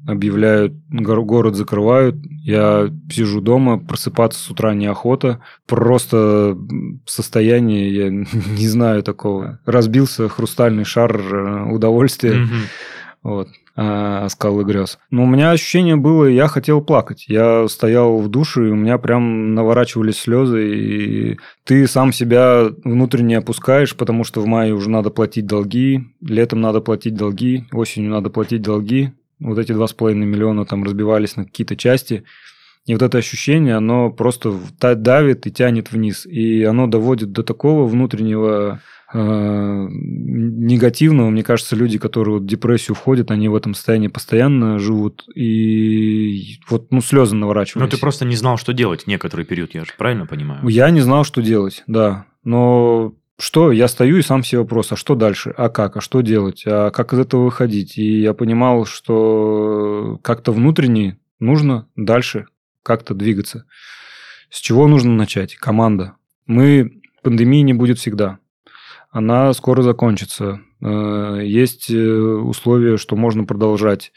объявляют, 0.08 0.74
город 0.90 1.56
закрывают, 1.56 2.16
я 2.44 2.90
сижу 3.12 3.40
дома, 3.40 3.80
просыпаться 3.80 4.40
с 4.40 4.50
утра 4.50 4.74
неохота, 4.74 5.42
просто 5.68 6.58
состояние, 7.06 7.94
я 7.94 8.10
не 8.58 8.68
знаю 8.68 9.04
такого. 9.04 9.60
Разбился 9.66 10.28
хрустальный 10.28 10.86
шар 10.86 11.18
э, 11.18 11.72
удовольствия. 11.72 12.34
Mm-hmm. 12.34 12.66
Вот 13.24 13.50
скалы 14.30 14.64
грез. 14.64 15.00
Но 15.12 15.24
у 15.24 15.28
меня 15.28 15.52
ощущение 15.52 15.96
было, 15.96 16.26
я 16.26 16.48
хотел 16.48 16.82
плакать. 16.82 17.26
Я 17.28 17.68
стоял 17.68 18.20
в 18.20 18.28
душе, 18.28 18.68
и 18.68 18.72
у 18.72 18.76
меня 18.76 18.98
прям 18.98 19.56
наворачивались 19.56 20.20
слезы, 20.20 20.76
и 20.76 21.40
ты 21.64 21.88
сам 21.88 22.12
себя 22.12 22.70
внутренне 22.84 23.38
опускаешь, 23.38 23.96
потому 23.96 24.24
что 24.24 24.42
в 24.42 24.46
мае 24.46 24.74
уже 24.74 24.90
надо 24.90 25.10
платить 25.10 25.46
долги, 25.46 26.02
летом 26.22 26.62
надо 26.62 26.82
платить 26.82 27.16
долги, 27.16 27.66
осенью 27.72 28.12
надо 28.12 28.30
платить 28.30 28.62
долги. 28.62 29.12
Вот 29.40 29.58
эти 29.58 29.72
два 29.72 29.88
с 29.88 29.94
половиной 29.94 30.28
миллиона 30.28 30.66
там 30.66 30.84
разбивались 30.84 31.36
на 31.36 31.46
какие-то 31.46 31.76
части. 31.76 32.24
И 32.86 32.94
вот 32.94 33.02
это 33.02 33.20
ощущение, 33.20 33.76
оно 33.76 34.12
просто 34.12 34.54
давит 34.80 35.48
и 35.48 35.52
тянет 35.52 35.92
вниз. 35.92 36.26
И 36.26 36.64
оно 36.64 36.88
доводит 36.88 37.32
до 37.32 37.44
такого 37.44 37.88
внутреннего 37.88 38.82
Э, 38.82 39.01
негативного. 39.14 41.30
Мне 41.30 41.44
кажется, 41.44 41.76
люди, 41.76 41.98
которые 41.98 42.36
вот 42.36 42.44
в 42.44 42.48
депрессию 42.48 42.96
входят, 42.96 43.32
они 43.32 43.50
в 43.50 43.56
этом 43.56 43.74
состоянии 43.74 44.08
постоянно 44.08 44.80
живут. 44.80 45.26
И 45.36 46.60
вот, 46.70 46.92
ну, 46.92 47.02
слезы 47.02 47.36
наворачивались. 47.36 47.82
Но 47.82 47.90
ты 47.90 48.00
просто 48.00 48.26
не 48.26 48.36
знал, 48.36 48.58
что 48.58 48.74
делать 48.74 49.08
некоторый 49.08 49.46
период, 49.46 49.74
я 49.74 49.84
же 49.84 49.92
правильно 49.98 50.26
понимаю? 50.26 50.66
Я 50.68 50.90
не 50.92 51.02
знал, 51.02 51.26
что 51.26 51.42
делать, 51.42 51.84
да. 51.88 52.26
Но 52.44 53.14
что, 53.38 53.72
я 53.72 53.88
стою 53.88 54.18
и 54.18 54.22
сам 54.22 54.44
себе 54.44 54.60
вопрос, 54.60 54.92
а 54.92 54.96
что 54.96 55.16
дальше, 55.16 55.54
а 55.58 55.70
как, 55.70 55.98
а 55.98 56.02
что 56.02 56.22
делать, 56.22 56.64
а 56.66 56.92
как 56.92 57.14
из 57.14 57.20
этого 57.20 57.46
выходить? 57.46 57.98
И 57.98 58.22
я 58.22 58.34
понимал, 58.34 58.86
что 58.86 60.20
как-то 60.24 60.52
внутренне 60.52 61.18
нужно 61.40 61.88
дальше 61.96 62.48
как-то 62.84 63.14
двигаться. 63.14 63.66
С 64.50 64.60
чего 64.60 64.88
нужно 64.88 65.14
начать? 65.14 65.56
Команда. 65.56 66.16
Мы, 66.46 67.02
пандемии 67.24 67.62
не 67.62 67.74
будет 67.74 68.00
всегда 68.00 68.40
она 69.12 69.54
скоро 69.54 69.82
закончится. 69.82 70.62
Э, 70.82 71.42
есть 71.44 71.92
э, 71.92 71.98
условия, 71.98 72.98
что 72.98 73.16
можно 73.16 73.44
продолжать. 73.44 74.14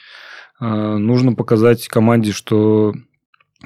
Э, 0.60 0.96
нужно 0.96 1.34
показать 1.34 1.88
команде, 1.88 2.32
что 2.32 2.94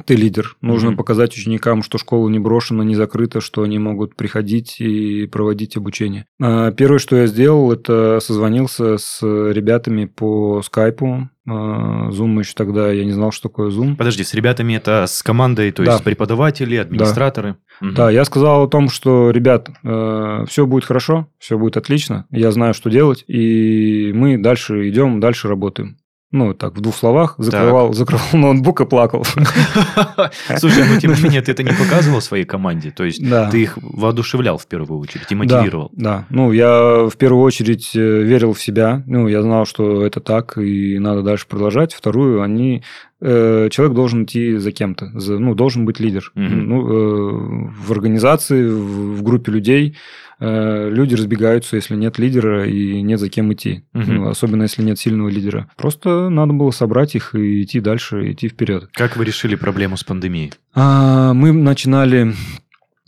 ты 0.06 0.14
лидер. 0.14 0.56
Нужно 0.60 0.90
mm-hmm. 0.90 0.96
показать 0.96 1.36
ученикам, 1.36 1.82
что 1.82 1.98
школа 1.98 2.28
не 2.28 2.38
брошена, 2.38 2.84
не 2.84 2.94
закрыта, 2.94 3.40
что 3.40 3.62
они 3.62 3.78
могут 3.78 4.16
приходить 4.16 4.80
и 4.80 5.26
проводить 5.26 5.76
обучение. 5.76 6.24
Первое, 6.38 6.98
что 6.98 7.16
я 7.16 7.26
сделал, 7.26 7.72
это 7.72 8.20
созвонился 8.22 8.96
с 8.96 9.20
ребятами 9.22 10.04
по 10.04 10.62
скайпу. 10.62 11.28
Zoom 11.48 12.38
еще 12.38 12.52
тогда, 12.54 12.90
я 12.92 13.04
не 13.04 13.12
знал, 13.12 13.32
что 13.32 13.48
такое 13.48 13.70
Zoom. 13.70 13.96
Подожди, 13.96 14.24
с 14.24 14.34
ребятами 14.34 14.74
это 14.74 15.06
с 15.06 15.22
командой, 15.22 15.70
то 15.72 15.82
да. 15.84 15.92
есть 15.92 16.04
преподаватели, 16.04 16.76
администраторы? 16.76 17.56
Да. 17.80 17.86
Угу. 17.86 17.96
Да, 17.96 18.10
я 18.10 18.24
сказал 18.24 18.64
о 18.64 18.68
том, 18.68 18.88
что, 18.88 19.30
ребят, 19.30 19.68
э, 19.84 20.44
все 20.48 20.66
будет 20.66 20.84
хорошо, 20.84 21.28
все 21.38 21.58
будет 21.58 21.76
отлично, 21.76 22.26
я 22.30 22.50
знаю, 22.50 22.74
что 22.74 22.90
делать, 22.90 23.24
и 23.28 24.12
мы 24.14 24.38
дальше 24.38 24.88
идем, 24.88 25.20
дальше 25.20 25.48
работаем 25.48 25.98
ну, 26.30 26.52
так, 26.52 26.76
в 26.76 26.80
двух 26.82 26.94
словах, 26.94 27.36
закрывал, 27.38 27.94
закрывал 27.94 28.26
ноутбук 28.34 28.82
и 28.82 28.84
плакал. 28.84 29.24
Слушай, 30.58 30.84
ну, 30.86 31.00
тем 31.00 31.14
не 31.14 31.22
менее, 31.22 31.40
ты 31.40 31.52
это 31.52 31.62
не 31.62 31.72
показывал 31.72 32.20
своей 32.20 32.44
команде? 32.44 32.90
То 32.90 33.04
есть, 33.04 33.26
да. 33.26 33.50
ты 33.50 33.62
их 33.62 33.78
воодушевлял 33.80 34.58
в 34.58 34.66
первую 34.66 35.00
очередь 35.00 35.30
и 35.30 35.34
мотивировал? 35.34 35.88
Да, 35.92 36.18
да. 36.18 36.24
Ну, 36.28 36.52
я 36.52 37.08
в 37.08 37.16
первую 37.16 37.42
очередь 37.42 37.92
э, 37.96 38.00
верил 38.00 38.52
в 38.52 38.60
себя. 38.60 39.02
Ну, 39.06 39.26
я 39.26 39.40
знал, 39.40 39.64
что 39.64 40.04
это 40.04 40.20
так, 40.20 40.58
и 40.58 40.98
надо 40.98 41.22
дальше 41.22 41.46
продолжать. 41.48 41.94
Вторую, 41.94 42.42
они 42.42 42.82
э, 43.20 43.68
человек 43.70 43.94
должен 43.94 44.24
идти 44.24 44.56
за 44.56 44.72
кем-то, 44.72 45.10
за, 45.14 45.38
ну, 45.38 45.54
должен 45.54 45.84
быть 45.84 46.00
лидер. 46.00 46.32
Угу. 46.34 46.44
Ну, 46.44 46.88
э, 46.88 47.70
в 47.84 47.92
организации, 47.92 48.68
в, 48.68 49.18
в 49.18 49.22
группе 49.22 49.52
людей 49.52 49.96
Э, 50.40 50.88
люди 50.90 51.14
разбегаются, 51.14 51.76
если 51.76 51.96
нет 51.96 52.18
лидера 52.18 52.68
и 52.68 53.02
нет 53.02 53.18
за 53.18 53.28
кем 53.28 53.52
идти. 53.52 53.84
Угу. 53.94 54.04
Ну, 54.06 54.28
особенно 54.28 54.62
если 54.62 54.82
нет 54.82 54.98
сильного 54.98 55.28
лидера. 55.28 55.68
Просто 55.76 56.28
надо 56.28 56.52
было 56.52 56.70
собрать 56.70 57.14
их 57.14 57.34
и 57.34 57.62
идти 57.62 57.80
дальше, 57.80 58.32
идти 58.32 58.48
вперед. 58.48 58.88
Как 58.92 59.16
вы 59.16 59.24
решили 59.24 59.56
проблему 59.56 59.96
с 59.96 60.04
пандемией? 60.04 60.52
А, 60.74 61.32
мы 61.34 61.52
начинали 61.52 62.34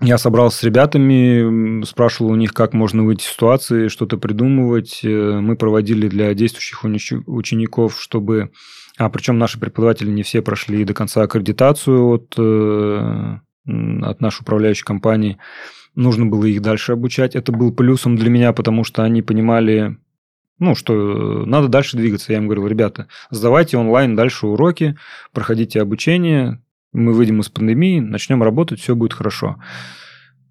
я 0.03 0.17
собрался 0.17 0.57
с 0.57 0.63
ребятами, 0.63 1.85
спрашивал 1.85 2.31
у 2.31 2.35
них, 2.35 2.55
как 2.55 2.73
можно 2.73 3.05
выйти 3.05 3.21
из 3.21 3.27
ситуации, 3.27 3.89
что-то 3.89 4.17
придумывать. 4.17 5.01
Э, 5.05 5.41
мы 5.41 5.57
проводили 5.57 6.09
для 6.09 6.33
действующих 6.35 6.85
учеников, 6.85 8.01
чтобы... 8.01 8.51
А, 9.01 9.09
причем 9.09 9.39
наши 9.39 9.59
преподаватели 9.59 10.11
не 10.11 10.23
все 10.23 10.43
прошли 10.43 10.85
до 10.85 10.93
конца 10.93 11.23
аккредитацию 11.23 12.07
от, 12.07 12.35
э, 12.37 13.39
от 14.03 14.21
нашей 14.21 14.43
управляющей 14.43 14.85
компании 14.85 15.39
нужно 15.95 16.27
было 16.27 16.45
их 16.45 16.61
дальше 16.61 16.93
обучать. 16.93 17.35
Это 17.35 17.51
был 17.51 17.73
плюсом 17.73 18.17
для 18.17 18.29
меня, 18.29 18.53
потому 18.53 18.85
что 18.85 19.03
они 19.03 19.23
понимали, 19.23 19.97
ну, 20.59 20.75
что 20.75 21.47
надо 21.47 21.69
дальше 21.69 21.97
двигаться. 21.97 22.31
Я 22.31 22.41
им 22.41 22.45
говорил, 22.45 22.67
ребята, 22.67 23.09
сдавайте 23.31 23.79
онлайн 23.79 24.17
дальше 24.17 24.47
уроки, 24.47 24.99
проходите 25.33 25.81
обучение, 25.81 26.63
мы 26.93 27.15
выйдем 27.15 27.41
из 27.41 27.49
пандемии, 27.49 28.01
начнем 28.01 28.43
работать, 28.43 28.81
все 28.81 28.95
будет 28.95 29.15
хорошо. 29.15 29.57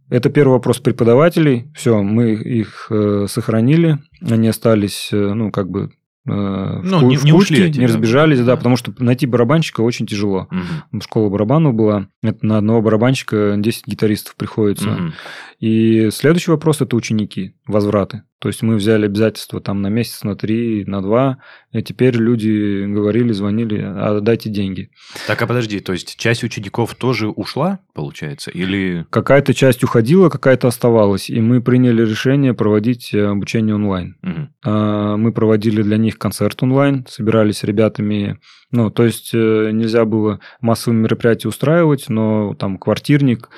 Это 0.10 0.32
первый 0.32 0.54
вопрос 0.54 0.80
преподавателей. 0.80 1.72
Все, 1.76 2.02
мы 2.02 2.32
их 2.32 2.88
э, 2.90 3.28
сохранили. 3.30 4.00
Они 4.28 4.48
остались, 4.48 5.10
э, 5.14 5.34
ну, 5.36 5.52
как 5.52 5.70
бы 5.70 5.92
Э, 6.32 6.82
ну, 6.84 7.00
в, 7.00 7.04
не, 7.04 7.18
в 7.18 7.26
не 7.26 7.34
ушли 7.34 7.66
эти, 7.66 7.80
не 7.80 7.86
разбежались, 7.86 8.40
да, 8.40 8.46
да, 8.46 8.56
потому 8.58 8.78
что 8.78 8.94
найти 9.00 9.26
барабанщика 9.26 9.82
очень 9.82 10.06
тяжело. 10.06 10.48
Угу. 10.92 11.02
Школа 11.02 11.30
барабанов 11.30 11.74
была, 11.74 12.08
это 12.22 12.46
на 12.46 12.58
одного 12.58 12.82
барабанщика 12.82 13.56
10 13.58 13.88
гитаристов 13.88 14.36
приходится. 14.36 14.90
Угу. 14.90 15.12
И 15.60 16.10
следующий 16.12 16.52
вопрос– 16.52 16.82
это 16.82 16.96
ученики, 16.96 17.56
возвраты. 17.70 18.24
То 18.40 18.48
есть 18.48 18.62
мы 18.62 18.76
взяли 18.76 19.06
обязательства 19.06 19.60
там 19.60 19.82
на 19.82 19.88
месяц, 19.88 20.24
на 20.24 20.36
три, 20.36 20.86
на 20.86 21.02
два, 21.02 21.40
и 21.72 21.82
теперь 21.84 22.16
люди 22.16 22.86
говорили, 22.86 23.32
звонили, 23.34 23.82
а 23.82 24.20
дайте 24.22 24.50
деньги. 24.50 24.92
Так, 25.28 25.42
а 25.42 25.48
подожди, 25.48 25.80
то 25.82 25.92
есть 25.94 26.18
часть 26.18 26.44
учеников 26.44 26.96
тоже 26.96 27.28
ушла, 27.30 27.80
получается, 27.94 28.50
или... 28.50 29.06
Какая-то 29.10 29.54
часть 29.54 29.84
уходила, 29.84 30.30
какая-то 30.30 30.68
оставалась, 30.68 31.30
и 31.30 31.40
мы 31.42 31.62
приняли 31.62 32.02
решение 32.02 32.54
проводить 32.54 33.14
э, 33.14 33.26
обучение 33.26 33.76
онлайн. 33.76 34.18
Угу. 34.24 34.72
Мы 35.18 35.32
проводили 35.34 35.82
для 35.82 35.98
них 35.98 36.18
концерт 36.18 36.64
онлайн, 36.64 37.06
собирались 37.10 37.58
с 37.58 37.64
ребятами, 37.64 38.40
ну, 38.72 38.90
то 38.92 39.04
есть 39.04 39.32
э, 39.34 39.72
нельзя 39.72 40.06
было 40.06 40.40
массовые 40.62 41.00
мероприятия 41.00 41.48
устраивать, 41.48 42.08
но 42.08 42.54
там 42.54 42.78
квартирник, 42.78 43.50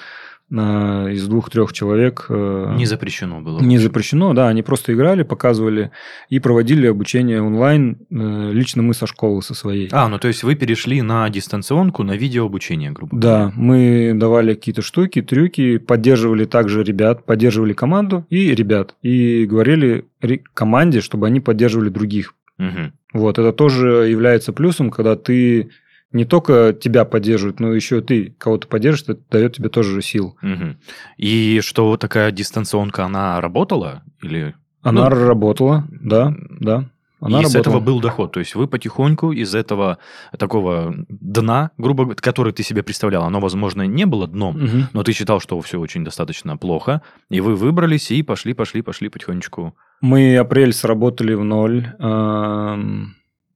из 0.51 1.27
двух-трех 1.27 1.71
человек. 1.73 2.25
Э, 2.29 2.75
не 2.77 2.85
запрещено 2.85 3.41
было. 3.41 3.59
Не 3.59 3.77
запрещено, 3.77 4.33
да. 4.33 4.49
Они 4.49 4.61
просто 4.63 4.93
играли, 4.93 5.23
показывали 5.23 5.91
и 6.29 6.39
проводили 6.39 6.87
обучение 6.87 7.41
онлайн. 7.41 7.97
Э, 8.11 8.51
лично 8.51 8.83
мы 8.83 8.93
со 8.93 9.07
школы, 9.07 9.41
со 9.41 9.53
своей. 9.53 9.87
А, 9.91 10.09
ну 10.09 10.19
то 10.19 10.27
есть 10.27 10.43
вы 10.43 10.55
перешли 10.55 11.01
на 11.01 11.29
дистанционку, 11.29 12.03
на 12.03 12.17
видеообучение, 12.17 12.91
грубо 12.91 13.17
говоря. 13.17 13.45
Да, 13.45 13.53
мы 13.55 14.13
давали 14.15 14.53
какие-то 14.53 14.81
штуки, 14.81 15.21
трюки, 15.21 15.77
поддерживали 15.77 16.45
также 16.45 16.83
ребят, 16.83 17.25
поддерживали 17.25 17.73
команду 17.73 18.25
и 18.29 18.53
ребят. 18.53 18.95
И 19.01 19.45
говорили 19.45 20.05
команде, 20.53 21.01
чтобы 21.01 21.27
они 21.27 21.39
поддерживали 21.39 21.89
других. 21.89 22.35
Угу. 22.59 22.91
Вот, 23.13 23.39
это 23.39 23.51
тоже 23.53 24.07
является 24.09 24.53
плюсом, 24.53 24.91
когда 24.91 25.15
ты 25.15 25.69
не 26.11 26.25
только 26.25 26.73
тебя 26.73 27.05
поддерживают, 27.05 27.59
но 27.59 27.73
еще 27.73 28.01
ты 28.01 28.35
кого-то 28.37 28.67
поддержишь, 28.67 29.03
это 29.07 29.21
дает 29.29 29.55
тебе 29.55 29.69
тоже 29.69 30.01
сил. 30.01 30.37
Угу. 30.41 30.75
И 31.17 31.59
что 31.61 31.97
такая 31.97 32.31
дистанционка, 32.31 33.05
она 33.05 33.39
работала? 33.39 34.03
Или... 34.21 34.55
Она 34.81 35.09
ну, 35.09 35.25
работала, 35.25 35.87
да, 35.89 36.33
да. 36.59 36.89
Она 37.21 37.39
и 37.39 37.43
работала. 37.43 37.49
с 37.49 37.55
этого 37.55 37.79
был 37.79 38.01
доход. 38.01 38.31
То 38.31 38.39
есть 38.39 38.55
вы 38.55 38.67
потихоньку 38.67 39.31
из 39.31 39.53
этого 39.53 39.99
такого 40.37 40.95
дна, 41.07 41.69
грубо 41.77 42.03
говоря, 42.03 42.19
который 42.19 42.51
ты 42.51 42.63
себе 42.63 42.81
представлял, 42.81 43.23
оно, 43.23 43.39
возможно, 43.39 43.83
не 43.83 44.05
было 44.05 44.27
дном, 44.27 44.55
угу. 44.55 44.87
но 44.91 45.03
ты 45.03 45.13
считал, 45.13 45.39
что 45.39 45.61
все 45.61 45.79
очень 45.79 46.03
достаточно 46.03 46.57
плохо, 46.57 47.03
и 47.29 47.39
вы 47.39 47.55
выбрались 47.55 48.09
и 48.09 48.23
пошли, 48.23 48.53
пошли, 48.53 48.81
пошли 48.81 49.09
потихонечку. 49.09 49.75
Мы 50.01 50.35
апрель 50.35 50.73
сработали 50.73 51.35
в 51.35 51.43
ноль 51.43 51.93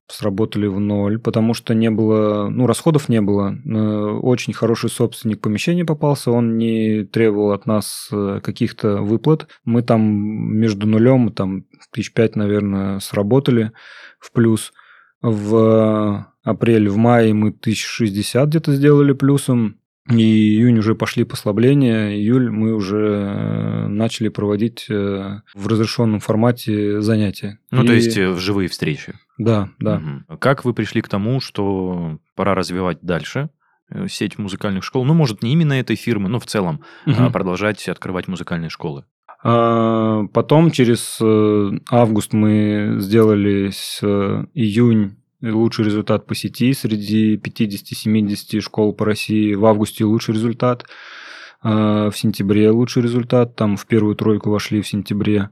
сработали 0.07 0.67
в 0.67 0.79
ноль, 0.79 1.19
потому 1.19 1.53
что 1.53 1.73
не 1.73 1.89
было, 1.89 2.47
ну, 2.49 2.67
расходов 2.67 3.09
не 3.09 3.21
было. 3.21 3.55
Э, 3.65 4.19
очень 4.21 4.53
хороший 4.53 4.89
собственник 4.89 5.41
помещения 5.41 5.85
попался, 5.85 6.31
он 6.31 6.57
не 6.57 7.03
требовал 7.05 7.51
от 7.51 7.65
нас 7.65 8.09
э, 8.11 8.39
каких-то 8.43 8.97
выплат. 8.97 9.47
Мы 9.63 9.81
там 9.81 10.01
между 10.01 10.87
нулем, 10.87 11.31
там, 11.31 11.65
тысяч 11.91 12.13
пять, 12.13 12.35
наверное, 12.35 12.99
сработали 12.99 13.71
в 14.19 14.31
плюс. 14.31 14.73
В 15.21 16.27
апреле, 16.43 16.89
в 16.89 16.97
мае 16.97 17.33
мы 17.33 17.49
1060 17.49 18.47
где-то 18.47 18.73
сделали 18.73 19.13
плюсом. 19.13 19.79
И 20.09 20.57
июнь 20.57 20.77
уже 20.77 20.93
пошли 20.93 21.23
послабления, 21.23 22.11
июль 22.11 22.51
мы 22.51 22.73
уже 22.73 22.97
э, 22.97 23.87
начали 23.87 24.29
проводить 24.29 24.85
э, 24.87 25.41
в 25.55 25.67
разрешенном 25.67 26.19
формате 26.19 27.01
занятия. 27.01 27.57
Ну, 27.71 27.83
и... 27.83 27.87
то 27.87 27.93
есть 27.93 28.15
э, 28.15 28.29
в 28.29 28.39
живые 28.39 28.69
встречи. 28.69 29.15
Да, 29.39 29.69
да. 29.79 30.01
Угу. 30.27 30.37
Как 30.37 30.63
вы 30.63 30.75
пришли 30.75 31.01
к 31.01 31.09
тому, 31.09 31.41
что 31.41 32.19
пора 32.35 32.53
развивать 32.53 32.99
дальше 33.01 33.49
сеть 34.07 34.37
музыкальных 34.37 34.83
школ? 34.83 35.05
Ну, 35.05 35.15
может, 35.15 35.41
не 35.41 35.53
именно 35.53 35.73
этой 35.73 35.95
фирмы, 35.95 36.29
но 36.29 36.39
в 36.39 36.45
целом 36.45 36.81
угу. 37.07 37.31
продолжать 37.31 37.87
открывать 37.89 38.27
музыкальные 38.27 38.69
школы? 38.69 39.05
А, 39.43 40.25
потом 40.33 40.69
через 40.69 41.19
август 41.89 42.31
мы 42.31 42.97
сделали 42.99 43.71
с 43.71 44.03
июнь 44.53 45.17
лучший 45.41 45.85
результат 45.85 46.25
по 46.25 46.35
сети 46.35 46.73
среди 46.73 47.37
50-70 47.37 48.61
школ 48.61 48.93
по 48.93 49.05
России. 49.05 49.53
В 49.53 49.65
августе 49.65 50.05
лучший 50.05 50.33
результат. 50.33 50.85
А, 51.61 52.09
в 52.09 52.17
сентябре 52.17 52.69
лучший 52.69 53.03
результат. 53.03 53.55
Там 53.55 53.77
в 53.77 53.85
первую 53.85 54.15
тройку 54.15 54.49
вошли 54.49 54.81
в 54.81 54.87
сентябре. 54.87 55.49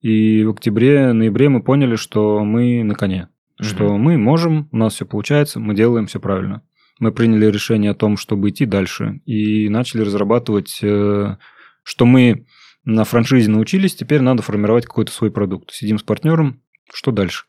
И 0.00 0.44
в 0.44 0.50
октябре, 0.50 1.12
ноябре 1.12 1.48
мы 1.48 1.62
поняли, 1.62 1.96
что 1.96 2.44
мы 2.44 2.82
на 2.84 2.94
коне. 2.94 3.28
Угу. 3.58 3.66
Что 3.66 3.96
мы 3.96 4.18
можем, 4.18 4.68
у 4.72 4.76
нас 4.76 4.94
все 4.94 5.06
получается, 5.06 5.60
мы 5.60 5.74
делаем 5.74 6.06
все 6.06 6.20
правильно. 6.20 6.62
Мы 7.00 7.12
приняли 7.12 7.46
решение 7.46 7.90
о 7.92 7.94
том, 7.94 8.16
чтобы 8.16 8.50
идти 8.50 8.66
дальше. 8.66 9.20
И 9.26 9.68
начали 9.68 10.02
разрабатывать, 10.02 10.78
э, 10.82 11.36
что 11.82 12.06
мы 12.06 12.46
на 12.84 13.04
франшизе 13.04 13.50
научились, 13.50 13.94
теперь 13.94 14.20
надо 14.20 14.42
формировать 14.42 14.86
какой-то 14.86 15.12
свой 15.12 15.30
продукт. 15.30 15.72
Сидим 15.72 15.98
с 15.98 16.02
партнером, 16.02 16.60
что 16.92 17.10
дальше? 17.10 17.46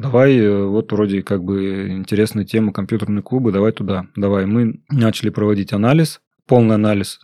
Давай, 0.00 0.36
э, 0.38 0.64
вот 0.64 0.92
вроде 0.92 1.22
как 1.22 1.44
бы 1.44 1.88
интересная 1.90 2.44
тема 2.44 2.72
компьютерные 2.72 3.22
клубы, 3.22 3.52
давай 3.52 3.72
туда. 3.72 4.06
Давай. 4.16 4.46
Мы 4.46 4.80
начали 4.88 5.28
проводить 5.30 5.72
анализ, 5.72 6.20
полный 6.46 6.76
анализ, 6.76 7.20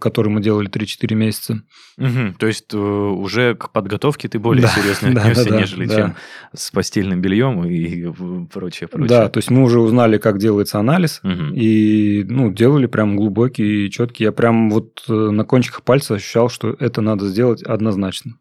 который 0.00 0.28
мы 0.28 0.40
делали 0.40 0.70
3-4 0.70 1.14
месяца. 1.14 1.62
Угу, 1.98 2.34
то 2.38 2.46
есть 2.46 2.72
э, 2.74 2.76
уже 2.76 3.54
к 3.54 3.70
подготовке 3.70 4.28
ты 4.28 4.38
более 4.38 4.62
да, 4.62 4.68
серьезно 4.68 5.08
отнесся, 5.20 5.48
да, 5.48 5.60
нежели 5.60 5.86
да. 5.86 5.96
чем 5.96 6.14
с 6.54 6.70
постельным 6.70 7.20
бельем 7.20 7.64
и 7.64 8.12
прочее, 8.52 8.88
прочее. 8.88 9.08
Да, 9.08 9.28
то 9.28 9.38
есть 9.38 9.50
мы 9.50 9.62
уже 9.62 9.80
узнали, 9.80 10.18
как 10.18 10.38
делается 10.38 10.78
анализ, 10.78 11.20
угу. 11.24 11.54
и 11.54 12.24
ну, 12.28 12.52
делали 12.52 12.86
прям 12.86 13.16
глубокий 13.16 13.86
и 13.86 13.90
четкий. 13.90 14.24
Я 14.24 14.32
прям 14.32 14.70
вот 14.70 15.04
э, 15.08 15.12
на 15.12 15.44
кончиках 15.44 15.82
пальца 15.82 16.14
ощущал, 16.14 16.50
что 16.50 16.76
это 16.78 17.00
надо 17.00 17.26
сделать 17.26 17.62
однозначно. 17.62 18.34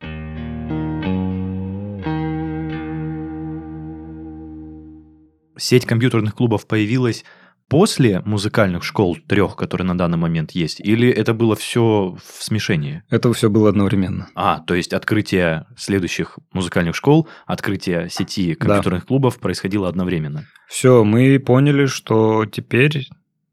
Сеть 5.62 5.86
компьютерных 5.86 6.36
клубов 6.36 6.68
появилась 6.68 7.24
после 7.72 8.22
музыкальных 8.26 8.84
школ 8.84 9.18
трех, 9.28 9.56
которые 9.56 9.88
на 9.88 9.98
данный 9.98 10.18
момент 10.18 10.52
есть, 10.52 10.82
или 10.82 11.10
это 11.10 11.34
было 11.34 11.56
все 11.56 12.18
в 12.22 12.44
смешении? 12.44 13.04
Это 13.10 13.32
все 13.32 13.50
было 13.50 13.70
одновременно. 13.70 14.28
А, 14.36 14.60
то 14.60 14.76
есть 14.76 14.92
открытие 14.92 15.66
следующих 15.78 16.38
музыкальных 16.52 16.98
школ, 16.98 17.30
открытие 17.46 18.10
сети 18.10 18.56
компьютерных 18.56 19.04
да. 19.04 19.08
клубов 19.08 19.40
происходило 19.40 19.88
одновременно. 19.88 20.46
Все, 20.68 21.06
мы 21.06 21.40
поняли, 21.40 21.86
что 21.86 22.46
теперь 22.46 23.08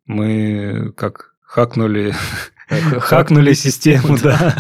мы 0.07 0.93
как 0.97 1.35
хакнули 1.43 2.13
хакнули 2.69 3.53
систему, 3.55 4.17
да. 4.23 4.57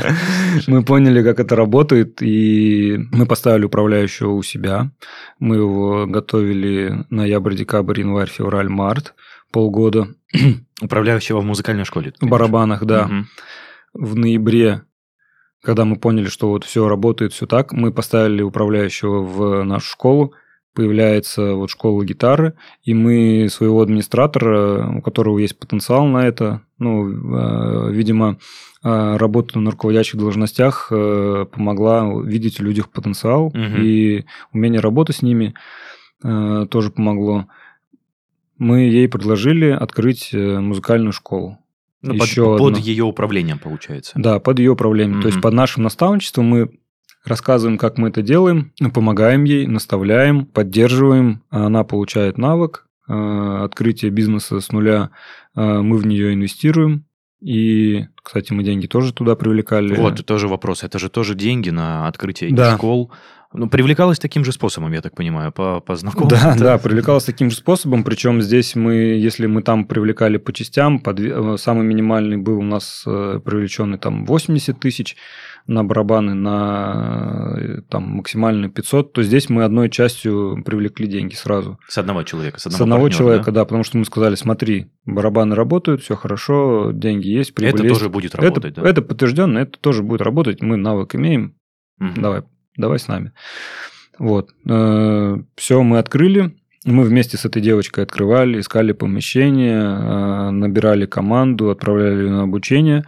Мы 0.66 0.82
поняли, 0.82 1.22
как 1.22 1.40
это 1.40 1.56
работает, 1.56 2.22
и 2.22 2.98
мы 3.12 3.26
поставили 3.26 3.64
управляющего 3.64 4.32
у 4.32 4.42
себя. 4.42 4.90
Мы 5.38 5.56
его 5.56 6.06
готовили 6.06 7.04
ноябрь, 7.10 7.54
декабрь, 7.54 8.00
январь, 8.00 8.28
февраль, 8.28 8.68
март, 8.68 9.14
полгода. 9.52 10.08
Управляющего 10.80 11.40
в 11.40 11.44
музыкальной 11.44 11.84
школе? 11.84 12.12
В 12.20 12.26
барабанах, 12.26 12.84
да. 12.84 13.10
В 13.92 14.16
ноябре 14.16 14.82
когда 15.62 15.84
мы 15.84 15.96
поняли, 15.96 16.28
что 16.28 16.48
вот 16.48 16.64
все 16.64 16.88
работает, 16.88 17.32
все 17.32 17.46
так, 17.46 17.72
мы 17.72 17.92
поставили 17.92 18.42
управляющего 18.42 19.22
в 19.22 19.64
нашу 19.64 19.90
школу, 19.90 20.32
появляется 20.78 21.54
вот 21.54 21.70
школа 21.70 22.04
гитары, 22.04 22.54
и 22.84 22.94
мы 22.94 23.48
своего 23.50 23.82
администратора, 23.82 24.88
у 24.98 25.02
которого 25.02 25.40
есть 25.40 25.58
потенциал 25.58 26.06
на 26.06 26.18
это, 26.24 26.60
ну, 26.78 27.08
э, 27.08 27.92
видимо, 27.92 28.38
э, 28.84 29.16
работа 29.16 29.58
на 29.58 29.72
руководящих 29.72 30.20
должностях 30.20 30.86
э, 30.92 31.46
помогла 31.50 32.08
видеть 32.22 32.60
в 32.60 32.62
людях 32.62 32.90
потенциал, 32.90 33.46
угу. 33.46 33.56
и 33.58 34.24
умение 34.52 34.80
работы 34.80 35.12
с 35.12 35.20
ними 35.20 35.54
тоже 36.22 36.90
помогло. 36.90 37.46
Мы 38.56 38.82
ей 38.82 39.08
предложили 39.08 39.70
открыть 39.70 40.30
музыкальную 40.32 41.12
школу. 41.12 41.58
Ну, 42.02 42.14
Еще 42.14 42.44
под, 42.44 42.74
под 42.74 42.78
ее 42.78 43.04
управлением, 43.04 43.58
получается. 43.58 44.12
Да, 44.16 44.38
под 44.38 44.60
ее 44.60 44.72
управлением. 44.72 45.18
Угу. 45.18 45.22
То 45.22 45.28
есть 45.28 45.40
под 45.40 45.54
нашим 45.54 45.82
наставничеством 45.82 46.46
мы 46.46 46.70
рассказываем, 47.24 47.78
как 47.78 47.98
мы 47.98 48.08
это 48.08 48.22
делаем, 48.22 48.72
помогаем 48.94 49.44
ей, 49.44 49.66
наставляем, 49.66 50.46
поддерживаем. 50.46 51.42
Она 51.50 51.84
получает 51.84 52.38
навык, 52.38 52.86
э, 53.08 53.60
открытие 53.64 54.10
бизнеса 54.10 54.60
с 54.60 54.72
нуля, 54.72 55.10
э, 55.54 55.60
мы 55.60 55.98
в 55.98 56.06
нее 56.06 56.34
инвестируем. 56.34 57.04
И, 57.40 58.06
кстати, 58.20 58.52
мы 58.52 58.64
деньги 58.64 58.88
тоже 58.88 59.12
туда 59.12 59.36
привлекали. 59.36 59.94
Вот, 59.94 60.24
тоже 60.26 60.48
вопрос. 60.48 60.82
Это 60.82 60.98
же 60.98 61.08
тоже 61.08 61.36
деньги 61.36 61.70
на 61.70 62.08
открытие 62.08 62.52
да. 62.52 62.74
школ. 62.74 63.12
Ну, 63.54 63.70
привлекалась 63.70 64.18
таким 64.18 64.44
же 64.44 64.52
способом, 64.52 64.92
я 64.92 65.00
так 65.00 65.14
понимаю, 65.14 65.52
по, 65.52 65.80
по 65.80 65.96
знакомым. 65.96 66.28
Да, 66.28 66.54
да, 66.58 66.78
привлекалась 66.78 67.24
таким 67.24 67.48
же 67.48 67.56
способом. 67.56 68.04
Причем 68.04 68.42
здесь 68.42 68.74
мы, 68.74 68.94
если 68.94 69.46
мы 69.46 69.62
там 69.62 69.86
привлекали 69.86 70.36
по 70.36 70.52
частям, 70.52 70.98
по 70.98 71.10
э, 71.10 71.56
самый 71.58 71.86
минимальный 71.86 72.36
был 72.36 72.58
у 72.58 72.62
нас 72.62 73.02
привлеченный 73.04 73.98
там 73.98 74.26
80 74.26 74.78
тысяч 74.80 75.16
на 75.68 75.84
барабаны, 75.84 76.34
на 76.34 77.54
э, 77.58 77.82
там 77.90 78.04
максимально 78.04 78.70
500, 78.70 79.12
то 79.12 79.22
здесь 79.22 79.50
мы 79.50 79.64
одной 79.64 79.90
частью 79.90 80.62
привлекли 80.64 81.06
деньги 81.06 81.34
сразу. 81.34 81.78
С 81.86 81.98
одного 81.98 82.22
человека, 82.22 82.58
с 82.58 82.66
одного, 82.66 82.78
с 82.78 82.80
одного 82.80 83.02
партнера, 83.02 83.18
человека, 83.18 83.52
да? 83.52 83.60
да? 83.60 83.64
потому 83.66 83.84
что 83.84 83.98
мы 83.98 84.04
сказали, 84.06 84.34
смотри, 84.34 84.86
барабаны 85.04 85.54
работают, 85.54 86.02
все 86.02 86.16
хорошо, 86.16 86.90
деньги 86.92 87.28
есть, 87.28 87.54
прибыль 87.54 87.74
Это 87.74 87.82
есть. 87.84 87.94
тоже 87.94 88.08
будет 88.08 88.34
работать, 88.34 88.72
это, 88.72 88.80
да? 88.80 88.88
это 88.88 89.02
подтвержденно, 89.02 89.58
это 89.58 89.78
тоже 89.78 90.02
будет 90.02 90.22
работать, 90.22 90.62
мы 90.62 90.78
навык 90.78 91.14
имеем, 91.14 91.54
Мгм. 91.98 92.22
давай, 92.22 92.42
давай 92.76 92.98
с 92.98 93.06
нами. 93.06 93.32
Вот. 94.18 94.50
Все, 94.64 95.82
мы 95.82 95.98
открыли. 95.98 96.56
Мы 96.84 97.04
вместе 97.04 97.36
с 97.36 97.44
этой 97.44 97.60
девочкой 97.60 98.04
открывали, 98.04 98.60
искали 98.60 98.92
помещение, 98.92 99.80
э, 99.80 100.50
набирали 100.50 101.06
команду, 101.06 101.70
отправляли 101.70 102.22
ее 102.22 102.30
на 102.30 102.42
обучение. 102.44 103.04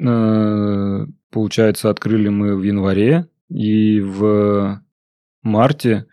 Э, 0.00 1.06
Получается, 1.30 1.90
открыли 1.90 2.28
мы 2.28 2.56
в 2.56 2.62
январе, 2.62 3.28
и 3.50 4.00
в 4.00 4.82
марте 5.42 6.06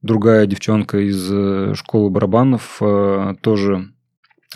другая 0.00 0.46
девчонка 0.46 0.98
из 0.98 1.30
э, 1.30 1.74
школы 1.76 2.10
барабанов 2.10 2.78
э, 2.80 3.34
тоже 3.40 3.92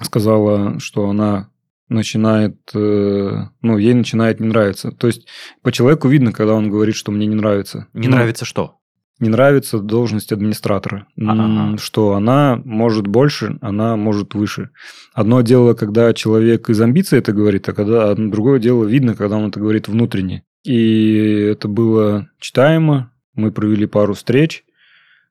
сказала, 0.03 0.81
что 0.81 1.09
она 1.09 1.51
начинает, 1.89 2.59
ну, 2.75 3.79
ей 3.79 3.95
начинает 3.95 4.41
не 4.41 4.49
нравиться. 4.49 4.91
То 4.91 5.07
есть 5.07 5.29
по 5.63 5.71
человеку 5.71 6.09
видно, 6.09 6.33
когда 6.33 6.55
он 6.55 6.69
говорит, 6.69 6.97
что 6.97 7.13
мне 7.13 7.27
не 7.27 7.37
нравится. 7.37 7.87
Не 7.93 8.09
Ну, 8.09 8.17
нравится 8.17 8.45
что? 8.45 8.81
Не 9.19 9.29
нравится 9.29 9.79
должность 9.79 10.33
администратора. 10.33 11.07
Ага. 11.19 11.79
Что 11.79 12.15
она 12.15 12.61
может 12.65 13.07
больше, 13.07 13.57
она 13.61 13.97
может 13.97 14.35
выше. 14.35 14.71
Одно 15.15 15.41
дело, 15.41 15.75
когда 15.75 16.13
человек 16.13 16.69
из 16.69 16.81
амбиций 16.81 17.19
это 17.19 17.33
говорит, 17.33 17.69
а 17.69 17.73
когда 17.73 18.11
а 18.11 18.15
другое 18.15 18.59
дело 18.59 18.85
видно, 18.85 19.15
когда 19.15 19.37
он 19.37 19.49
это 19.49 19.61
говорит 19.61 19.89
внутренне. 19.89 20.45
И 20.65 21.49
это 21.53 21.69
было 21.69 22.29
читаемо. 22.41 23.13
Мы 23.35 23.53
провели 23.53 23.87
пару 23.87 24.15
встреч. 24.15 24.65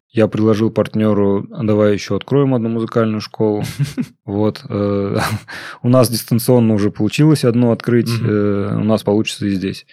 Я 0.10 0.28
предложил 0.30 0.72
партнеру, 0.72 1.46
а 1.52 1.64
давай 1.64 1.94
еще 1.94 2.16
откроем 2.16 2.56
одну 2.56 2.70
музыкальную 2.70 3.22
школу. 3.22 3.64
Вот. 4.26 4.64
э, 4.68 5.18
У 5.84 5.90
нас 5.90 6.10
дистанционно 6.10 6.74
уже 6.74 6.90
получилось 6.90 7.44
одно 7.44 7.72
открыть, 7.72 8.10
э, 8.10 8.78
у 8.80 8.84
нас 8.84 9.04
получится 9.04 9.46
и 9.46 9.52
здесь. 9.52 9.86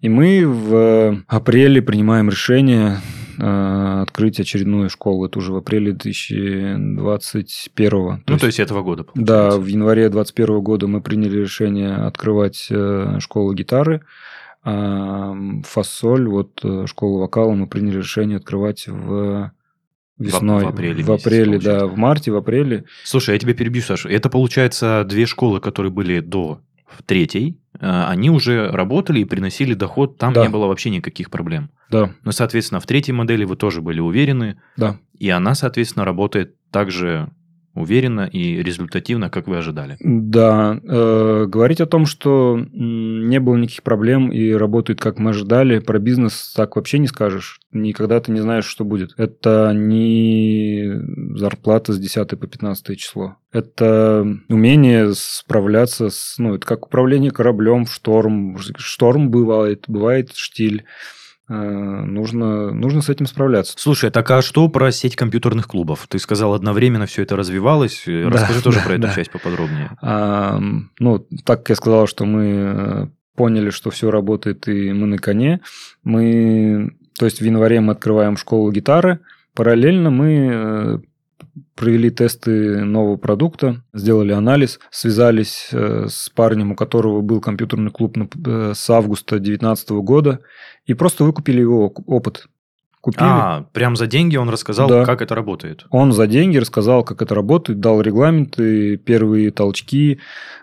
И 0.00 0.08
мы 0.08 0.44
в 0.46 1.24
апреле 1.26 1.80
принимаем 1.80 2.28
решение 2.28 2.98
открыть 3.38 4.40
очередную 4.40 4.90
школу. 4.90 5.26
Это 5.26 5.38
уже 5.38 5.52
в 5.52 5.56
апреле 5.56 5.92
2021. 5.92 8.22
Ну, 8.26 8.38
то 8.38 8.46
есть 8.46 8.60
этого 8.60 8.82
года, 8.82 9.04
Да, 9.14 9.50
получается. 9.50 9.60
в 9.60 9.66
январе 9.66 10.08
2021 10.08 10.60
года 10.62 10.86
мы 10.86 11.00
приняли 11.00 11.40
решение 11.40 11.94
открывать 11.94 12.66
э, 12.70 13.16
школу 13.20 13.52
гитары. 13.54 14.02
А 14.64 15.34
фасоль, 15.64 16.28
вот 16.28 16.60
э, 16.62 16.86
школу 16.86 17.18
вокала 17.18 17.52
мы 17.52 17.66
приняли 17.66 17.96
решение 17.98 18.36
открывать 18.36 18.86
в 18.86 19.50
весной. 20.18 20.64
в 20.64 20.68
апреле 20.68 21.02
В 21.02 21.10
апреле, 21.10 21.58
да, 21.58 21.80
получается. 21.80 21.86
в 21.86 21.96
марте, 21.98 22.30
в 22.30 22.36
апреле. 22.36 22.84
Слушай, 23.04 23.34
я 23.34 23.38
тебя 23.40 23.54
перебью, 23.54 23.82
Саша. 23.82 24.08
Это, 24.08 24.28
получается, 24.28 25.04
две 25.08 25.26
школы, 25.26 25.58
которые 25.60 25.90
были 25.90 26.20
до 26.20 26.60
третьей, 27.06 27.58
э, 27.80 28.04
они 28.08 28.30
уже 28.30 28.68
работали 28.70 29.20
и 29.20 29.24
приносили 29.24 29.74
доход, 29.74 30.18
там 30.18 30.32
Да. 30.32 30.42
не 30.42 30.48
было 30.48 30.66
вообще 30.66 30.90
никаких 30.90 31.30
проблем. 31.30 31.70
Да, 31.90 32.10
Но, 32.24 32.32
соответственно, 32.32 32.80
в 32.80 32.86
третьей 32.86 33.14
модели 33.14 33.44
вы 33.44 33.56
тоже 33.56 33.80
были 33.80 34.00
уверены, 34.00 34.60
да. 34.76 34.98
и 35.18 35.28
она, 35.30 35.54
соответственно, 35.54 36.04
работает 36.04 36.54
так 36.70 36.90
же 36.90 37.28
уверенно 37.74 38.28
и 38.30 38.62
результативно, 38.62 39.30
как 39.30 39.46
вы 39.46 39.56
ожидали. 39.58 39.96
Да, 40.00 40.78
э, 40.82 41.46
говорить 41.46 41.80
о 41.80 41.86
том, 41.86 42.06
что 42.06 42.60
не 42.72 43.40
было 43.40 43.56
никаких 43.56 43.82
проблем 43.82 44.30
и 44.30 44.52
работает, 44.52 45.00
как 45.00 45.18
мы 45.18 45.30
ожидали, 45.30 45.78
про 45.78 45.98
бизнес 45.98 46.52
так 46.54 46.76
вообще 46.76 46.98
не 46.98 47.06
скажешь. 47.06 47.60
Никогда 47.72 48.20
ты 48.20 48.32
не 48.32 48.40
знаешь, 48.40 48.66
что 48.66 48.84
будет. 48.84 49.14
Это 49.16 49.72
не 49.74 50.92
зарплата 51.36 51.92
с 51.92 51.98
10 51.98 52.38
по 52.38 52.46
15 52.46 52.98
число. 52.98 53.36
Это 53.52 54.26
умение 54.48 55.12
справляться 55.14 56.10
с... 56.10 56.36
Ну, 56.38 56.54
это 56.54 56.66
как 56.66 56.86
управление 56.86 57.30
кораблем 57.30 57.86
в 57.86 57.94
шторм. 57.94 58.58
Шторм 58.76 59.30
бывает, 59.30 59.84
бывает 59.88 60.32
штиль. 60.34 60.84
Э, 61.52 62.04
Нужно, 62.04 62.72
нужно 62.72 63.02
с 63.02 63.08
этим 63.08 63.26
справляться. 63.26 63.74
Слушай, 63.76 64.10
так 64.10 64.30
а 64.30 64.40
что 64.42 64.68
про 64.68 64.90
сеть 64.90 65.16
компьютерных 65.16 65.68
клубов? 65.68 66.06
Ты 66.08 66.18
сказал, 66.18 66.54
одновременно 66.54 67.06
все 67.06 67.22
это 67.22 67.36
развивалось. 67.36 68.04
Э, 68.06 68.24
Да, 68.24 68.30
Расскажи 68.30 68.62
тоже 68.62 68.78
да, 68.78 68.84
про 68.84 68.92
эту 68.94 69.02
да. 69.02 69.14
часть 69.14 69.30
поподробнее. 69.30 69.90
А, 70.00 70.58
ну, 70.98 71.18
так 71.44 71.60
как 71.60 71.70
я 71.70 71.76
сказал, 71.76 72.06
что 72.06 72.24
мы 72.24 72.44
э, 72.46 73.06
поняли, 73.36 73.70
что 73.70 73.90
все 73.90 74.10
работает 74.10 74.66
и 74.68 74.92
мы 74.92 75.06
на 75.06 75.18
коне, 75.18 75.60
мы, 76.04 76.96
то 77.18 77.26
есть 77.26 77.40
в 77.40 77.44
январе 77.44 77.80
мы 77.80 77.92
открываем 77.92 78.36
школу 78.36 78.70
гитары, 78.72 79.20
параллельно 79.54 80.10
мы 80.10 81.02
провели 81.74 82.10
тесты 82.10 82.84
нового 82.84 83.16
продукта, 83.16 83.82
сделали 83.92 84.32
анализ, 84.32 84.80
связались 84.90 85.68
э, 85.72 86.06
с 86.08 86.28
парнем, 86.30 86.72
у 86.72 86.76
которого 86.76 87.20
был 87.20 87.40
компьютерный 87.40 87.90
клуб 87.90 88.16
э, 88.18 88.72
с 88.74 88.90
августа 88.90 89.36
2019 89.36 89.90
года, 89.90 90.40
и 90.86 90.94
просто 90.94 91.24
выкупили 91.24 91.60
его 91.60 91.86
оп- 91.86 92.00
опыт. 92.08 92.46
Купили. 93.00 93.24
А, 93.28 93.66
прям 93.72 93.96
за 93.96 94.06
деньги 94.06 94.36
он 94.36 94.48
рассказал, 94.48 94.88
Да. 94.88 95.04
как 95.04 95.22
это 95.22 95.34
работает. 95.34 95.86
Он 95.90 96.12
за 96.12 96.28
деньги 96.28 96.56
рассказал, 96.58 97.02
как 97.02 97.20
это 97.20 97.34
работает, 97.34 97.80
дал 97.80 98.00
регламенты, 98.00 98.96
первые 98.96 99.50
толчки, 99.50 100.20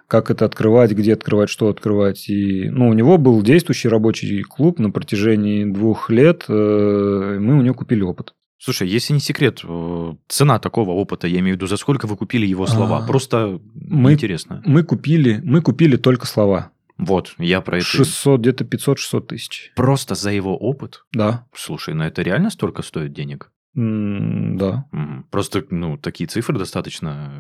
как 0.08 0.32
это 0.32 0.46
открывать, 0.46 0.92
где 0.94 1.14
открывать, 1.14 1.50
что 1.50 1.68
открывать. 1.68 2.30
И, 2.30 2.70
ну, 2.70 2.88
у 2.88 2.94
него 2.94 3.18
был 3.18 3.42
действующий 3.42 3.90
рабочий 3.90 4.42
клуб 4.44 4.80
на 4.80 4.90
протяжении 4.90 5.66
двух 5.66 6.10
лет. 6.10 6.46
э, 6.48 7.38
Мы 7.42 7.58
у 7.58 7.62
него 7.62 7.76
купили 7.76 8.04
опыт. 8.04 8.34
Слушай, 8.60 8.90
если 8.90 9.14
не 9.14 9.22
секрет, 9.22 9.62
э, 9.64 10.14
цена 10.28 10.60
такого 10.60 10.92
опыта, 10.92 11.28
я 11.28 11.40
имею 11.40 11.56
в 11.56 11.58
виду, 11.58 11.68
за 11.68 11.78
сколько 11.78 12.08
вы 12.08 12.18
купили 12.18 12.46
его 12.46 12.68
слова? 12.68 12.98
А, 13.04 13.08
Просто 13.08 13.62
мы- 13.74 14.14
интересно. 14.14 14.62
Мы 14.66 14.84
купили, 14.84 15.40
мы 15.44 15.62
купили 15.62 15.96
только 15.96 16.26
слова. 16.26 16.72
Вот, 16.98 17.34
я 17.38 17.62
про 17.62 17.78
это... 17.78 17.86
600, 17.86 18.42
где-то 18.42 18.66
500-600 18.66 19.22
тысяч. 19.28 19.72
Просто 19.78 20.16
за 20.16 20.32
его 20.32 20.58
опыт? 20.58 21.06
Да. 21.14 21.46
Слушай, 21.56 21.94
ну 21.94 22.04
это 22.04 22.22
реально 22.22 22.50
столько 22.50 22.82
стоит 22.84 23.14
денег? 23.14 23.50
Да. 23.76 24.86
Просто, 25.32 25.64
ну, 25.70 25.98
такие 25.98 26.28
цифры 26.28 26.58
достаточно... 26.58 27.32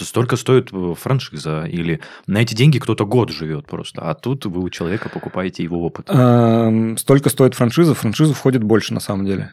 Столько 0.00 0.34
стоит 0.36 0.70
э, 0.72 0.94
франшиза, 0.98 1.64
или 1.66 2.00
на 2.26 2.38
эти 2.42 2.54
деньги 2.54 2.78
кто-то 2.78 3.06
год 3.06 3.30
живет 3.30 3.66
просто, 3.66 4.02
а 4.02 4.14
тут 4.14 4.46
вы 4.46 4.62
у 4.64 4.70
человека 4.70 5.08
покупаете 5.10 5.62
его 5.62 5.84
опыт. 5.84 6.06
Эм, 6.08 6.96
Столько 6.96 7.28
стоит 7.30 7.54
франшиза. 7.54 7.94
В 7.94 7.98
франшизу 7.98 8.32
входит 8.34 8.64
больше, 8.64 8.94
на 8.94 9.00
самом 9.00 9.26
деле. 9.26 9.52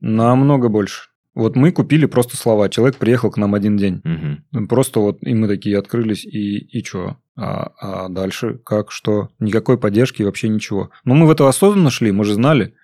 Намного 0.00 0.68
больше. 0.68 1.08
Вот 1.34 1.54
мы 1.54 1.70
купили 1.70 2.06
просто 2.06 2.36
слова. 2.36 2.68
Человек 2.68 2.96
приехал 2.96 3.30
к 3.30 3.36
нам 3.36 3.54
один 3.54 3.76
день. 3.76 4.00
Мгм. 4.02 4.66
Просто 4.66 4.98
вот 4.98 5.18
и 5.20 5.34
мы 5.34 5.46
такие 5.46 5.78
открылись, 5.78 6.24
и, 6.24 6.58
и 6.58 6.84
что? 6.84 7.16
А, 7.36 7.70
а 7.80 8.08
дальше 8.08 8.58
как, 8.64 8.90
что? 8.90 9.28
Никакой 9.38 9.78
поддержки, 9.78 10.24
вообще 10.24 10.48
ничего. 10.48 10.90
Но 11.04 11.14
мы 11.14 11.26
в 11.26 11.30
это 11.30 11.48
осознанно 11.48 11.90
шли, 11.90 12.10
мы 12.10 12.24
же 12.24 12.34
знали. 12.34 12.74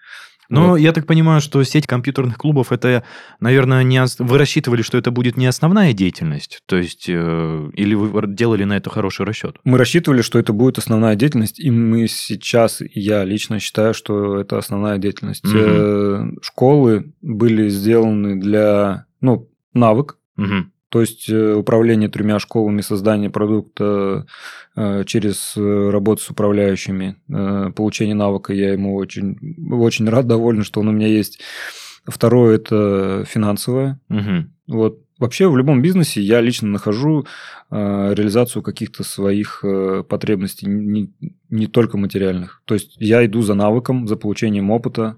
Но 0.49 0.71
Вот. 0.71 0.77
я 0.77 0.93
так 0.93 1.07
понимаю, 1.07 1.41
что 1.41 1.63
сеть 1.65 1.87
компьютерных 1.87 2.37
клубов 2.39 2.73
это, 2.73 3.03
наверное, 3.41 3.83
не 3.83 4.01
ос- 4.01 4.17
вы 4.19 4.39
рассчитывали, 4.39 4.83
что 4.83 4.99
это 4.99 5.11
будет 5.11 5.37
не 5.37 5.47
основная 5.47 5.93
деятельность, 5.93 6.61
то 6.67 6.77
есть 6.77 7.07
э, 7.09 7.71
или 7.75 7.95
вы 7.95 8.27
делали 8.27 8.65
на 8.65 8.77
это 8.77 8.91
хороший 8.91 9.25
расчет? 9.27 9.57
Мы 9.65 9.79
рассчитывали, 9.79 10.23
что 10.23 10.39
это 10.39 10.53
будет 10.53 10.79
основная 10.79 11.17
деятельность, 11.17 11.59
и 11.59 11.71
мы 11.71 12.07
сейчас, 12.09 12.83
я 12.95 13.25
лично 13.25 13.59
считаю, 13.61 13.95
что 13.95 14.39
это 14.39 14.59
основная 14.59 14.99
деятельность. 14.99 15.45
Э, 15.45 16.27
Школы 16.43 17.13
были 17.23 17.69
сделаны 17.69 18.39
для, 18.41 19.07
ну, 19.21 19.49
навык, 19.73 20.19
Мгм. 20.37 20.73
То 20.95 21.01
есть 21.01 21.29
э, 21.29 21.55
управление 21.55 22.09
тремя 22.09 22.39
школами, 22.39 22.81
создание 22.81 23.29
продукта 23.29 24.27
э, 24.77 25.03
через 25.07 25.55
э, 25.57 25.91
работу 25.91 26.23
с 26.23 26.31
управляющими, 26.31 27.17
получение 27.73 28.15
навыка, 28.15 28.53
я 28.53 28.73
ему 28.73 28.95
очень, 28.95 29.37
очень 29.73 30.09
рад, 30.09 30.29
доволен, 30.29 30.63
что 30.63 30.79
он 30.79 30.87
у 30.91 30.93
меня 30.93 31.09
есть. 31.09 31.41
Второе– 32.07 32.55
это 32.59 33.25
финансовое. 33.27 33.99
Мгм. 34.09 34.53
Вот. 34.69 35.01
Вообще 35.19 35.49
в 35.49 35.57
любом 35.57 35.83
бизнесе 35.83 36.21
я 36.21 36.41
лично 36.41 36.69
нахожу 36.69 37.27
э, 37.73 38.15
реализацию 38.15 38.63
каких-то 38.63 39.03
своих 39.03 39.65
э, 39.65 40.05
потребностей, 40.09 40.67
не, 40.69 41.13
не 41.51 41.67
только 41.67 41.99
материальных. 41.99 42.63
То 42.67 42.75
есть 42.75 42.95
я 43.01 43.27
иду 43.27 43.43
за 43.43 43.55
навыком, 43.55 44.07
за 44.07 44.15
получением 44.15 44.71
опыта. 44.71 45.17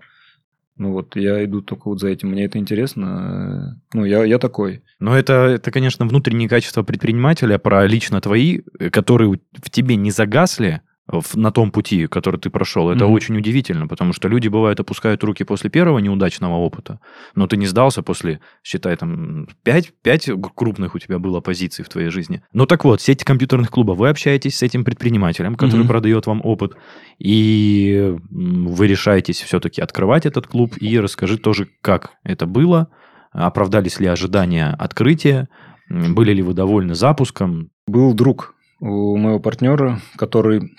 Ну 0.78 0.92
вот, 0.92 1.16
я 1.16 1.42
иду 1.44 1.62
только 1.62 1.88
вот 1.88 2.00
за 2.00 2.08
этим. 2.08 2.30
Мне 2.30 2.44
это 2.44 2.58
интересно. 2.58 3.76
э, 3.94 3.96
Ну, 3.96 4.04
я, 4.04 4.24
я 4.24 4.38
такой. 4.38 4.82
Но 4.98 5.16
это, 5.16 5.32
это, 5.32 5.70
конечно, 5.70 6.06
внутренние 6.06 6.48
качества 6.48 6.82
предпринимателя, 6.82 7.58
про 7.58 7.86
лично 7.86 8.20
твои, 8.20 8.60
э, 8.78 8.90
которые 8.90 9.38
в 9.52 9.70
тебе 9.70 9.96
не 9.96 10.10
загасли, 10.10 10.82
в, 11.08 11.36
на 11.36 11.52
том 11.52 11.70
пути, 11.70 12.06
который 12.06 12.40
ты 12.40 12.50
прошел. 12.50 12.90
Это 12.90 13.04
Мгм. 13.04 13.12
очень 13.14 13.36
удивительно, 13.36 13.86
потому 13.86 14.12
что 14.12 14.28
люди, 14.28 14.48
бывают, 14.48 14.80
опускают 14.80 15.22
руки 15.22 15.44
после 15.44 15.70
первого 15.70 15.98
неудачного 16.00 16.54
опыта, 16.56 16.98
но 17.34 17.46
ты 17.46 17.56
не 17.56 17.66
сдался 17.66 18.02
после, 18.02 18.40
считай, 18.64 18.96
там, 18.96 19.46
5, 19.62 19.92
5 20.02 20.30
крупных 20.54 20.94
у 20.94 20.98
тебя 20.98 21.18
было 21.18 21.40
позиций 21.40 21.84
в 21.84 21.88
твоей 21.88 22.08
жизни. 22.10 22.42
Ну 22.52 22.66
так 22.66 22.84
вот, 22.84 23.00
сеть 23.00 23.22
компьютерных 23.24 23.70
клубов, 23.70 23.98
вы 23.98 24.08
общаетесь 24.08 24.56
с 24.56 24.62
этим 24.62 24.84
предпринимателем, 24.84 25.54
который 25.54 25.80
Мгм. 25.82 25.88
продает 25.88 26.26
вам 26.26 26.40
опыт, 26.44 26.74
и 27.18 28.16
вы 28.30 28.86
решаетесь 28.86 29.40
все-таки 29.42 29.80
открывать 29.80 30.26
этот 30.26 30.46
клуб, 30.46 30.74
и 30.80 30.98
расскажи 30.98 31.38
тоже, 31.38 31.68
как 31.82 32.12
это 32.24 32.46
было, 32.46 32.88
оправдались 33.32 34.00
ли 34.00 34.06
ожидания 34.06 34.74
открытия, 34.78 35.48
были 35.88 36.32
ли 36.32 36.42
вы 36.42 36.52
довольны 36.52 36.94
запуском. 36.94 37.70
Был 37.86 38.12
друг 38.14 38.54
у 38.80 39.16
моего 39.16 39.38
партнера, 39.38 40.00
который... 40.16 40.72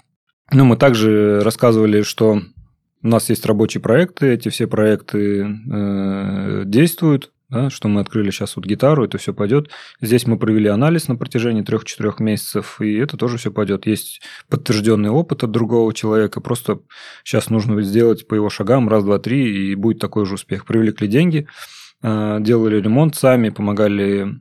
Ну, 0.52 0.64
мы 0.64 0.78
также 0.78 1.42
рассказывали, 1.42 2.04
что 2.04 2.42
у 3.04 3.08
нас 3.08 3.30
есть 3.30 3.46
рабочие 3.46 3.82
проекты, 3.82 4.34
эти 4.34 4.50
все 4.50 4.66
проекты 4.66 5.42
э, 5.42 6.64
действуют, 6.66 7.32
да, 7.50 7.70
что 7.70 7.90
мы 7.90 8.00
открыли 8.00 8.32
сейчас 8.32 8.56
вот 8.56 8.66
гитару, 8.66 9.04
это 9.04 9.18
все 9.18 9.34
пойдет. 9.34 9.70
Здесь 10.02 10.26
мы 10.26 10.40
провели 10.40 10.68
анализ 10.68 11.10
на 11.10 11.18
протяжении 11.18 11.64
трех-четырех 11.64 12.20
месяцев, 12.22 12.80
и 12.80 12.94
это 12.96 13.18
тоже 13.18 13.38
все 13.38 13.52
пойдет. 13.52 13.88
Есть 13.88 14.22
подтвержденный 14.50 15.10
опыт 15.10 15.44
от 15.44 15.52
другого 15.52 15.94
человека, 15.94 16.40
просто 16.40 16.80
сейчас 17.26 17.50
нужно 17.50 17.82
сделать 17.82 18.26
по 18.28 18.34
его 18.34 18.50
шагам 18.50 18.88
раз, 18.88 19.04
два, 19.04 19.20
три, 19.20 19.72
и 19.72 19.76
будет 19.76 20.00
такой 20.00 20.26
же 20.26 20.36
успех. 20.36 20.66
Привлекли 20.66 21.10
деньги, 21.10 21.48
э, 22.04 22.38
делали 22.40 22.82
ремонт 22.82 23.16
сами, 23.16 23.50
помогали 23.50 24.40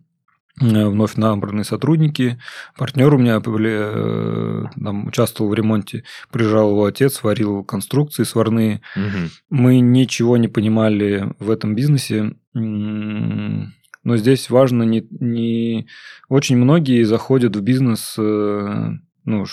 вновь 0.58 1.16
набранные 1.16 1.64
сотрудники. 1.64 2.38
Партнер 2.76 3.12
у 3.14 3.18
меня 3.18 3.42
э, 3.44 4.64
там, 4.82 5.06
участвовал 5.06 5.50
в 5.50 5.54
ремонте. 5.54 6.04
Приезжал 6.30 6.70
его 6.70 6.84
отец, 6.86 7.22
варил 7.22 7.62
конструкции 7.64 8.24
сварные. 8.24 8.80
Мгм. 8.94 9.30
Мы 9.50 9.80
ничего 9.80 10.36
не 10.36 10.48
понимали 10.48 11.34
в 11.38 11.50
этом 11.50 11.74
бизнесе. 11.74 12.32
Но 12.54 14.16
здесь 14.16 14.50
важно 14.50 14.84
не, 14.84 15.06
не... 15.10 15.88
Очень 16.28 16.56
многие 16.56 17.02
заходят 17.02 17.56
в 17.56 17.60
бизнес, 17.60 18.14
э, 18.16 18.90
ну, 19.24 19.44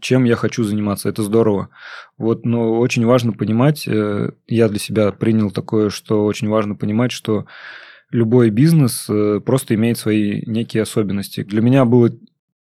чем 0.00 0.24
я 0.24 0.36
хочу 0.36 0.64
заниматься. 0.64 1.10
Это 1.10 1.22
здорово. 1.22 1.68
Вот, 2.16 2.46
но 2.46 2.78
очень 2.78 3.04
важно 3.04 3.32
понимать, 3.32 3.86
э, 3.86 4.30
я 4.46 4.68
для 4.68 4.78
себя 4.78 5.12
принял 5.12 5.50
такое, 5.50 5.90
что 5.90 6.24
очень 6.24 6.48
важно 6.48 6.74
понимать, 6.74 7.12
что 7.12 7.44
любой 8.10 8.50
бизнес 8.50 9.06
э, 9.08 9.40
просто 9.44 9.74
имеет 9.74 9.98
свои 9.98 10.42
некие 10.46 10.82
особенности. 10.82 11.42
Для 11.42 11.60
меня 11.60 11.84
было 11.84 12.10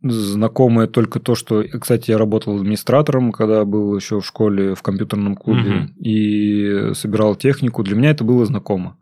знакомое 0.04 0.88
только 0.88 1.20
то, 1.20 1.36
что, 1.36 1.64
кстати, 1.80 2.12
я 2.12 2.18
работал 2.18 2.56
администратором, 2.58 3.32
когда 3.32 3.66
был 3.66 3.96
еще 3.96 4.20
в 4.20 4.26
школе 4.26 4.74
в 4.74 4.82
компьютерном 4.82 5.36
клубе 5.36 5.62
Мгм. 5.70 5.94
и 6.00 6.92
собирал 6.94 7.36
технику. 7.36 7.84
Для 7.84 7.96
меня 7.96 8.10
это 8.12 8.24
было 8.24 8.46
знакомо. 8.46 8.98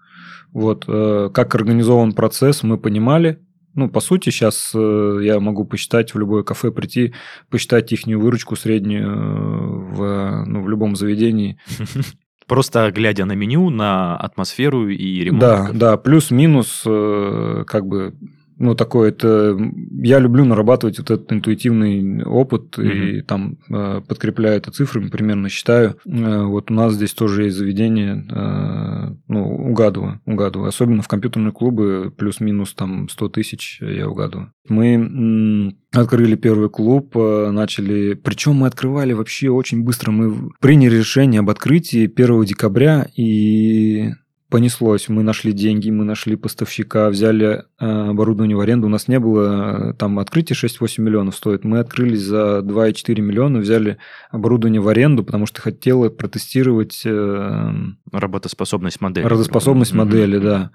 Вот 0.51 0.85
э, 0.87 1.29
как 1.33 1.55
организован 1.55 2.11
процесс, 2.13 2.63
мы 2.63 2.77
понимали. 2.77 3.39
Ну, 3.75 3.87
по 3.87 3.99
сути, 4.01 4.29
сейчас 4.29 4.71
я 4.73 5.39
могу 5.39 5.63
посчитать 5.63 6.13
в 6.13 6.19
любое 6.19 6.43
кафе 6.43 6.71
прийти, 6.71 7.13
посчитать 7.49 7.91
их 7.93 8.05
выручку 8.07 8.55
среднюю 8.55 9.07
э, 9.07 9.93
в, 9.93 10.43
ну, 10.47 10.63
в 10.63 10.69
любом 10.69 10.95
заведении. 10.95 11.59
Просто 12.49 12.91
глядя 12.91 13.25
на 13.25 13.33
меню, 13.33 13.69
на 13.69 14.17
атмосферу 14.17 14.89
и 14.89 15.23
ремонт. 15.23 15.39
Да, 15.39 15.69
да, 15.71 15.97
плюс-минус, 15.97 16.81
э, 16.83 17.63
как 17.67 17.85
бы, 17.85 18.15
ну, 18.59 18.75
такой 18.75 19.09
это... 19.09 19.57
Я 19.93 20.19
люблю 20.19 20.43
нарабатывать 20.43 20.99
вот 20.99 21.09
этот 21.09 21.31
интуитивный 21.31 22.23
опыт 22.25 22.77
и 22.77 23.21
там 23.21 23.57
э, 23.69 24.01
подкрепляю 24.05 24.57
это 24.57 24.69
цифрами, 24.71 25.07
примерно 25.07 25.47
считаю. 25.47 25.95
Э, 26.05 26.43
Вот 26.43 26.69
у 26.69 26.73
нас 26.73 26.93
здесь 26.93 27.13
тоже 27.13 27.45
есть 27.45 27.55
заведение, 27.55 28.25
э, 28.29 29.15
ну, 29.29 29.55
угадываю, 29.69 30.19
угадываю. 30.25 30.67
Особенно 30.67 31.01
в 31.01 31.07
компьютерные 31.07 31.53
клубы 31.53 32.13
плюс-минус 32.15 32.73
там 32.73 33.07
100 33.07 33.29
тысяч 33.29 33.79
я 33.81 34.09
угадываю. 34.09 34.51
Мы 34.67 35.75
открыли 35.93 36.35
первый 36.35 36.69
клуб, 36.69 37.15
начали... 37.15 38.13
Причем 38.13 38.55
мы 38.55 38.67
открывали 38.67 39.13
вообще 39.13 39.49
очень 39.49 39.83
быстро. 39.83 40.11
Мы 40.11 40.51
приняли 40.59 40.97
решение 40.97 41.39
об 41.39 41.49
открытии 41.49 42.11
1 42.13 42.43
декабря 42.43 43.07
и 43.15 44.11
понеслось. 44.49 45.09
Мы 45.09 45.23
нашли 45.23 45.53
деньги, 45.53 45.89
мы 45.89 46.03
нашли 46.03 46.35
поставщика, 46.35 47.09
взяли 47.09 47.63
э, 47.79 47.85
оборудование 47.85 48.57
в 48.57 48.59
аренду. 48.59 48.87
У 48.87 48.89
нас 48.89 49.07
не 49.07 49.19
было, 49.19 49.91
э, 49.91 49.93
там 49.93 50.19
открытие 50.19 50.57
6-8 50.57 51.01
миллионов 51.01 51.35
стоит. 51.35 51.63
Мы 51.63 51.79
открылись 51.79 52.21
за 52.21 52.59
2,4 52.59 53.21
миллиона, 53.21 53.59
взяли 53.59 53.97
оборудование 54.31 54.81
в 54.81 54.87
аренду, 54.87 55.23
потому 55.23 55.45
что 55.45 55.61
хотела 55.61 56.09
протестировать 56.09 57.03
э, 57.05 57.71
Работоспособность 58.11 59.01
модели. 59.01 59.25
Работоспособность 59.25 59.93
модели, 59.93 60.39
да. 60.39 60.71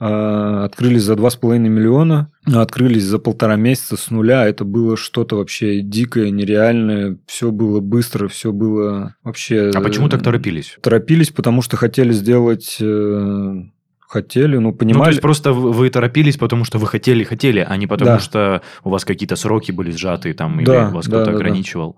А, 0.00 0.64
Открылись 0.64 1.02
за 1.02 1.14
2,5 1.14 1.58
миллиона, 1.58 2.30
а 2.46 2.62
открылись 2.62 3.04
за 3.04 3.18
полтора 3.18 3.56
месяца 3.56 3.96
с 3.96 4.10
нуля. 4.10 4.46
Это 4.46 4.64
было 4.64 4.96
что-то 4.96 5.36
вообще 5.36 5.80
дикое, 5.80 6.30
нереальное. 6.30 7.18
Все 7.26 7.50
было 7.50 7.80
быстро, 7.80 8.28
все 8.28 8.52
было 8.52 9.14
вообще... 9.22 9.70
А 9.74 9.80
почему 9.80 10.08
так 10.08 10.20
э, 10.20 10.24
торопились? 10.24 10.76
Торопились, 10.80 11.30
потому 11.30 11.62
что 11.62 11.76
хотели 11.76 12.12
сделать... 12.12 12.78
Хотели, 14.14 14.54
ну, 14.56 14.60
Ну, 14.68 14.72
то 14.72 14.78
понимали... 14.78 15.10
есть 15.10 15.20
просто 15.20 15.52
вы 15.52 15.90
торопились, 15.90 16.36
потому 16.36 16.64
что 16.64 16.78
вы 16.78 16.86
хотели, 16.86 17.24
хотели, 17.24 17.66
а 17.68 17.76
не 17.76 17.88
потому 17.88 18.12
Да. 18.12 18.18
что 18.20 18.62
у 18.84 18.90
вас 18.90 19.04
какие-то 19.04 19.34
сроки 19.34 19.72
были 19.72 19.90
сжаты 19.90 20.32
там, 20.34 20.60
или 20.60 20.66
Да, 20.66 20.90
вас 20.90 21.06
да, 21.06 21.10
кто-то 21.16 21.24
да, 21.24 21.30
да. 21.32 21.36
ограничивал. 21.36 21.96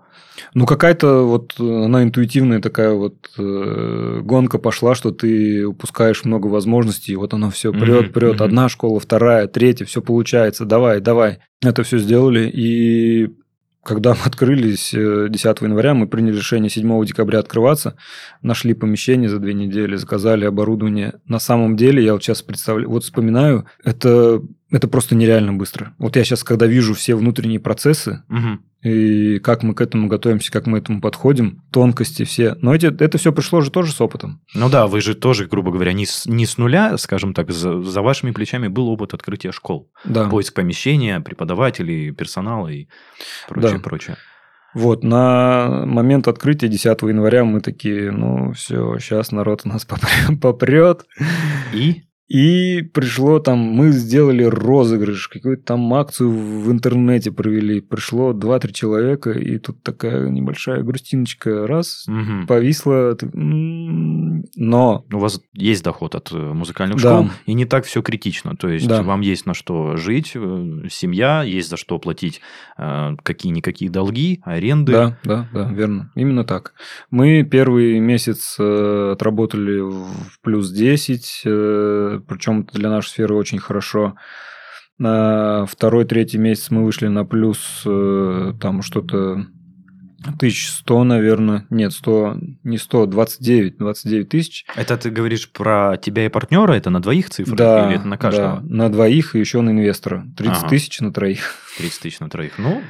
Ну, 0.55 0.65
какая-то 0.65 1.27
вот 1.27 1.53
э, 1.59 1.85
она 1.85 2.01
интуитивная 2.01 2.59
такая 2.59 2.93
вот 2.93 3.29
э, 3.37 4.21
гонка 4.23 4.57
пошла, 4.57 4.95
что 4.95 5.11
ты 5.11 5.63
упускаешь 5.67 6.25
много 6.25 6.47
возможностей, 6.47 7.13
и 7.13 7.15
вот 7.15 7.35
оно 7.35 7.51
все 7.51 7.71
прет, 7.71 8.13
прет. 8.13 8.35
мгм. 8.35 8.43
Одна 8.43 8.67
школа, 8.69 8.99
вторая, 8.99 9.45
третья, 9.47 9.85
все 9.85 10.01
получается. 10.01 10.65
Давай, 10.65 10.99
давай. 11.01 11.37
Это 11.63 11.83
все 11.83 11.99
сделали. 11.99 12.49
И 12.51 13.29
когда 13.87 14.13
мы 14.13 14.19
открылись 14.25 14.93
э, 14.93 15.27
10 15.29 15.61
января, 15.61 15.93
мы 15.93 16.07
приняли 16.07 16.35
решение 16.35 16.69
7 16.69 17.05
декабря 17.05 17.39
открываться, 17.39 17.95
нашли 18.41 18.73
помещение 18.73 19.29
за 19.29 19.39
две 19.39 19.53
недели, 19.53 19.95
заказали 19.95 20.45
оборудование. 20.45 21.13
На 21.25 21.39
самом 21.39 21.77
деле, 21.77 22.03
я 22.03 22.13
вот 22.13 22.21
сейчас 22.21 22.41
представляю, 22.41 22.89
вот 22.89 23.05
вспоминаю, 23.05 23.65
это, 23.85 24.41
это 24.71 24.87
просто 24.87 25.15
нереально 25.15 25.53
быстро. 25.53 25.93
Вот 25.97 26.15
я 26.15 26.23
сейчас, 26.23 26.43
когда 26.43 26.65
вижу 26.67 26.93
все 26.93 27.15
внутренние 27.15 27.59
процессы, 27.59 28.23
Мгм. 28.27 28.61
и 28.83 29.39
как 29.39 29.63
мы 29.63 29.73
к 29.73 29.81
этому 29.81 30.07
готовимся, 30.07 30.51
как 30.51 30.67
мы 30.67 30.79
к 30.79 30.83
этому 30.83 31.01
подходим, 31.01 31.63
тонкости 31.71 32.23
все. 32.25 32.55
Но 32.61 32.75
эти, 32.75 32.87
это 32.87 33.17
все 33.17 33.31
пришло 33.31 33.61
же 33.61 33.71
тоже 33.71 33.91
с 33.93 34.01
опытом. 34.01 34.41
Ну 34.53 34.69
да, 34.69 34.87
вы 34.87 35.01
же 35.01 35.15
тоже, 35.15 35.45
грубо 35.47 35.71
говоря, 35.71 35.93
не 35.93 36.05
с, 36.05 36.25
не 36.25 36.45
с 36.45 36.57
нуля, 36.57 36.97
скажем 36.97 37.33
так, 37.33 37.51
за, 37.51 37.81
за 37.81 38.01
вашими 38.01 38.31
плечами 38.31 38.67
был 38.67 38.89
опыт 38.89 39.13
открытия 39.13 39.51
школ. 39.51 39.89
Да. 40.05 40.29
Поиск 40.29 40.53
помещения, 40.53 41.19
преподавателей, 41.21 42.11
персонала 42.11 42.67
и 42.67 42.87
прочее, 43.47 43.73
Да. 43.73 43.79
прочее. 43.79 44.17
Вот, 44.73 45.03
на 45.03 45.85
момент 45.85 46.27
открытия 46.27 46.67
10 46.67 47.01
января 47.03 47.45
мы 47.45 47.61
такие, 47.61 48.11
ну 48.11 48.51
все, 48.51 48.99
сейчас 48.99 49.31
народ 49.31 49.61
у 49.63 49.69
нас 49.69 49.87
попрет. 50.41 51.05
И 51.73 52.03
И 52.27 52.81
пришло 52.93 53.39
там, 53.39 53.57
мы 53.59 53.91
сделали 53.91 54.43
розыгрыш, 54.43 55.29
какую-то 55.29 55.63
там 55.63 55.93
акцию 55.93 56.29
в 56.29 56.69
интернете 56.71 57.31
провели. 57.31 57.79
Пришло 57.79 58.33
2-3 58.33 58.73
человека, 58.73 59.31
и 59.31 59.57
тут 59.59 59.81
такая 59.81 60.27
небольшая 60.29 60.83
грустиночка 60.83 61.65
раз, 61.67 62.03
мгм. 62.07 62.45
повисла. 62.45 63.15
Но 64.55 65.05
у 65.11 65.17
вас 65.19 65.41
есть 65.53 65.83
доход 65.83 66.15
от 66.15 66.31
э, 66.31 66.35
музыкальных 66.37 67.01
Да. 67.01 67.21
школ, 67.23 67.29
и 67.45 67.53
не 67.53 67.65
так 67.65 67.85
все 67.85 68.01
критично. 68.01 68.55
То 68.55 68.67
есть 68.69 68.87
Да. 68.87 69.03
вам 69.03 69.21
есть 69.21 69.45
на 69.45 69.53
что 69.53 69.95
жить, 69.97 70.31
э, 70.35 70.83
семья, 70.89 71.43
есть 71.43 71.69
за 71.69 71.77
что 71.77 71.97
платить 71.99 72.41
э, 72.77 73.15
какие-никакие 73.23 73.89
долги, 73.89 74.41
аренды. 74.43 74.91
Да, 74.91 75.17
да, 75.23 75.47
да, 75.53 75.69
верно. 75.71 76.11
Именно 76.15 76.43
так. 76.43 76.73
Мы 77.09 77.43
первый 77.43 77.99
месяц 77.99 78.55
э, 78.59 79.11
отработали 79.13 79.79
в 79.79 80.41
плюс 80.41 80.71
10, 80.71 81.41
э, 81.45 82.16
причем 82.19 82.61
это 82.61 82.77
для 82.77 82.89
нашей 82.89 83.09
сферы 83.09 83.35
очень 83.35 83.59
хорошо. 83.59 84.15
На 84.97 85.65
второй, 85.67 86.05
третий 86.05 86.37
месяц 86.37 86.71
мы 86.71 86.83
вышли 86.83 87.07
на 87.07 87.23
плюс 87.23 87.83
э, 87.85 88.53
там 88.59 88.81
что-то 88.81 89.45
1100, 90.25 91.03
наверное. 91.03 91.65
Нет, 91.69 91.93
100, 91.93 92.37
не 92.63 92.77
100, 92.77 93.05
29, 93.05 93.77
29 93.77 94.29
тысяч. 94.29 94.65
Это 94.75 94.97
ты 94.97 95.09
говоришь 95.09 95.49
про 95.51 95.97
тебя 96.01 96.25
и 96.25 96.29
партнера, 96.29 96.73
это 96.73 96.89
на 96.89 96.99
двоих 97.01 97.29
цифры 97.29 97.55
Да, 97.55 97.87
или 97.87 97.97
это 97.99 98.07
на 98.07 98.17
каждого? 98.17 98.61
да, 98.61 98.75
на 98.75 98.89
двоих 98.91 99.35
и 99.35 99.39
еще 99.39 99.61
на 99.61 99.69
инвестора. 99.71 100.25
30 100.37 100.57
Ага. 100.59 100.69
тысяч 100.69 100.99
на 101.01 101.13
троих. 101.13 101.55
30 101.77 102.01
тысяч 102.01 102.19
на 102.19 102.29
троих. 102.29 102.53
Ну, 102.57 102.81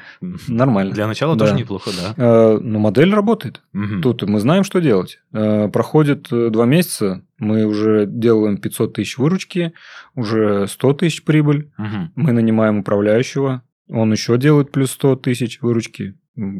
Нормально. 0.48 0.94
для 0.94 1.08
начала 1.08 1.36
Да. 1.36 1.46
тоже 1.46 1.58
неплохо, 1.60 1.92
да. 1.92 2.14
Э, 2.18 2.58
Но 2.62 2.80
модель 2.80 3.14
работает. 3.14 3.62
Мгм. 3.74 4.02
Тут 4.02 4.24
мы 4.24 4.40
знаем, 4.40 4.64
что 4.64 4.80
делать. 4.80 5.20
Э, 5.34 5.68
Проходит 5.68 6.28
э, 6.32 6.50
два 6.50 6.66
месяца, 6.66 7.24
мы 7.38 7.66
уже 7.66 8.06
делаем 8.08 8.58
500 8.58 8.94
тысяч 8.94 9.18
выручки, 9.18 9.74
уже 10.16 10.68
100 10.68 10.94
тысяч 10.94 11.24
прибыль, 11.26 11.70
Мгм. 11.78 12.12
мы 12.16 12.32
нанимаем 12.32 12.80
управляющего, 12.80 13.62
он 13.90 14.12
еще 14.12 14.38
делает 14.38 14.72
плюс 14.72 14.92
100 14.92 15.18
тысяч 15.18 15.62
выручки. 15.62 16.16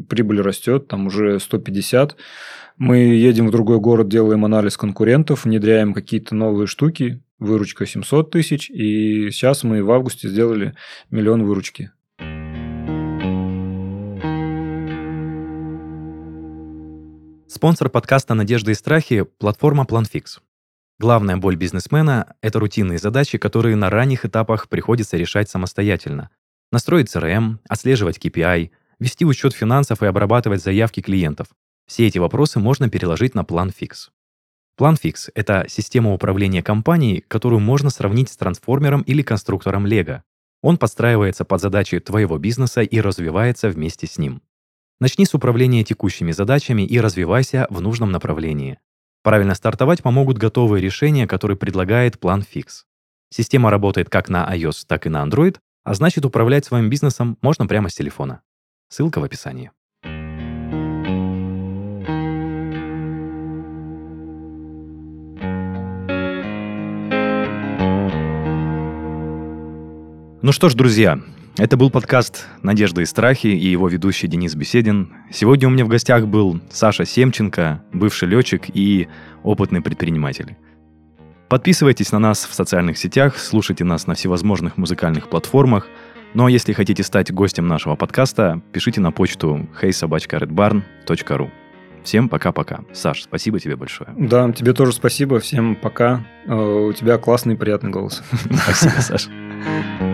Прибыль 0.08 0.40
растет, 0.40 0.88
там 0.88 1.06
уже 1.06 1.38
150. 1.38 2.16
Мы 2.76 2.98
едем 2.98 3.48
в 3.48 3.50
другой 3.50 3.78
город, 3.78 4.08
делаем 4.08 4.44
анализ 4.44 4.76
конкурентов, 4.76 5.44
внедряем 5.44 5.94
какие-то 5.94 6.34
новые 6.34 6.66
штуки, 6.66 7.22
выручка 7.38 7.86
700 7.86 8.30
тысяч, 8.30 8.70
и 8.70 9.30
сейчас 9.30 9.64
мы 9.64 9.82
в 9.82 9.90
августе 9.90 10.28
сделали 10.28 10.74
миллион 11.10 11.44
выручки. 11.44 11.90
Спонсор 17.46 17.88
подкаста 17.88 18.34
«Надежды 18.34 18.72
и 18.72 18.74
страхи»– 18.74 19.24
платформа 19.38 19.84
PlanFix. 19.84 20.38
Главная 21.00 21.36
боль 21.36 21.56
бизнесмена– 21.56 22.34
это 22.42 22.58
рутинные 22.58 22.98
задачи, 22.98 23.38
которые 23.38 23.74
на 23.74 23.88
ранних 23.88 24.24
этапах 24.24 24.68
приходится 24.68 25.16
решать 25.16 25.48
самостоятельно. 25.48 26.30
Настроить 26.70 27.14
CRM, 27.14 27.58
отслеживать 27.68 28.18
KPI, 28.18 28.70
вести 29.00 29.24
учет 29.24 29.54
финансов 29.54 30.02
и 30.02 30.06
обрабатывать 30.06 30.62
заявки 30.62 31.00
клиентов. 31.00 31.48
Все 31.86 32.06
эти 32.06 32.18
вопросы 32.18 32.58
можно 32.58 32.88
переложить 32.88 33.34
на 33.34 33.40
PlanFix. 33.40 34.10
PlanFix– 34.78 35.30
это 35.34 35.66
система 35.68 36.12
управления 36.12 36.62
компанией, 36.62 37.24
которую 37.26 37.60
можно 37.60 37.90
сравнить 37.90 38.30
с 38.30 38.36
трансформером 38.36 39.02
или 39.02 39.22
конструктором 39.22 39.86
Lego. 39.86 40.22
Он 40.62 40.76
подстраивается 40.76 41.44
под 41.44 41.60
задачи 41.60 41.98
твоего 42.00 42.38
бизнеса 42.38 42.82
и 42.82 43.00
развивается 43.00 43.70
вместе 43.70 44.06
с 44.06 44.18
ним. 44.18 44.42
Начни 45.00 45.24
с 45.24 45.34
управления 45.34 45.84
текущими 45.84 46.32
задачами 46.32 46.82
и 46.82 47.00
развивайся 47.00 47.66
в 47.70 47.80
нужном 47.80 48.10
направлении. 48.10 48.78
Правильно 49.22 49.54
стартовать 49.54 50.02
помогут 50.02 50.38
готовые 50.38 50.82
решения, 50.82 51.26
которые 51.26 51.56
предлагает 51.56 52.16
PlanFix. 52.16 52.84
Система 53.30 53.70
работает 53.70 54.10
как 54.10 54.28
на 54.28 54.48
iOS, 54.54 54.84
так 54.86 55.06
и 55.06 55.08
на 55.08 55.24
Android, 55.24 55.58
а 55.84 55.94
значит 55.94 56.24
управлять 56.24 56.64
своим 56.64 56.90
бизнесом 56.90 57.38
можно 57.40 57.66
прямо 57.66 57.88
с 57.88 57.94
телефона. 57.94 58.42
Ссылка 58.90 59.20
в 59.20 59.24
описании. 59.24 59.70
Ну 70.40 70.52
что 70.52 70.70
ж, 70.70 70.74
друзья, 70.74 71.20
это 71.58 71.76
был 71.76 71.90
подкаст 71.90 72.46
«Надежда 72.62 73.02
и 73.02 73.04
страхи» 73.04 73.48
и 73.48 73.68
его 73.68 73.88
ведущий 73.88 74.26
Денис 74.26 74.54
Беседин. 74.54 75.12
Сегодня 75.30 75.68
у 75.68 75.70
меня 75.70 75.84
в 75.84 75.88
гостях 75.88 76.26
был 76.26 76.58
Саша 76.70 77.04
Семченко, 77.04 77.84
бывший 77.92 78.28
летчик 78.28 78.70
и 78.72 79.08
опытный 79.42 79.82
предприниматель. 79.82 80.56
Подписывайтесь 81.50 82.12
на 82.12 82.18
нас 82.18 82.46
в 82.46 82.54
социальных 82.54 82.96
сетях, 82.96 83.38
слушайте 83.38 83.84
нас 83.84 84.06
на 84.06 84.14
всевозможных 84.14 84.78
музыкальных 84.78 85.28
платформах. 85.28 85.88
Ну 86.34 86.46
а 86.46 86.50
если 86.50 86.72
хотите 86.72 87.02
стать 87.02 87.32
гостем 87.32 87.66
нашего 87.66 87.96
подкаста, 87.96 88.60
пишите 88.72 89.00
на 89.00 89.12
почту 89.12 89.68
heysobachkaredbarn.ru. 89.80 91.50
Всем 92.04 92.28
пока-пока. 92.28 92.80
Саш, 92.92 93.24
спасибо 93.24 93.58
тебе 93.58 93.76
большое. 93.76 94.10
Да, 94.16 94.50
тебе 94.52 94.72
тоже 94.72 94.92
спасибо. 94.92 95.40
Всем 95.40 95.74
пока. 95.76 96.24
Э, 96.46 96.54
у 96.54 96.92
тебя 96.92 97.18
классный, 97.18 97.56
приятный 97.56 97.90
голос. 97.90 98.22
Спасибо, 98.50 99.00
Саша. 99.00 99.30